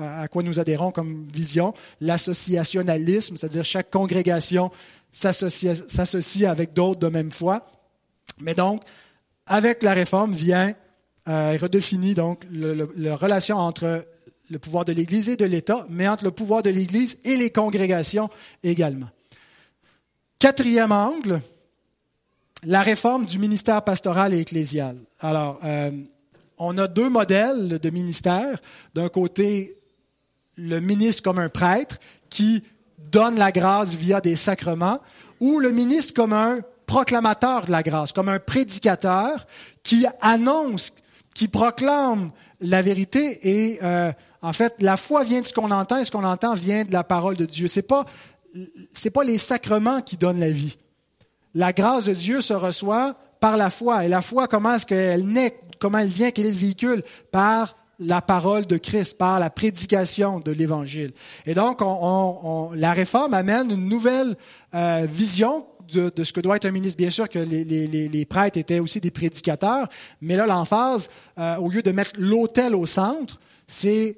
à 0.00 0.28
quoi 0.28 0.42
nous 0.42 0.58
adhérons 0.58 0.90
comme 0.90 1.24
vision. 1.32 1.72
L'associationnalisme, 2.00 3.36
c'est-à-dire 3.36 3.64
chaque 3.64 3.90
congrégation 3.90 4.70
s'associe 5.12 6.50
avec 6.50 6.72
d'autres 6.72 7.00
de 7.00 7.08
même 7.08 7.30
foi. 7.30 7.66
Mais 8.40 8.54
donc, 8.54 8.82
avec 9.46 9.82
la 9.82 9.94
réforme 9.94 10.32
vient 10.32 10.74
euh, 11.28 11.56
redéfinir 11.60 12.16
donc 12.16 12.44
la 12.50 13.16
relation 13.16 13.56
entre 13.56 14.04
le 14.50 14.58
pouvoir 14.58 14.84
de 14.84 14.92
l'Église 14.92 15.28
et 15.28 15.36
de 15.36 15.44
l'État, 15.44 15.86
mais 15.88 16.08
entre 16.08 16.24
le 16.24 16.30
pouvoir 16.30 16.62
de 16.62 16.70
l'Église 16.70 17.18
et 17.24 17.36
les 17.36 17.50
congrégations 17.50 18.28
également. 18.62 19.08
Quatrième 20.42 20.90
angle, 20.90 21.40
la 22.64 22.82
réforme 22.82 23.24
du 23.26 23.38
ministère 23.38 23.80
pastoral 23.82 24.34
et 24.34 24.40
ecclésial. 24.40 24.96
Alors, 25.20 25.60
euh, 25.62 25.92
on 26.58 26.76
a 26.78 26.88
deux 26.88 27.08
modèles 27.08 27.78
de 27.78 27.90
ministère. 27.90 28.60
D'un 28.92 29.08
côté, 29.08 29.78
le 30.56 30.80
ministre 30.80 31.22
comme 31.22 31.38
un 31.38 31.48
prêtre 31.48 31.98
qui 32.28 32.64
donne 32.98 33.36
la 33.36 33.52
grâce 33.52 33.94
via 33.94 34.20
des 34.20 34.34
sacrements, 34.34 34.98
ou 35.38 35.60
le 35.60 35.70
ministre 35.70 36.12
comme 36.12 36.32
un 36.32 36.58
proclamateur 36.86 37.66
de 37.66 37.70
la 37.70 37.84
grâce, 37.84 38.10
comme 38.10 38.28
un 38.28 38.40
prédicateur 38.40 39.46
qui 39.84 40.06
annonce, 40.20 40.92
qui 41.36 41.46
proclame 41.46 42.32
la 42.60 42.82
vérité 42.82 43.38
et 43.42 43.78
euh, 43.84 44.12
en 44.40 44.52
fait 44.52 44.74
la 44.80 44.96
foi 44.96 45.22
vient 45.22 45.40
de 45.40 45.46
ce 45.46 45.52
qu'on 45.52 45.70
entend 45.70 45.98
et 45.98 46.04
ce 46.04 46.10
qu'on 46.10 46.24
entend 46.24 46.54
vient 46.54 46.84
de 46.84 46.92
la 46.92 47.04
parole 47.04 47.36
de 47.36 47.44
Dieu. 47.44 47.68
C'est 48.94 49.10
pas 49.10 49.24
les 49.24 49.38
sacrements 49.38 50.00
qui 50.00 50.16
donnent 50.16 50.40
la 50.40 50.50
vie. 50.50 50.76
La 51.54 51.72
grâce 51.72 52.06
de 52.06 52.14
Dieu 52.14 52.40
se 52.40 52.54
reçoit 52.54 53.16
par 53.40 53.56
la 53.56 53.70
foi 53.70 54.04
et 54.04 54.08
la 54.08 54.22
foi 54.22 54.48
comment 54.48 54.74
est-ce 54.74 54.86
qu'elle 54.86 55.26
naît, 55.26 55.58
comment 55.78 55.98
elle 55.98 56.08
vient, 56.08 56.30
quel 56.30 56.46
est 56.46 56.50
le 56.50 56.56
véhicule? 56.56 57.02
Par 57.30 57.76
la 57.98 58.22
parole 58.22 58.66
de 58.66 58.76
Christ, 58.76 59.18
par 59.18 59.38
la 59.38 59.50
prédication 59.50 60.40
de 60.40 60.50
l'Évangile. 60.50 61.12
Et 61.46 61.54
donc, 61.54 61.78
on, 61.80 62.70
la 62.74 62.92
réforme 62.92 63.34
amène 63.34 63.70
une 63.70 63.88
nouvelle 63.88 64.36
euh, 64.74 65.06
vision 65.08 65.66
de, 65.92 66.24
ce 66.24 66.32
que 66.32 66.40
doit 66.40 66.56
être 66.56 66.64
un 66.64 66.70
ministre. 66.70 66.96
Bien 66.96 67.10
sûr 67.10 67.28
que 67.28 67.38
les, 67.38 68.24
prêtres 68.24 68.58
étaient 68.58 68.80
aussi 68.80 69.00
des 69.00 69.10
prédicateurs, 69.10 69.88
mais 70.20 70.36
là, 70.36 70.46
l'emphase, 70.46 71.10
euh, 71.38 71.56
au 71.56 71.68
lieu 71.68 71.82
de 71.82 71.92
mettre 71.92 72.12
l'autel 72.18 72.74
au 72.74 72.86
centre, 72.86 73.38
c'est 73.66 74.16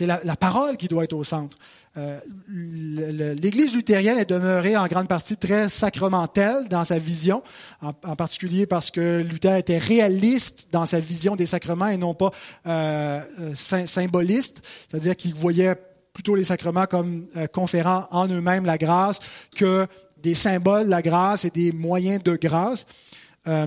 la, 0.00 0.36
parole 0.36 0.76
qui 0.76 0.88
doit 0.88 1.04
être 1.04 1.12
au 1.12 1.24
centre. 1.24 1.56
Euh, 1.96 2.18
L'Église 2.48 3.74
luthérienne 3.74 4.18
est 4.18 4.28
demeurée 4.28 4.76
en 4.76 4.86
grande 4.86 5.08
partie 5.08 5.36
très 5.36 5.68
sacramentelle 5.68 6.68
dans 6.68 6.84
sa 6.84 6.98
vision, 6.98 7.42
en, 7.82 7.92
particulier 8.16 8.66
parce 8.66 8.90
que 8.90 9.22
Luther 9.22 9.56
était 9.56 9.78
réaliste 9.78 10.68
dans 10.72 10.84
sa 10.84 11.00
vision 11.00 11.36
des 11.36 11.46
sacrements 11.46 11.88
et 11.88 11.96
non 11.96 12.14
pas 12.14 12.30
euh, 12.66 13.20
symboliste, 13.54 14.62
c'est-à-dire 14.88 15.16
qu'il 15.16 15.34
voyait 15.34 15.76
plutôt 16.12 16.34
les 16.34 16.44
sacrements 16.44 16.86
comme 16.86 17.26
conférant 17.52 18.06
en 18.10 18.28
eux-mêmes 18.28 18.66
la 18.66 18.78
grâce 18.78 19.20
que 19.56 19.86
des 20.24 20.34
symboles 20.34 20.86
de 20.86 20.90
la 20.90 21.02
grâce 21.02 21.44
et 21.44 21.50
des 21.50 21.70
moyens 21.70 22.22
de 22.22 22.34
grâce. 22.36 22.86
Euh, 23.46 23.66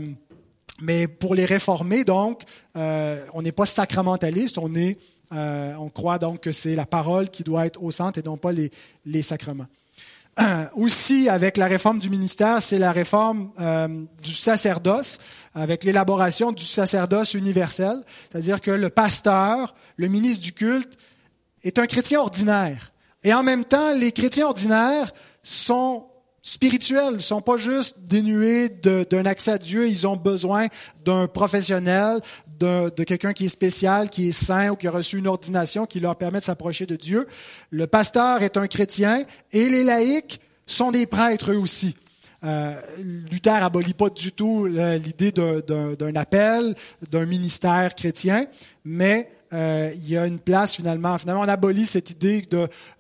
mais 0.82 1.08
pour 1.08 1.36
les 1.36 1.46
réformer, 1.46 2.04
donc, 2.04 2.42
euh, 2.76 3.24
on 3.34 3.42
n'est 3.42 3.52
pas 3.52 3.66
sacramentaliste, 3.66 4.58
on 4.58 4.76
est 4.76 4.98
Euh, 5.34 5.74
on 5.76 5.90
croit 5.90 6.20
donc 6.20 6.42
que 6.42 6.52
c'est 6.52 6.76
la 6.76 6.86
parole 6.86 7.30
qui 7.30 7.44
doit 7.44 7.66
être 7.66 7.84
au 7.84 7.92
centre 7.92 8.20
et 8.20 8.24
non 8.24 8.38
pas 8.38 8.52
les, 8.52 8.72
les 9.06 9.22
sacrements. 9.22 9.68
Aussi, 10.76 11.30
avec 11.30 11.58
la 11.58 11.66
réforme 11.66 11.98
du 11.98 12.12
ministère, 12.12 12.62
c'est 12.62 12.78
la 12.78 12.92
réforme 12.92 13.50
euh, 13.60 13.88
du 14.22 14.34
sacerdoce, 14.34 15.18
avec 15.56 15.84
l'élaboration 15.84 16.52
du 16.52 16.64
sacerdoce 16.64 17.34
universel, 17.34 18.04
c'est-à-dire 18.30 18.62
que 18.62 18.70
le 18.70 18.90
pasteur, 18.90 19.74
le 19.96 20.08
ministre 20.08 20.44
du 20.44 20.54
culte, 20.54 20.96
est 21.64 21.80
un 21.80 21.88
chrétien 21.88 22.20
ordinaire. 22.20 22.92
Et 23.24 23.34
en 23.34 23.42
même 23.42 23.66
temps, 23.66 23.92
les 23.94 24.12
chrétiens 24.12 24.46
ordinaires 24.46 25.12
sont 25.42 26.06
spirituels, 26.44 27.16
ne 27.16 27.18
sont 27.18 27.42
pas 27.42 27.58
juste 27.58 28.02
dénués 28.02 28.70
d'un 28.70 29.26
accès 29.26 29.52
à 29.52 29.58
Dieu, 29.58 29.88
ils 29.88 30.08
ont 30.08 30.16
besoin 30.16 30.68
d'un 31.04 31.28
professionnel, 31.28 32.22
de, 32.60 33.04
quelqu'un 33.04 33.34
qui 33.34 33.46
est 33.46 33.50
spécial, 33.50 34.10
qui 34.10 34.30
est 34.30 34.32
saint 34.32 34.70
ou 34.70 34.76
qui 34.76 34.88
a 34.88 34.92
reçu 34.92 35.18
une 35.18 35.28
ordination 35.28 35.86
qui 35.86 36.00
leur 36.00 36.16
permet 36.16 36.40
de 36.40 36.46
s'approcher 36.46 36.86
de 36.86 36.96
Dieu. 36.96 37.28
Le 37.72 37.88
pasteur 37.88 38.44
est 38.44 38.58
un 38.58 38.68
chrétien 38.68 39.26
et 39.52 39.70
les 39.70 39.84
laïcs 39.84 40.40
sont 40.66 40.92
des 40.92 41.06
prêtres 41.06 41.52
eux 41.52 41.58
aussi. 41.58 41.96
Euh, 42.44 42.80
Luther 43.00 43.64
abolit 43.64 43.94
pas 43.94 44.10
du 44.10 44.32
tout 44.32 44.66
l'idée 44.66 45.32
d'un 45.32 46.16
appel, 46.16 46.76
d'un 47.10 47.26
ministère 47.26 47.96
chrétien, 47.96 48.46
mais 48.86 49.30
euh, 49.54 49.92
il 49.96 50.10
y 50.10 50.18
a 50.18 50.26
une 50.26 50.40
place 50.40 50.76
finalement. 50.76 51.18
Finalement, 51.18 51.42
on 51.42 51.48
abolit 51.48 51.86
cette 51.86 52.10
idée 52.10 52.44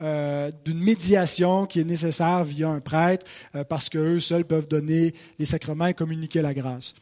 euh, 0.01 0.51
d'une 0.63 0.79
médiation 0.79 1.65
qui 1.65 1.81
est 1.81 1.83
nécessaire 1.83 2.43
via 2.43 2.69
un 2.69 2.79
prêtre 2.79 3.25
euh, 3.55 3.63
parce 3.63 3.89
qu'eux 3.89 4.19
seuls 4.19 4.45
peuvent 4.45 4.67
donner 4.67 5.13
les 5.39 5.45
sacrements 5.45 5.87
et 5.87 5.93
communiquer 5.93 6.41
la 6.41 6.53
grâce. 6.53 6.93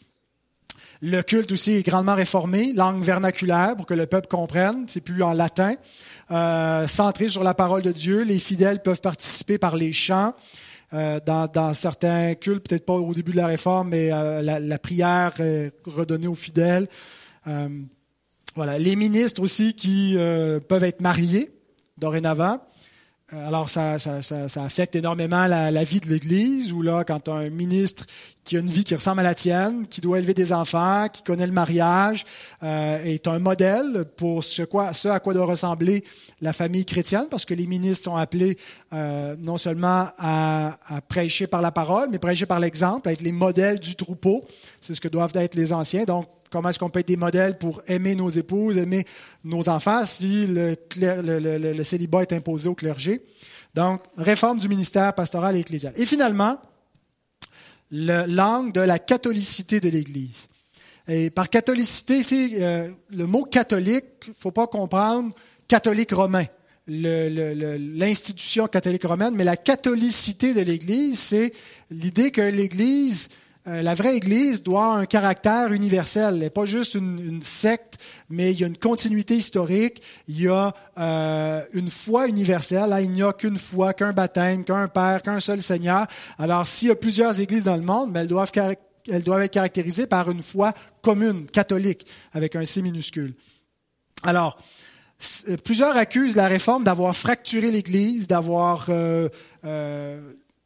Le 1.01 1.21
culte 1.21 1.51
aussi 1.51 1.73
est 1.73 1.83
grandement 1.83 2.15
réformé, 2.15 2.73
langue 2.73 3.03
vernaculaire 3.03 3.75
pour 3.75 3.85
que 3.85 3.93
le 3.93 4.05
peuple 4.05 4.27
comprenne. 4.27 4.85
C'est 4.87 5.01
plus 5.01 5.21
en 5.23 5.33
latin. 5.33 5.75
centré 6.87 7.29
sur 7.29 7.43
la 7.43 7.53
parole 7.53 7.81
de 7.81 7.91
Dieu, 7.91 8.23
les 8.23 8.39
fidèles 8.39 8.81
peuvent 8.81 9.01
participer 9.01 9.57
par 9.57 9.75
les 9.75 9.93
chants. 9.93 10.33
dans, 10.91 11.73
certains 11.73 12.35
cultes, 12.35 12.67
peut-être 12.67 12.85
pas 12.85 12.93
au 12.93 13.13
début 13.13 13.31
de 13.31 13.37
la 13.37 13.47
réforme, 13.47 13.89
mais 13.89 14.09
la, 14.09 14.59
la, 14.59 14.79
prière 14.79 15.33
est 15.39 15.71
redonnée 15.85 16.27
aux 16.27 16.35
fidèles. 16.35 16.87
Voilà, 18.55 18.79
les 18.79 18.95
ministres 18.95 19.41
aussi 19.41 19.73
qui 19.73 20.13
euh, 20.15 20.61
peuvent 20.61 20.85
être 20.85 21.01
mariés 21.01 21.49
dorénavant. 21.97 22.61
Euh, 23.33 23.47
alors, 23.47 23.71
ça, 23.71 23.97
ça, 23.97 24.21
ça, 24.21 24.63
affecte 24.63 24.95
énormément 24.95 25.47
la, 25.47 25.71
la 25.71 25.83
vie 25.83 25.99
de 25.99 26.07
l'Église, 26.07 26.71
où 26.71 26.83
là, 26.83 27.03
quand 27.03 27.27
un 27.27 27.49
ministre 27.49 28.05
qui 28.43 28.55
a 28.55 28.59
une 28.59 28.69
vie 28.69 28.83
qui 28.83 28.93
ressemble 28.93 29.21
à 29.21 29.23
la 29.23 29.33
tienne, 29.33 29.87
qui 29.87 29.99
doit 29.99 30.19
élever 30.19 30.35
des 30.35 30.53
enfants, 30.53 31.07
qui 31.11 31.23
connaît 31.23 31.47
le 31.47 31.51
mariage, 31.51 32.23
euh, 32.61 33.03
est 33.03 33.27
un 33.27 33.39
modèle 33.39 34.05
pour 34.15 34.43
ce, 34.43 34.61
quoi, 34.61 34.93
ce 34.93 35.07
à 35.07 35.19
quoi 35.19 35.33
doit 35.33 35.47
ressembler 35.47 36.03
la 36.41 36.53
famille 36.53 36.85
chrétienne, 36.85 37.25
parce 37.31 37.45
que 37.45 37.55
les 37.55 37.65
ministres 37.65 38.03
sont 38.03 38.15
appelés 38.15 38.59
euh, 38.93 39.35
non 39.39 39.57
seulement 39.57 40.09
à, 40.19 40.77
à, 40.87 41.01
prêcher 41.01 41.47
par 41.47 41.63
la 41.63 41.71
parole, 41.71 42.09
mais 42.11 42.19
prêcher 42.19 42.45
par 42.45 42.59
l'exemple, 42.59 43.09
à 43.09 43.13
être 43.13 43.21
les 43.21 43.31
modèles 43.31 43.79
du 43.79 43.95
troupeau. 43.95 44.45
C'est 44.81 44.93
ce 44.93 45.01
que 45.01 45.07
doivent 45.07 45.33
être 45.33 45.55
les 45.55 45.73
anciens. 45.73 46.03
Donc, 46.03 46.27
comment 46.55 46.69
est-ce 46.69 46.79
qu'on 46.79 46.89
peut 46.89 47.01
être 47.01 47.09
des 47.09 47.17
modèles 47.17 47.57
pour 47.57 47.81
aimer 47.85 48.15
nos 48.15 48.29
épouses, 48.29 48.77
aimer 48.77 49.05
nos 49.43 49.67
enfants 49.67 50.05
si 50.05 50.47
le, 50.47 51.83
célibat 51.83 52.21
est 52.21 52.31
imposé 52.31 52.69
au 52.69 52.75
clergé. 52.75 53.21
Donc, 53.73 53.99
réforme 54.15 54.57
du 54.57 54.69
ministère 54.69 55.13
pastoral 55.13 55.57
et 55.57 55.59
ecclésial. 55.59 55.91
Et 55.97 56.05
finalement, 56.05 56.57
l'angle 57.91 58.71
de 58.71 58.79
la 58.79 58.99
catholicité 58.99 59.81
de 59.81 59.89
l'Église. 59.89 60.47
Et 61.09 61.29
par 61.29 61.49
catholicité, 61.49 62.23
c'est 62.23 62.49
euh, 62.53 62.89
le 63.09 63.25
mot 63.27 63.43
catholique, 63.43 64.05
il 64.27 64.29
ne 64.29 64.35
faut 64.39 64.51
pas 64.51 64.67
comprendre 64.67 65.35
catholique 65.67 66.13
romain, 66.13 66.45
l'institution 66.87 68.67
catholique 68.67 69.03
romaine, 69.03 69.35
mais 69.35 69.43
la 69.43 69.57
catholicité 69.57 70.53
de 70.53 70.61
l'Église, 70.61 71.19
c'est 71.19 71.51
l'idée 71.91 72.31
que 72.31 72.41
l'Église 72.41 73.27
euh, 73.67 73.81
la 73.81 73.95
vraie 73.95 74.15
Église 74.15 74.61
doit 74.61 74.83
avoir 74.83 74.97
un 74.97 75.05
caractère 75.05 75.71
universel. 75.73 76.35
Elle 76.35 76.39
n'est 76.39 76.49
pas 76.49 76.65
juste 76.65 76.93
une, 76.93 77.41
secte, 77.41 77.97
mais 78.29 78.51
il 78.51 78.59
y 78.59 78.63
a 78.63 78.67
une 78.67 78.77
continuité 78.77 79.35
historique, 79.35 80.01
il 80.27 80.41
y 80.41 80.47
a 80.47 80.73
euh, 80.97 81.63
une 81.73 81.89
foi 81.89 82.27
universelle. 82.27 82.89
Là, 82.89 83.01
il 83.01 83.09
n'y 83.09 83.23
a 83.23 83.33
qu'une 83.33 83.57
foi, 83.57 83.93
qu'un 83.93 84.13
baptême, 84.13 84.63
qu'un 84.63 84.87
Père, 84.87 85.21
qu'un 85.21 85.39
seul 85.39 85.63
Seigneur. 85.63 86.05
Alors, 86.37 86.67
s'il 86.67 86.89
y 86.89 86.91
a 86.91 86.95
plusieurs 86.95 87.39
églises 87.39 87.63
dans 87.63 87.75
le 87.75 87.81
monde, 87.81 88.11
mais 88.13 88.19
elles 88.21 88.27
doivent, 88.27 88.51
elles 88.55 89.23
doivent 89.23 89.41
être 89.41 89.53
caractérisées 89.53 90.07
par 90.07 90.29
une 90.29 90.43
foi 90.43 90.73
commune, 91.01 91.45
catholique, 91.47 92.05
avec 92.33 92.55
un 92.55 92.65
C 92.65 92.81
minuscule. 92.83 93.33
Alors, 94.23 94.57
plusieurs 95.63 95.95
accusent 95.97 96.35
la 96.35 96.47
réforme 96.47 96.83
d'avoir 96.83 97.15
fracturé 97.15 97.71
l'Église, 97.71 98.27
d'avoir 98.27 98.87
euh, 98.89 99.29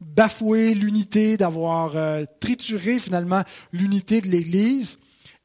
bafoué 0.02 0.74
l'unité, 0.74 1.38
d'avoir 1.38 1.95
euh, 1.95 2.24
trituré 2.39 3.00
finalement 3.00 3.43
l'unité 3.74 4.22
de 4.22 4.28
l'Église. 4.28 5.00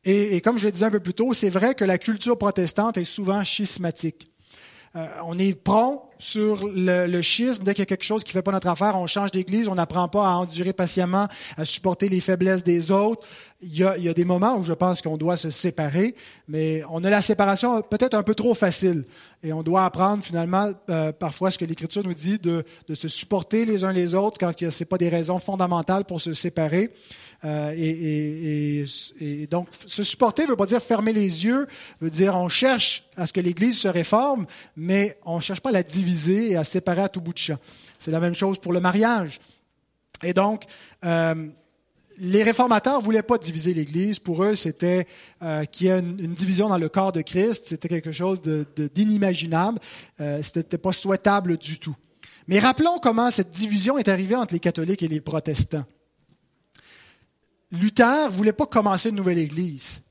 Et, 0.06 0.40
comme 0.42 0.58
je 0.58 0.66
le 0.66 0.72
disais 0.72 0.84
un 0.84 0.90
peu 0.90 1.00
plus 1.00 1.14
tôt, 1.14 1.32
c'est 1.32 1.48
vrai 1.48 1.74
que 1.74 1.84
la 1.84 1.96
culture 1.96 2.36
protestante 2.36 2.98
est 2.98 3.06
souvent 3.06 3.42
schismatique. 3.42 4.33
Euh, 4.96 5.06
on 5.24 5.36
est 5.38 5.60
prompt 5.60 6.02
sur 6.18 6.68
le, 6.68 7.20
schisme. 7.20 7.64
Dès 7.64 7.74
qu'il 7.74 7.82
y 7.82 7.82
a 7.82 7.86
quelque 7.86 8.04
chose 8.04 8.22
qui 8.22 8.30
ne 8.30 8.34
fait 8.34 8.42
pas 8.42 8.52
notre 8.52 8.68
affaire, 8.68 8.94
on 8.96 9.08
change 9.08 9.32
d'église, 9.32 9.68
on 9.68 9.74
n'apprend 9.74 10.08
pas 10.08 10.28
à 10.28 10.34
endurer 10.36 10.72
patiemment, 10.72 11.26
à 11.56 11.64
supporter 11.64 12.08
les 12.08 12.20
faiblesses 12.20 12.62
des 12.62 12.92
autres. 12.92 13.26
Il 13.60 13.76
y 13.76 13.82
a, 13.82 13.96
il 13.96 14.04
y 14.04 14.08
a 14.08 14.14
des 14.14 14.24
moments 14.24 14.56
où 14.56 14.62
je 14.62 14.72
pense 14.72 15.02
qu'on 15.02 15.16
doit 15.16 15.36
se 15.36 15.50
séparer, 15.50 16.14
mais 16.46 16.82
on 16.90 17.02
a 17.02 17.10
la 17.10 17.22
séparation 17.22 17.82
peut-être 17.82 18.14
un 18.14 18.22
peu 18.22 18.34
trop 18.34 18.54
facile. 18.54 19.04
Et 19.42 19.52
on 19.52 19.62
doit 19.62 19.84
apprendre 19.84 20.22
finalement 20.22 20.70
euh, 20.88 21.12
parfois 21.12 21.50
ce 21.50 21.58
que 21.58 21.64
l'Écriture 21.64 22.04
nous 22.04 22.14
dit 22.14 22.38
de, 22.38 22.64
de, 22.88 22.94
se 22.94 23.08
supporter 23.08 23.64
les 23.64 23.84
uns 23.84 23.92
les 23.92 24.14
autres 24.14 24.38
quand 24.38 24.52
ce 24.58 24.66
n'est 24.66 24.86
pas 24.86 24.96
des 24.96 25.08
raisons 25.08 25.38
fondamentales 25.38 26.04
pour 26.04 26.20
se 26.20 26.32
séparer. 26.32 26.92
Euh, 27.44 27.74
et, 27.76 29.46
donc, 29.46 29.68
se 29.86 30.02
supporter 30.02 30.44
ne 30.44 30.48
veut 30.48 30.56
pas 30.56 30.66
dire 30.66 30.82
fermer 30.82 31.12
les 31.12 31.44
yeux, 31.44 31.66
veut 32.00 32.10
dire 32.10 32.34
on 32.36 32.48
cherche 32.48 33.04
à 33.16 33.26
ce 33.26 33.32
que 33.32 33.40
l'Église 33.40 33.78
se 33.78 33.88
réforme, 33.88 34.46
mais 34.76 35.18
on 35.24 35.36
ne 35.36 35.42
cherche 35.42 35.60
pas 35.60 35.68
à 35.68 35.72
la 35.72 35.82
diviser 35.82 36.52
et 36.52 36.56
à 36.56 36.64
séparer 36.64 37.02
à 37.02 37.08
tout 37.08 37.20
bout 37.20 37.32
de 37.32 37.38
champ. 37.38 37.58
C'est 37.98 38.10
la 38.10 38.20
même 38.20 38.34
chose 38.34 38.58
pour 38.58 38.72
le 38.72 38.80
mariage. 38.80 39.40
Et 40.22 40.32
donc, 40.32 40.64
euh, 41.04 41.48
les 42.18 42.42
réformateurs 42.42 43.00
voulaient 43.00 43.22
pas 43.22 43.38
diviser 43.38 43.74
l'Église. 43.74 44.20
Pour 44.20 44.44
eux, 44.44 44.54
c'était 44.54 45.06
euh, 45.42 45.64
qu'il 45.64 45.88
y 45.88 45.90
ait 45.90 45.98
une, 45.98 46.34
division 46.34 46.68
dans 46.68 46.78
le 46.78 46.88
corps 46.88 47.12
de 47.12 47.20
Christ. 47.20 47.66
C'était 47.68 47.88
quelque 47.88 48.12
chose 48.12 48.40
d'inimaginable. 48.94 49.80
De, 50.18 50.40
Ce 50.42 50.58
n'était 50.58 50.78
pas 50.78 50.92
souhaitable 50.92 51.58
du 51.58 51.78
tout. 51.78 51.96
Mais 52.46 52.58
rappelons 52.58 52.98
comment 52.98 53.30
cette 53.30 53.50
division 53.50 53.98
est 53.98 54.08
arrivée 54.08 54.36
entre 54.36 54.54
les 54.54 54.60
catholiques 54.60 55.02
et 55.02 55.08
les 55.08 55.20
protestants. 55.20 55.84
Luther 57.72 58.30
voulait 58.30 58.52
pas 58.52 58.66
commencer 58.66 59.08
une 59.08 59.16
nouvelle 59.16 59.38
Église. 59.38 60.02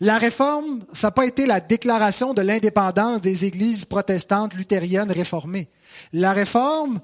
La 0.00 0.16
réforme, 0.16 0.80
ça 0.94 1.08
n'a 1.08 1.10
pas 1.10 1.26
été 1.26 1.44
la 1.44 1.60
déclaration 1.60 2.32
de 2.32 2.40
l'indépendance 2.40 3.20
des 3.20 3.44
églises 3.44 3.84
protestantes 3.84 4.54
luthériennes 4.54 5.12
réformées. 5.12 5.68
La 6.14 6.32
réforme, 6.32 7.00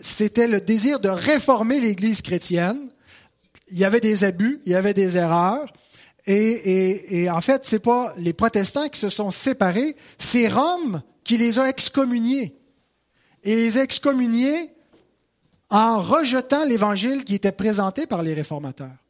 c'était 0.00 0.46
le 0.46 0.60
désir 0.60 1.00
de 1.00 1.10
réformer 1.10 1.80
l'Église 1.80 2.22
chrétienne. 2.22 2.88
Il 3.70 3.78
y 3.78 3.84
avait 3.84 4.00
des 4.00 4.24
abus, 4.24 4.60
il 4.64 4.72
y 4.72 4.74
avait 4.74 4.94
des 4.94 5.18
erreurs. 5.18 5.70
Et, 6.26 7.28
en 7.30 7.42
fait, 7.42 7.66
c'est 7.66 7.78
pas 7.78 8.14
les 8.16 8.32
protestants 8.32 8.88
qui 8.88 8.98
se 8.98 9.10
sont 9.10 9.30
séparés, 9.30 9.94
c'est 10.16 10.48
Rome 10.48 11.02
qui 11.24 11.36
les 11.36 11.58
a 11.58 11.68
excommuniés. 11.68 12.56
Et 13.42 13.54
les 13.54 13.78
excommuniés 13.78 14.70
en 15.68 16.00
rejetant 16.00 16.64
l'évangile 16.64 17.24
qui 17.24 17.34
était 17.34 17.52
présenté 17.52 18.06
par 18.06 18.22
les 18.22 18.32
réformateurs. 18.32 19.03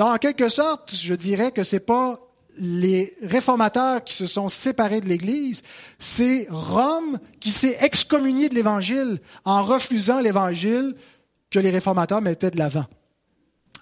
En 0.00 0.16
quelque 0.16 0.48
sorte, 0.48 0.94
je 0.94 1.14
dirais 1.14 1.50
que 1.50 1.64
c'est 1.64 1.80
pas 1.80 2.20
les 2.58 3.12
réformateurs 3.22 4.02
qui 4.04 4.14
se 4.14 4.26
sont 4.26 4.48
séparés 4.48 5.00
de 5.00 5.06
l'Église, 5.06 5.62
c'est 5.98 6.46
Rome 6.50 7.18
qui 7.40 7.52
s'est 7.52 7.78
excommunié 7.80 8.48
de 8.48 8.54
l'Évangile 8.54 9.20
en 9.44 9.62
refusant 9.64 10.20
l'Évangile 10.20 10.94
que 11.50 11.58
les 11.58 11.70
réformateurs 11.70 12.20
mettaient 12.20 12.50
de 12.50 12.58
l'avant. 12.58 12.86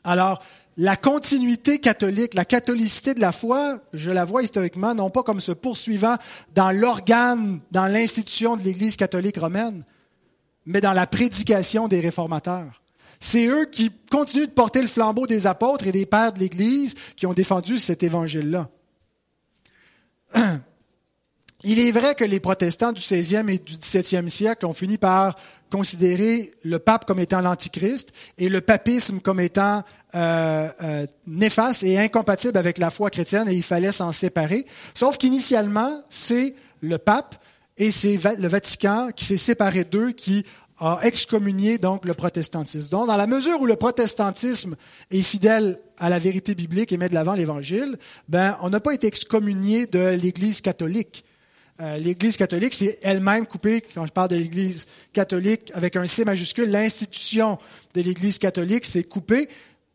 Alors, 0.05 0.43
la 0.79 0.97
continuité 0.97 1.79
catholique, 1.79 2.35
la 2.35 2.45
catholicité 2.45 3.14
de 3.14 3.21
la 3.21 3.33
foi, 3.33 3.81
je 3.95 4.11
la 4.11 4.27
vois 4.27 4.43
historiquement 4.43 4.95
non 4.95 5.09
pas 5.09 5.23
comme 5.23 5.41
se 5.41 5.53
poursuivant 5.53 6.17
dans 6.55 6.71
l'organe, 6.71 7.61
dans 7.71 7.87
l'institution 7.87 8.57
de 8.57 8.62
l'Église 8.62 8.97
catholique 8.97 9.39
romaine, 9.39 9.85
mais 10.67 10.83
dans 10.83 10.93
la 10.93 11.07
prédication 11.07 11.89
des 11.89 12.01
réformateurs. 12.01 12.83
C'est 13.27 13.49
eux 13.49 13.64
qui 13.64 13.91
continuent 14.09 14.47
de 14.47 14.53
porter 14.53 14.81
le 14.81 14.87
flambeau 14.87 15.27
des 15.27 15.49
apôtres 15.49 15.89
et 15.89 15.91
des 15.91 16.07
pères 16.07 16.33
de 16.33 16.39
l'Église 16.39 16.95
qui 17.16 17.27
ont 17.27 17.33
défendu 17.33 17.77
cet 17.77 18.05
évangile-là. 18.05 18.70
Il 21.64 21.81
est 21.81 21.91
vrai 21.91 22.14
que 22.14 22.22
les 22.22 22.39
protestants 22.39 22.93
du 22.93 23.01
16e 23.01 23.49
et 23.49 23.59
du 23.59 23.72
17e 23.72 24.29
siècle 24.29 24.64
ont 24.64 24.72
fini 24.72 24.97
par 24.97 25.35
considérer 25.72 26.53
le 26.62 26.79
pape 26.79 27.05
comme 27.05 27.18
étant 27.18 27.41
l'antichrist 27.41 28.12
et 28.39 28.49
le 28.49 28.61
papisme 28.61 29.18
comme 29.18 29.41
étant 29.41 29.83
euh, 30.14 30.68
euh, 30.85 31.05
néfaste 31.27 31.83
et 31.83 31.99
incompatible 31.99 32.57
avec 32.57 32.79
la 32.79 32.91
foi 32.91 33.11
chrétienne 33.11 33.49
et 33.49 33.55
il 33.55 33.64
fallait 33.64 33.91
s'en 33.91 34.12
séparer. 34.12 34.66
Sauf 34.95 35.18
qu'initialement, 35.18 36.01
c'est 36.11 36.55
le 36.81 36.99
pape, 36.99 37.35
et 37.79 37.91
c'est 37.91 38.18
le 38.39 38.49
Vatican 38.49 39.11
qui 39.14 39.24
s'est 39.24 39.37
séparé 39.37 39.85
d'eux, 39.85 40.12
qui 40.12 40.47
a 40.79 41.01
excommunié 41.03 41.79
donc 41.79 42.05
le 42.05 42.14
protestantisme. 42.14 42.91
Donc, 42.91 43.07
dans 43.07 43.16
la 43.16 43.27
mesure 43.27 43.61
où 43.61 43.66
le 43.66 43.77
protestantisme 43.77 44.77
est 45.11 45.22
fidèle 45.22 45.81
à 45.99 46.11
la 46.11 46.18
vérité 46.18 46.55
biblique 46.55 46.93
et 46.93 46.97
met 46.97 47.09
de 47.09 47.14
l'avant 47.14 47.35
l'Évangile, 47.35 47.97
ben, 48.29 48.59
on 48.61 48.70
n'a 48.70 48.81
pas 48.81 48.93
été 48.93 49.07
excommunié 49.07 49.87
de 49.87 50.11
l'Église 50.11 50.61
catholique. 50.61 51.24
Euh, 51.81 51.99
L'Église 51.99 52.37
catholique, 52.37 52.74
c'est 52.74 52.99
elle-même 53.03 53.47
coupée, 53.47 53.83
quand 53.95 54.07
je 54.07 54.12
parle 54.12 54.29
de 54.29 54.37
l'Église 54.37 54.87
catholique 55.12 55.70
avec 55.74 55.97
un 55.97 56.07
C 56.07 56.24
majuscule, 56.24 56.70
l'institution 56.70 57.59
de 57.95 58.01
l'Église 58.03 58.39
catholique, 58.39 58.87
c'est 58.87 59.05
coupé 59.05 59.49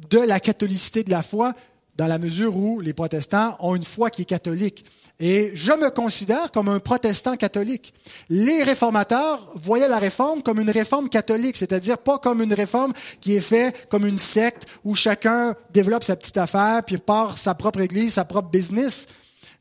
de 0.09 0.19
la 0.19 0.39
catholicité 0.39 1.03
de 1.03 1.11
la 1.11 1.21
foi 1.21 1.53
dans 1.95 2.07
la 2.07 2.17
mesure 2.17 2.55
où 2.55 2.79
les 2.79 2.93
protestants 2.93 3.55
ont 3.59 3.75
une 3.75 3.84
foi 3.84 4.09
qui 4.09 4.23
est 4.23 4.25
catholique. 4.25 4.86
Et 5.24 5.51
je 5.53 5.72
me 5.72 5.91
considère 5.91 6.51
comme 6.51 6.67
un 6.67 6.80
protestant 6.80 7.38
catholique. 7.38 7.93
Les 8.28 8.63
réformateurs 8.63 9.47
voyaient 9.53 9.88
la 9.88 9.99
réforme 9.99 10.41
comme 10.41 10.59
une 10.59 10.72
réforme 10.72 11.09
catholique, 11.09 11.57
c'est-à-dire 11.57 11.99
pas 11.99 12.17
comme 12.17 12.41
une 12.41 12.55
réforme 12.55 12.91
qui 13.22 13.36
est 13.36 13.41
faite 13.41 13.88
comme 13.88 14.07
une 14.07 14.17
secte 14.17 14.67
où 14.84 14.95
chacun 14.95 15.55
développe 15.72 16.03
sa 16.03 16.15
petite 16.15 16.38
affaire 16.38 16.82
puis 16.84 16.97
part 16.97 17.38
sa 17.38 17.53
propre 17.53 17.82
église, 17.82 18.13
sa 18.13 18.26
propre 18.26 18.49
business 18.49 19.07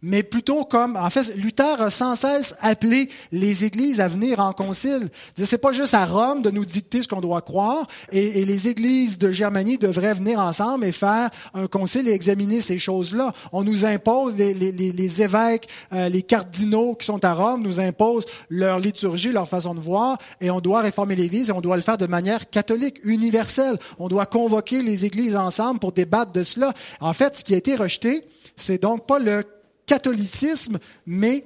mais 0.03 0.23
plutôt 0.23 0.65
comme, 0.65 0.97
en 0.97 1.11
fait, 1.11 1.35
Luther 1.37 1.81
a 1.81 1.91
sans 1.91 2.15
cesse 2.15 2.55
appelé 2.61 3.11
les 3.33 3.65
églises 3.65 4.01
à 4.01 4.09
venir 4.09 4.41
en 4.41 4.53
concile. 4.53 5.09
C'est 5.37 5.59
pas 5.59 5.73
juste 5.73 5.95
à 5.95 6.07
Rome 6.07 6.43
de 6.43 6.51
nous 6.51 6.65
dicter 6.65 7.03
ce 7.03 7.09
qu'on 7.09 7.21
doit 7.21 7.43
croire, 7.43 7.87
et, 8.13 8.45
les 8.45 8.69
églises 8.69 9.19
de 9.19 9.31
Germanie 9.31 9.79
devraient 9.79 10.15
venir 10.15 10.39
ensemble 10.41 10.85
et 10.85 10.93
faire 10.93 11.31
un 11.55 11.67
concile 11.67 12.09
et 12.09 12.13
examiner 12.13 12.61
ces 12.61 12.79
choses-là. 12.79 13.33
On 13.53 13.63
nous 13.63 13.85
impose, 13.85 14.35
les, 14.37 15.23
évêques, 15.23 15.69
euh, 15.93 16.09
les 16.09 16.23
cardinaux 16.23 16.95
qui 16.95 17.07
sont 17.07 17.25
à 17.25 17.35
Rome 17.35 17.63
nous 17.63 17.81
imposent 17.81 18.27
leur 18.49 18.81
liturgie, 18.81 19.33
leur 19.33 19.49
façon 19.49 19.75
de 19.75 19.81
voir, 19.81 20.19
et 20.41 20.51
on 20.51 20.61
doit 20.61 20.81
réformer 20.81 21.15
l'Église, 21.15 21.51
et 21.51 21.53
on 21.53 21.61
doit 21.61 21.77
le 21.77 21.83
faire 21.83 21.99
de 21.99 22.07
manière 22.07 22.49
catholique, 22.49 23.01
universelle. 23.05 23.79
On 23.99 24.09
doit 24.09 24.27
convoquer 24.27 24.83
les 24.83 25.05
églises 25.05 25.37
ensemble 25.37 25.81
pour 25.81 25.93
débattre 25.93 26.33
de 26.33 26.43
cela. 26.43 26.73
En 27.01 27.13
fait, 27.13 27.37
ce 27.37 27.45
qui 27.45 27.55
a 27.55 27.59
été 27.59 27.77
rejeté, 27.77 28.25
c'est 28.57 28.83
donc 28.83 29.07
pas 29.07 29.19
le 29.19 29.45
catholicisme, 29.91 30.79
mais, 31.05 31.45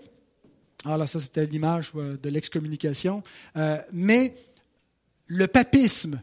alors 0.84 1.00
ah 1.00 1.06
ça 1.06 1.18
c'était 1.18 1.46
l'image 1.46 1.92
euh, 1.96 2.18
de 2.22 2.28
l'excommunication, 2.28 3.22
euh, 3.56 3.78
mais 3.90 4.34
le 5.28 5.46
papisme. 5.46 6.20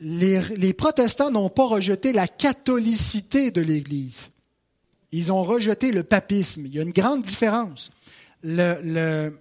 Les, 0.00 0.40
les 0.56 0.72
protestants 0.72 1.32
n'ont 1.32 1.48
pas 1.48 1.66
rejeté 1.66 2.12
la 2.12 2.28
catholicité 2.28 3.50
de 3.50 3.60
l'Église. 3.60 4.30
Ils 5.10 5.32
ont 5.32 5.42
rejeté 5.42 5.90
le 5.90 6.04
papisme. 6.04 6.66
Il 6.66 6.74
y 6.74 6.78
a 6.78 6.82
une 6.82 6.92
grande 6.92 7.22
différence. 7.22 7.90
Le, 8.44 9.32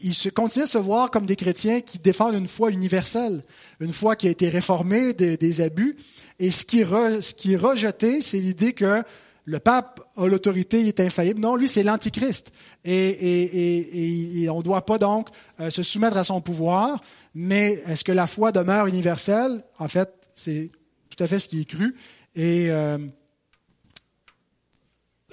ils 0.00 0.14
se, 0.14 0.28
continuent 0.28 0.64
à 0.64 0.66
se 0.66 0.78
voir 0.78 1.10
comme 1.10 1.26
des 1.26 1.36
chrétiens 1.36 1.80
qui 1.80 1.98
défendent 1.98 2.34
une 2.34 2.48
foi 2.48 2.70
universelle, 2.70 3.42
une 3.80 3.92
foi 3.92 4.16
qui 4.16 4.28
a 4.28 4.30
été 4.30 4.48
réformée 4.48 5.14
des 5.14 5.60
abus. 5.60 5.96
Et 6.38 6.50
ce 6.50 6.64
qui, 6.64 6.80
est 6.80 7.56
rejeté, 7.56 8.20
c'est 8.20 8.38
l'idée 8.38 8.72
que 8.72 9.02
le 9.44 9.58
pape 9.58 10.00
a 10.16 10.26
l'autorité, 10.26 10.80
il 10.80 10.88
est 10.88 11.00
infaillible. 11.00 11.40
Non, 11.40 11.56
lui, 11.56 11.68
c'est 11.68 11.82
l'antichrist. 11.82 12.50
Et, 12.84 14.46
on 14.50 14.58
ne 14.58 14.62
doit 14.62 14.86
pas 14.86 14.98
donc 14.98 15.28
euh, 15.60 15.70
se 15.70 15.82
soumettre 15.82 16.16
à 16.16 16.24
son 16.24 16.40
pouvoir, 16.40 17.02
mais 17.34 17.82
est-ce 17.86 18.04
que 18.04 18.12
la 18.12 18.26
foi 18.26 18.52
demeure 18.52 18.86
universelle? 18.86 19.62
En 19.78 19.88
fait, 19.88 20.10
c'est 20.34 20.70
tout 21.10 21.22
à 21.22 21.26
fait 21.26 21.38
ce 21.38 21.48
qui 21.48 21.60
est 21.60 21.64
cru. 21.66 21.94
Et 22.34 22.70
euh, 22.70 22.98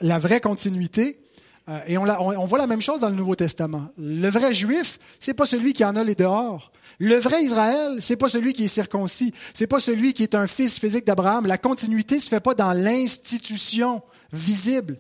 la 0.02 0.20
vraie 0.20 0.42
continuité, 0.42 1.21
et 1.88 1.98
on, 1.98 2.46
voit 2.46 2.58
la 2.58 2.68
même 2.68 2.82
chose 2.82 3.00
dans 3.00 3.10
le 3.10 3.16
Nouveau 3.16 3.36
Testament. 3.36 3.90
Le 3.98 4.30
vrai 4.30 4.54
juif, 4.54 5.00
c'est 5.20 5.34
pas 5.34 5.46
celui 5.46 5.74
qui 5.74 5.86
en 5.86 5.96
a 5.96 6.04
les 6.04 6.16
dehors. 6.16 6.72
Le 7.00 7.16
vrai 7.16 7.44
Israël, 7.44 7.98
c'est 8.00 8.16
pas 8.16 8.30
celui 8.30 8.54
qui 8.54 8.66
est 8.66 8.70
circoncis. 8.70 9.34
C'est 9.54 9.68
pas 9.68 9.80
celui 9.80 10.14
qui 10.14 10.24
est 10.24 10.36
un 10.36 10.48
fils 10.48 10.80
physique 10.80 11.06
d'Abraham. 11.06 11.46
La 11.46 11.58
continuité 11.58 12.20
se 12.20 12.30
fait 12.30 12.40
pas 12.40 12.54
dans 12.54 12.74
l'institution 12.74 14.02
visible, 14.34 14.98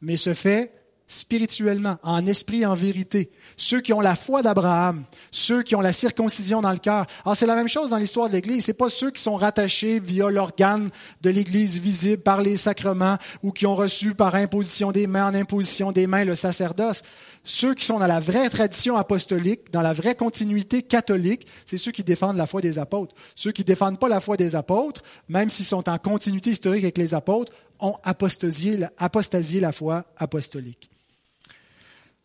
mais 0.00 0.16
se 0.16 0.34
fait 0.34 0.72
spirituellement, 1.12 1.98
en 2.02 2.24
esprit, 2.24 2.64
en 2.64 2.74
vérité. 2.74 3.30
Ceux 3.58 3.82
qui 3.82 3.92
ont 3.92 4.00
la 4.00 4.16
foi 4.16 4.42
d'Abraham, 4.42 5.04
ceux 5.30 5.62
qui 5.62 5.76
ont 5.76 5.82
la 5.82 5.92
circoncision 5.92 6.62
dans 6.62 6.70
le 6.70 6.78
cœur. 6.78 7.06
Alors 7.24 7.36
c'est 7.36 7.46
la 7.46 7.54
même 7.54 7.68
chose 7.68 7.90
dans 7.90 7.98
l'histoire 7.98 8.28
de 8.28 8.32
l'Église. 8.32 8.64
C'est 8.64 8.72
pas 8.72 8.88
ceux 8.88 9.10
qui 9.10 9.20
sont 9.20 9.36
rattachés 9.36 10.00
via 10.00 10.30
l'organe 10.30 10.88
de 11.20 11.28
l'Église 11.28 11.78
visible 11.78 12.22
par 12.22 12.40
les 12.40 12.56
sacrements 12.56 13.18
ou 13.42 13.52
qui 13.52 13.66
ont 13.66 13.74
reçu 13.74 14.14
par 14.14 14.34
imposition 14.34 14.90
des 14.90 15.06
mains 15.06 15.28
en 15.28 15.34
imposition 15.34 15.92
des 15.92 16.06
mains 16.06 16.24
le 16.24 16.34
sacerdoce. 16.34 17.02
Ceux 17.44 17.74
qui 17.74 17.84
sont 17.84 17.98
dans 17.98 18.06
la 18.06 18.20
vraie 18.20 18.48
tradition 18.48 18.96
apostolique, 18.96 19.70
dans 19.70 19.82
la 19.82 19.92
vraie 19.92 20.14
continuité 20.14 20.80
catholique, 20.80 21.46
c'est 21.66 21.76
ceux 21.76 21.92
qui 21.92 22.04
défendent 22.04 22.36
la 22.38 22.46
foi 22.46 22.62
des 22.62 22.78
apôtres. 22.78 23.14
Ceux 23.34 23.52
qui 23.52 23.64
défendent 23.64 23.98
pas 23.98 24.08
la 24.08 24.20
foi 24.20 24.38
des 24.38 24.54
apôtres, 24.54 25.02
même 25.28 25.50
s'ils 25.50 25.66
sont 25.66 25.90
en 25.90 25.98
continuité 25.98 26.50
historique 26.50 26.84
avec 26.84 26.98
les 26.98 27.12
apôtres, 27.12 27.52
ont 27.80 27.96
apostasié 28.04 29.60
la 29.60 29.72
foi 29.72 30.04
apostolique. 30.16 30.91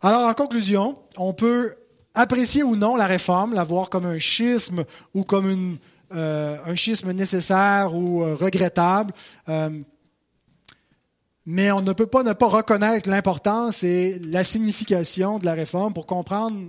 Alors, 0.02 0.28
en 0.28 0.34
conclusion, 0.34 0.98
on 1.18 1.34
peut 1.34 1.76
apprécier 2.14 2.64
ou 2.64 2.76
non 2.76 2.96
la 2.96 3.08
réforme, 3.08 3.54
la 3.54 3.64
voir 3.64 3.90
comme 3.90 4.06
un 4.06 4.20
schisme 4.20 4.84
ou 5.14 5.24
comme 5.24 5.78
euh, 6.14 6.58
un 6.66 6.76
schisme 6.76 7.12
nécessaire 7.12 7.94
ou 7.94 8.24
euh, 8.24 8.36
regrettable. 8.36 9.14
Euh, 9.50 9.70
mais 11.46 11.72
on 11.72 11.82
ne 11.82 11.94
peut 11.94 12.08
pas 12.08 12.24
ne 12.24 12.34
pas 12.34 12.48
reconnaître 12.48 13.10
l'importance 13.10 13.84
et 13.84 14.20
la 14.20 14.44
signification 14.44 15.40
de 15.40 15.46
la 15.46 15.54
réforme 15.54 15.94
pour 15.94 16.06
comprendre 16.06 16.60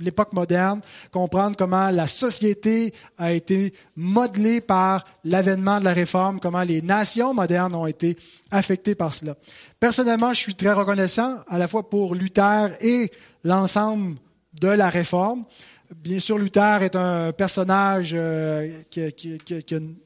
l'époque 0.00 0.32
moderne, 0.32 0.80
comprendre 1.10 1.56
comment 1.56 1.90
la 1.90 2.06
société 2.06 2.92
a 3.16 3.32
été 3.32 3.72
modelée 3.96 4.60
par 4.60 5.04
l'avènement 5.24 5.78
de 5.78 5.84
la 5.84 5.92
réforme, 5.92 6.40
comment 6.40 6.62
les 6.62 6.82
nations 6.82 7.34
modernes 7.34 7.74
ont 7.74 7.86
été 7.86 8.16
affectées 8.50 8.94
par 8.94 9.14
cela. 9.14 9.36
Personnellement, 9.80 10.32
je 10.32 10.40
suis 10.40 10.54
très 10.54 10.72
reconnaissant 10.72 11.36
à 11.48 11.58
la 11.58 11.68
fois 11.68 11.88
pour 11.88 12.14
Luther 12.14 12.76
et 12.80 13.10
l'ensemble 13.44 14.16
de 14.60 14.68
la 14.68 14.90
réforme. 14.90 15.42
Bien 15.96 16.20
sûr, 16.20 16.38
Luther 16.38 16.82
est 16.82 16.96
un 16.96 17.32
personnage 17.32 18.12
euh, 18.14 18.82
qui, 18.90 19.12
qui, 19.12 19.74
a 19.74 19.76
une 19.76 19.96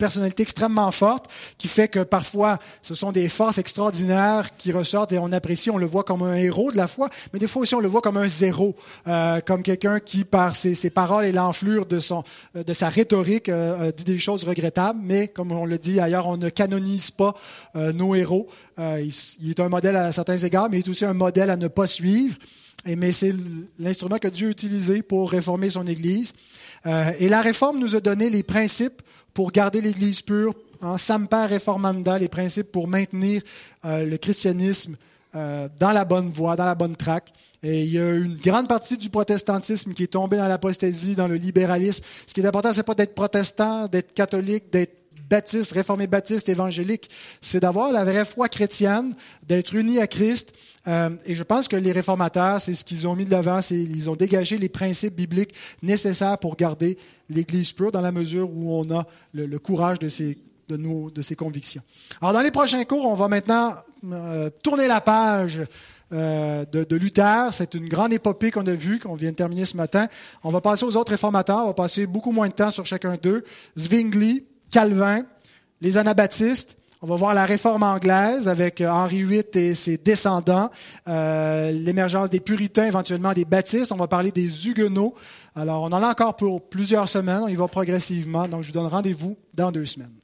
personnalité 0.00 0.42
extrêmement 0.42 0.90
forte 0.90 1.26
qui 1.58 1.68
fait 1.68 1.86
que 1.86 2.00
parfois 2.00 2.58
ce 2.82 2.94
sont 2.94 3.12
des 3.12 3.28
forces 3.28 3.58
extraordinaires 3.58 4.48
qui 4.58 4.72
ressortent 4.72 5.12
et 5.12 5.18
on 5.20 5.30
apprécie, 5.30 5.70
on 5.70 5.78
le 5.78 5.86
voit 5.86 6.02
comme 6.02 6.22
un 6.22 6.34
héros 6.34 6.72
de 6.72 6.76
la 6.76 6.88
foi, 6.88 7.08
mais 7.32 7.38
des 7.38 7.46
fois 7.46 7.62
aussi 7.62 7.76
on 7.76 7.80
le 7.80 7.88
voit 7.88 8.00
comme 8.00 8.16
un 8.16 8.28
zéro, 8.28 8.74
euh, 9.06 9.38
comme 9.46 9.62
quelqu'un 9.62 10.00
qui 10.00 10.24
par 10.24 10.56
ses, 10.56 10.74
ses 10.74 10.90
paroles 10.90 11.24
et 11.24 11.32
l'enflure 11.32 11.86
de, 11.86 12.00
son, 12.00 12.24
euh, 12.56 12.64
de 12.64 12.72
sa 12.72 12.88
rhétorique 12.88 13.48
euh, 13.48 13.88
euh, 13.88 13.92
dit 13.92 14.04
des 14.04 14.18
choses 14.18 14.44
regrettables, 14.44 14.98
mais 15.02 15.28
comme 15.28 15.52
on 15.52 15.66
le 15.66 15.78
dit 15.78 16.00
ailleurs, 16.00 16.26
on 16.26 16.36
ne 16.36 16.48
canonise 16.48 17.10
pas 17.10 17.34
euh, 17.76 17.92
nos 17.92 18.14
héros. 18.14 18.48
Il, 18.78 19.12
il, 19.42 19.50
est 19.50 19.60
un 19.60 19.68
modèle 19.68 19.96
à 19.96 20.10
certains 20.10 20.38
égards, 20.38 20.70
mais 20.70 20.78
il 20.78 20.86
est 20.86 20.88
aussi 20.88 21.04
un 21.04 21.12
modèle 21.12 21.50
à 21.50 21.56
ne 21.58 21.68
pas 21.68 21.86
suivre. 21.86 22.36
Et, 22.86 22.96
mais 22.96 23.12
c'est 23.12 23.34
l'instrument 23.78 24.18
que 24.18 24.28
Dieu 24.28 24.48
a 24.48 24.50
utilisé 24.50 25.02
pour 25.02 25.30
réformer 25.30 25.68
son 25.68 25.86
Église. 25.86 26.32
et 26.86 27.28
la 27.28 27.42
réforme 27.42 27.78
nous 27.78 27.94
a 27.94 28.00
donné 28.00 28.30
les 28.30 28.42
principes 28.42 29.02
pour 29.34 29.52
garder 29.52 29.80
l'Église 29.80 30.22
pure, 30.22 30.54
en 30.82 30.96
Samper 30.96 31.46
Reformanda, 31.50 32.18
les 32.18 32.28
principes 32.28 32.72
pour 32.72 32.88
maintenir 32.88 33.42
euh, 33.84 34.04
le 34.04 34.16
christianisme 34.16 34.96
euh, 35.34 35.68
dans 35.78 35.92
la 35.92 36.04
bonne 36.04 36.30
voie, 36.30 36.56
dans 36.56 36.64
la 36.64 36.74
bonne 36.74 36.96
traque. 36.96 37.32
Et 37.62 37.82
il 37.82 37.92
y 37.92 37.98
a 37.98 38.14
une 38.14 38.36
grande 38.36 38.68
partie 38.68 38.96
du 38.96 39.10
protestantisme 39.10 39.92
qui 39.92 40.04
est 40.04 40.12
tombée 40.12 40.38
dans 40.38 40.48
l'apostasie, 40.48 41.14
dans 41.14 41.28
le 41.28 41.34
libéralisme. 41.34 42.02
Ce 42.26 42.32
qui 42.32 42.40
est 42.40 42.46
important, 42.46 42.72
c'est 42.72 42.82
pas 42.82 42.94
d'être 42.94 43.14
protestant, 43.14 43.86
d'être 43.86 44.14
catholique, 44.14 44.72
d'être 44.72 44.96
baptiste, 45.28 45.72
réformé 45.72 46.06
baptiste, 46.06 46.48
évangélique. 46.48 47.08
C'est 47.40 47.60
d'avoir 47.60 47.92
la 47.92 48.04
vraie 48.04 48.24
foi 48.24 48.48
chrétienne, 48.48 49.14
d'être 49.46 49.74
uni 49.74 50.00
à 50.00 50.06
Christ. 50.06 50.52
Euh, 50.88 51.10
et 51.24 51.34
je 51.34 51.42
pense 51.42 51.68
que 51.68 51.76
les 51.76 51.92
réformateurs, 51.92 52.60
c'est 52.60 52.74
ce 52.74 52.84
qu'ils 52.84 53.06
ont 53.06 53.14
mis 53.14 53.24
de 53.24 53.30
l'avant, 53.30 53.62
c'est 53.62 53.76
ils 53.76 54.10
ont 54.10 54.16
dégagé 54.16 54.58
les 54.58 54.68
principes 54.68 55.14
bibliques 55.14 55.54
nécessaires 55.82 56.38
pour 56.38 56.56
garder 56.56 56.98
l'Église 57.30 57.72
pure 57.72 57.92
dans 57.92 58.00
la 58.00 58.12
mesure 58.12 58.50
où 58.50 58.74
on 58.74 58.90
a 58.94 59.06
le, 59.32 59.58
courage 59.58 59.98
de 59.98 60.08
ces, 60.08 60.36
de, 60.68 60.76
nos, 60.76 61.10
de 61.10 61.22
ces 61.22 61.36
convictions. 61.36 61.82
Alors, 62.20 62.34
dans 62.34 62.40
les 62.40 62.50
prochains 62.50 62.84
cours, 62.84 63.06
on 63.06 63.14
va 63.14 63.28
maintenant 63.28 63.74
euh, 64.04 64.50
tourner 64.62 64.86
la 64.86 65.00
page 65.00 65.60
euh, 66.12 66.64
de, 66.70 66.84
de, 66.84 66.96
Luther. 66.96 67.52
C'est 67.52 67.74
une 67.74 67.88
grande 67.88 68.12
épopée 68.12 68.50
qu'on 68.50 68.66
a 68.66 68.72
vue, 68.72 68.98
qu'on 68.98 69.14
vient 69.14 69.30
de 69.30 69.36
terminer 69.36 69.64
ce 69.64 69.76
matin. 69.76 70.08
On 70.42 70.50
va 70.50 70.60
passer 70.60 70.84
aux 70.84 70.96
autres 70.96 71.12
réformateurs. 71.12 71.60
On 71.62 71.68
va 71.68 71.74
passer 71.74 72.06
beaucoup 72.06 72.32
moins 72.32 72.48
de 72.48 72.52
temps 72.52 72.70
sur 72.70 72.84
chacun 72.84 73.16
d'eux. 73.22 73.44
Zwingli, 73.78 74.44
Calvin, 74.70 75.24
les 75.80 75.96
anabaptistes. 75.96 76.76
On 77.02 77.06
va 77.06 77.16
voir 77.16 77.32
la 77.32 77.46
réforme 77.46 77.82
anglaise 77.82 78.46
avec 78.46 78.82
euh, 78.82 78.90
Henri 78.90 79.22
VIII 79.22 79.44
et 79.54 79.74
ses 79.74 79.96
descendants, 79.96 80.70
euh, 81.08 81.70
l'émergence 81.70 82.28
des 82.28 82.40
puritains, 82.40 82.84
éventuellement 82.84 83.32
des 83.32 83.46
baptistes. 83.46 83.90
On 83.90 83.96
va 83.96 84.06
parler 84.06 84.32
des 84.32 84.68
huguenots. 84.68 85.14
Alors, 85.54 85.82
on 85.82 85.86
en 85.86 86.02
a 86.02 86.10
encore 86.10 86.36
pour 86.36 86.68
plusieurs 86.68 87.08
semaines. 87.08 87.48
Y 87.48 87.56
va 87.56 87.68
progressivement. 87.68 88.46
Donc, 88.46 88.62
je 88.62 88.68
vous 88.68 88.74
donne 88.74 88.86
rendez-vous 88.86 89.36
dans 89.54 89.72
deux 89.72 89.86
semaines. 89.86 90.19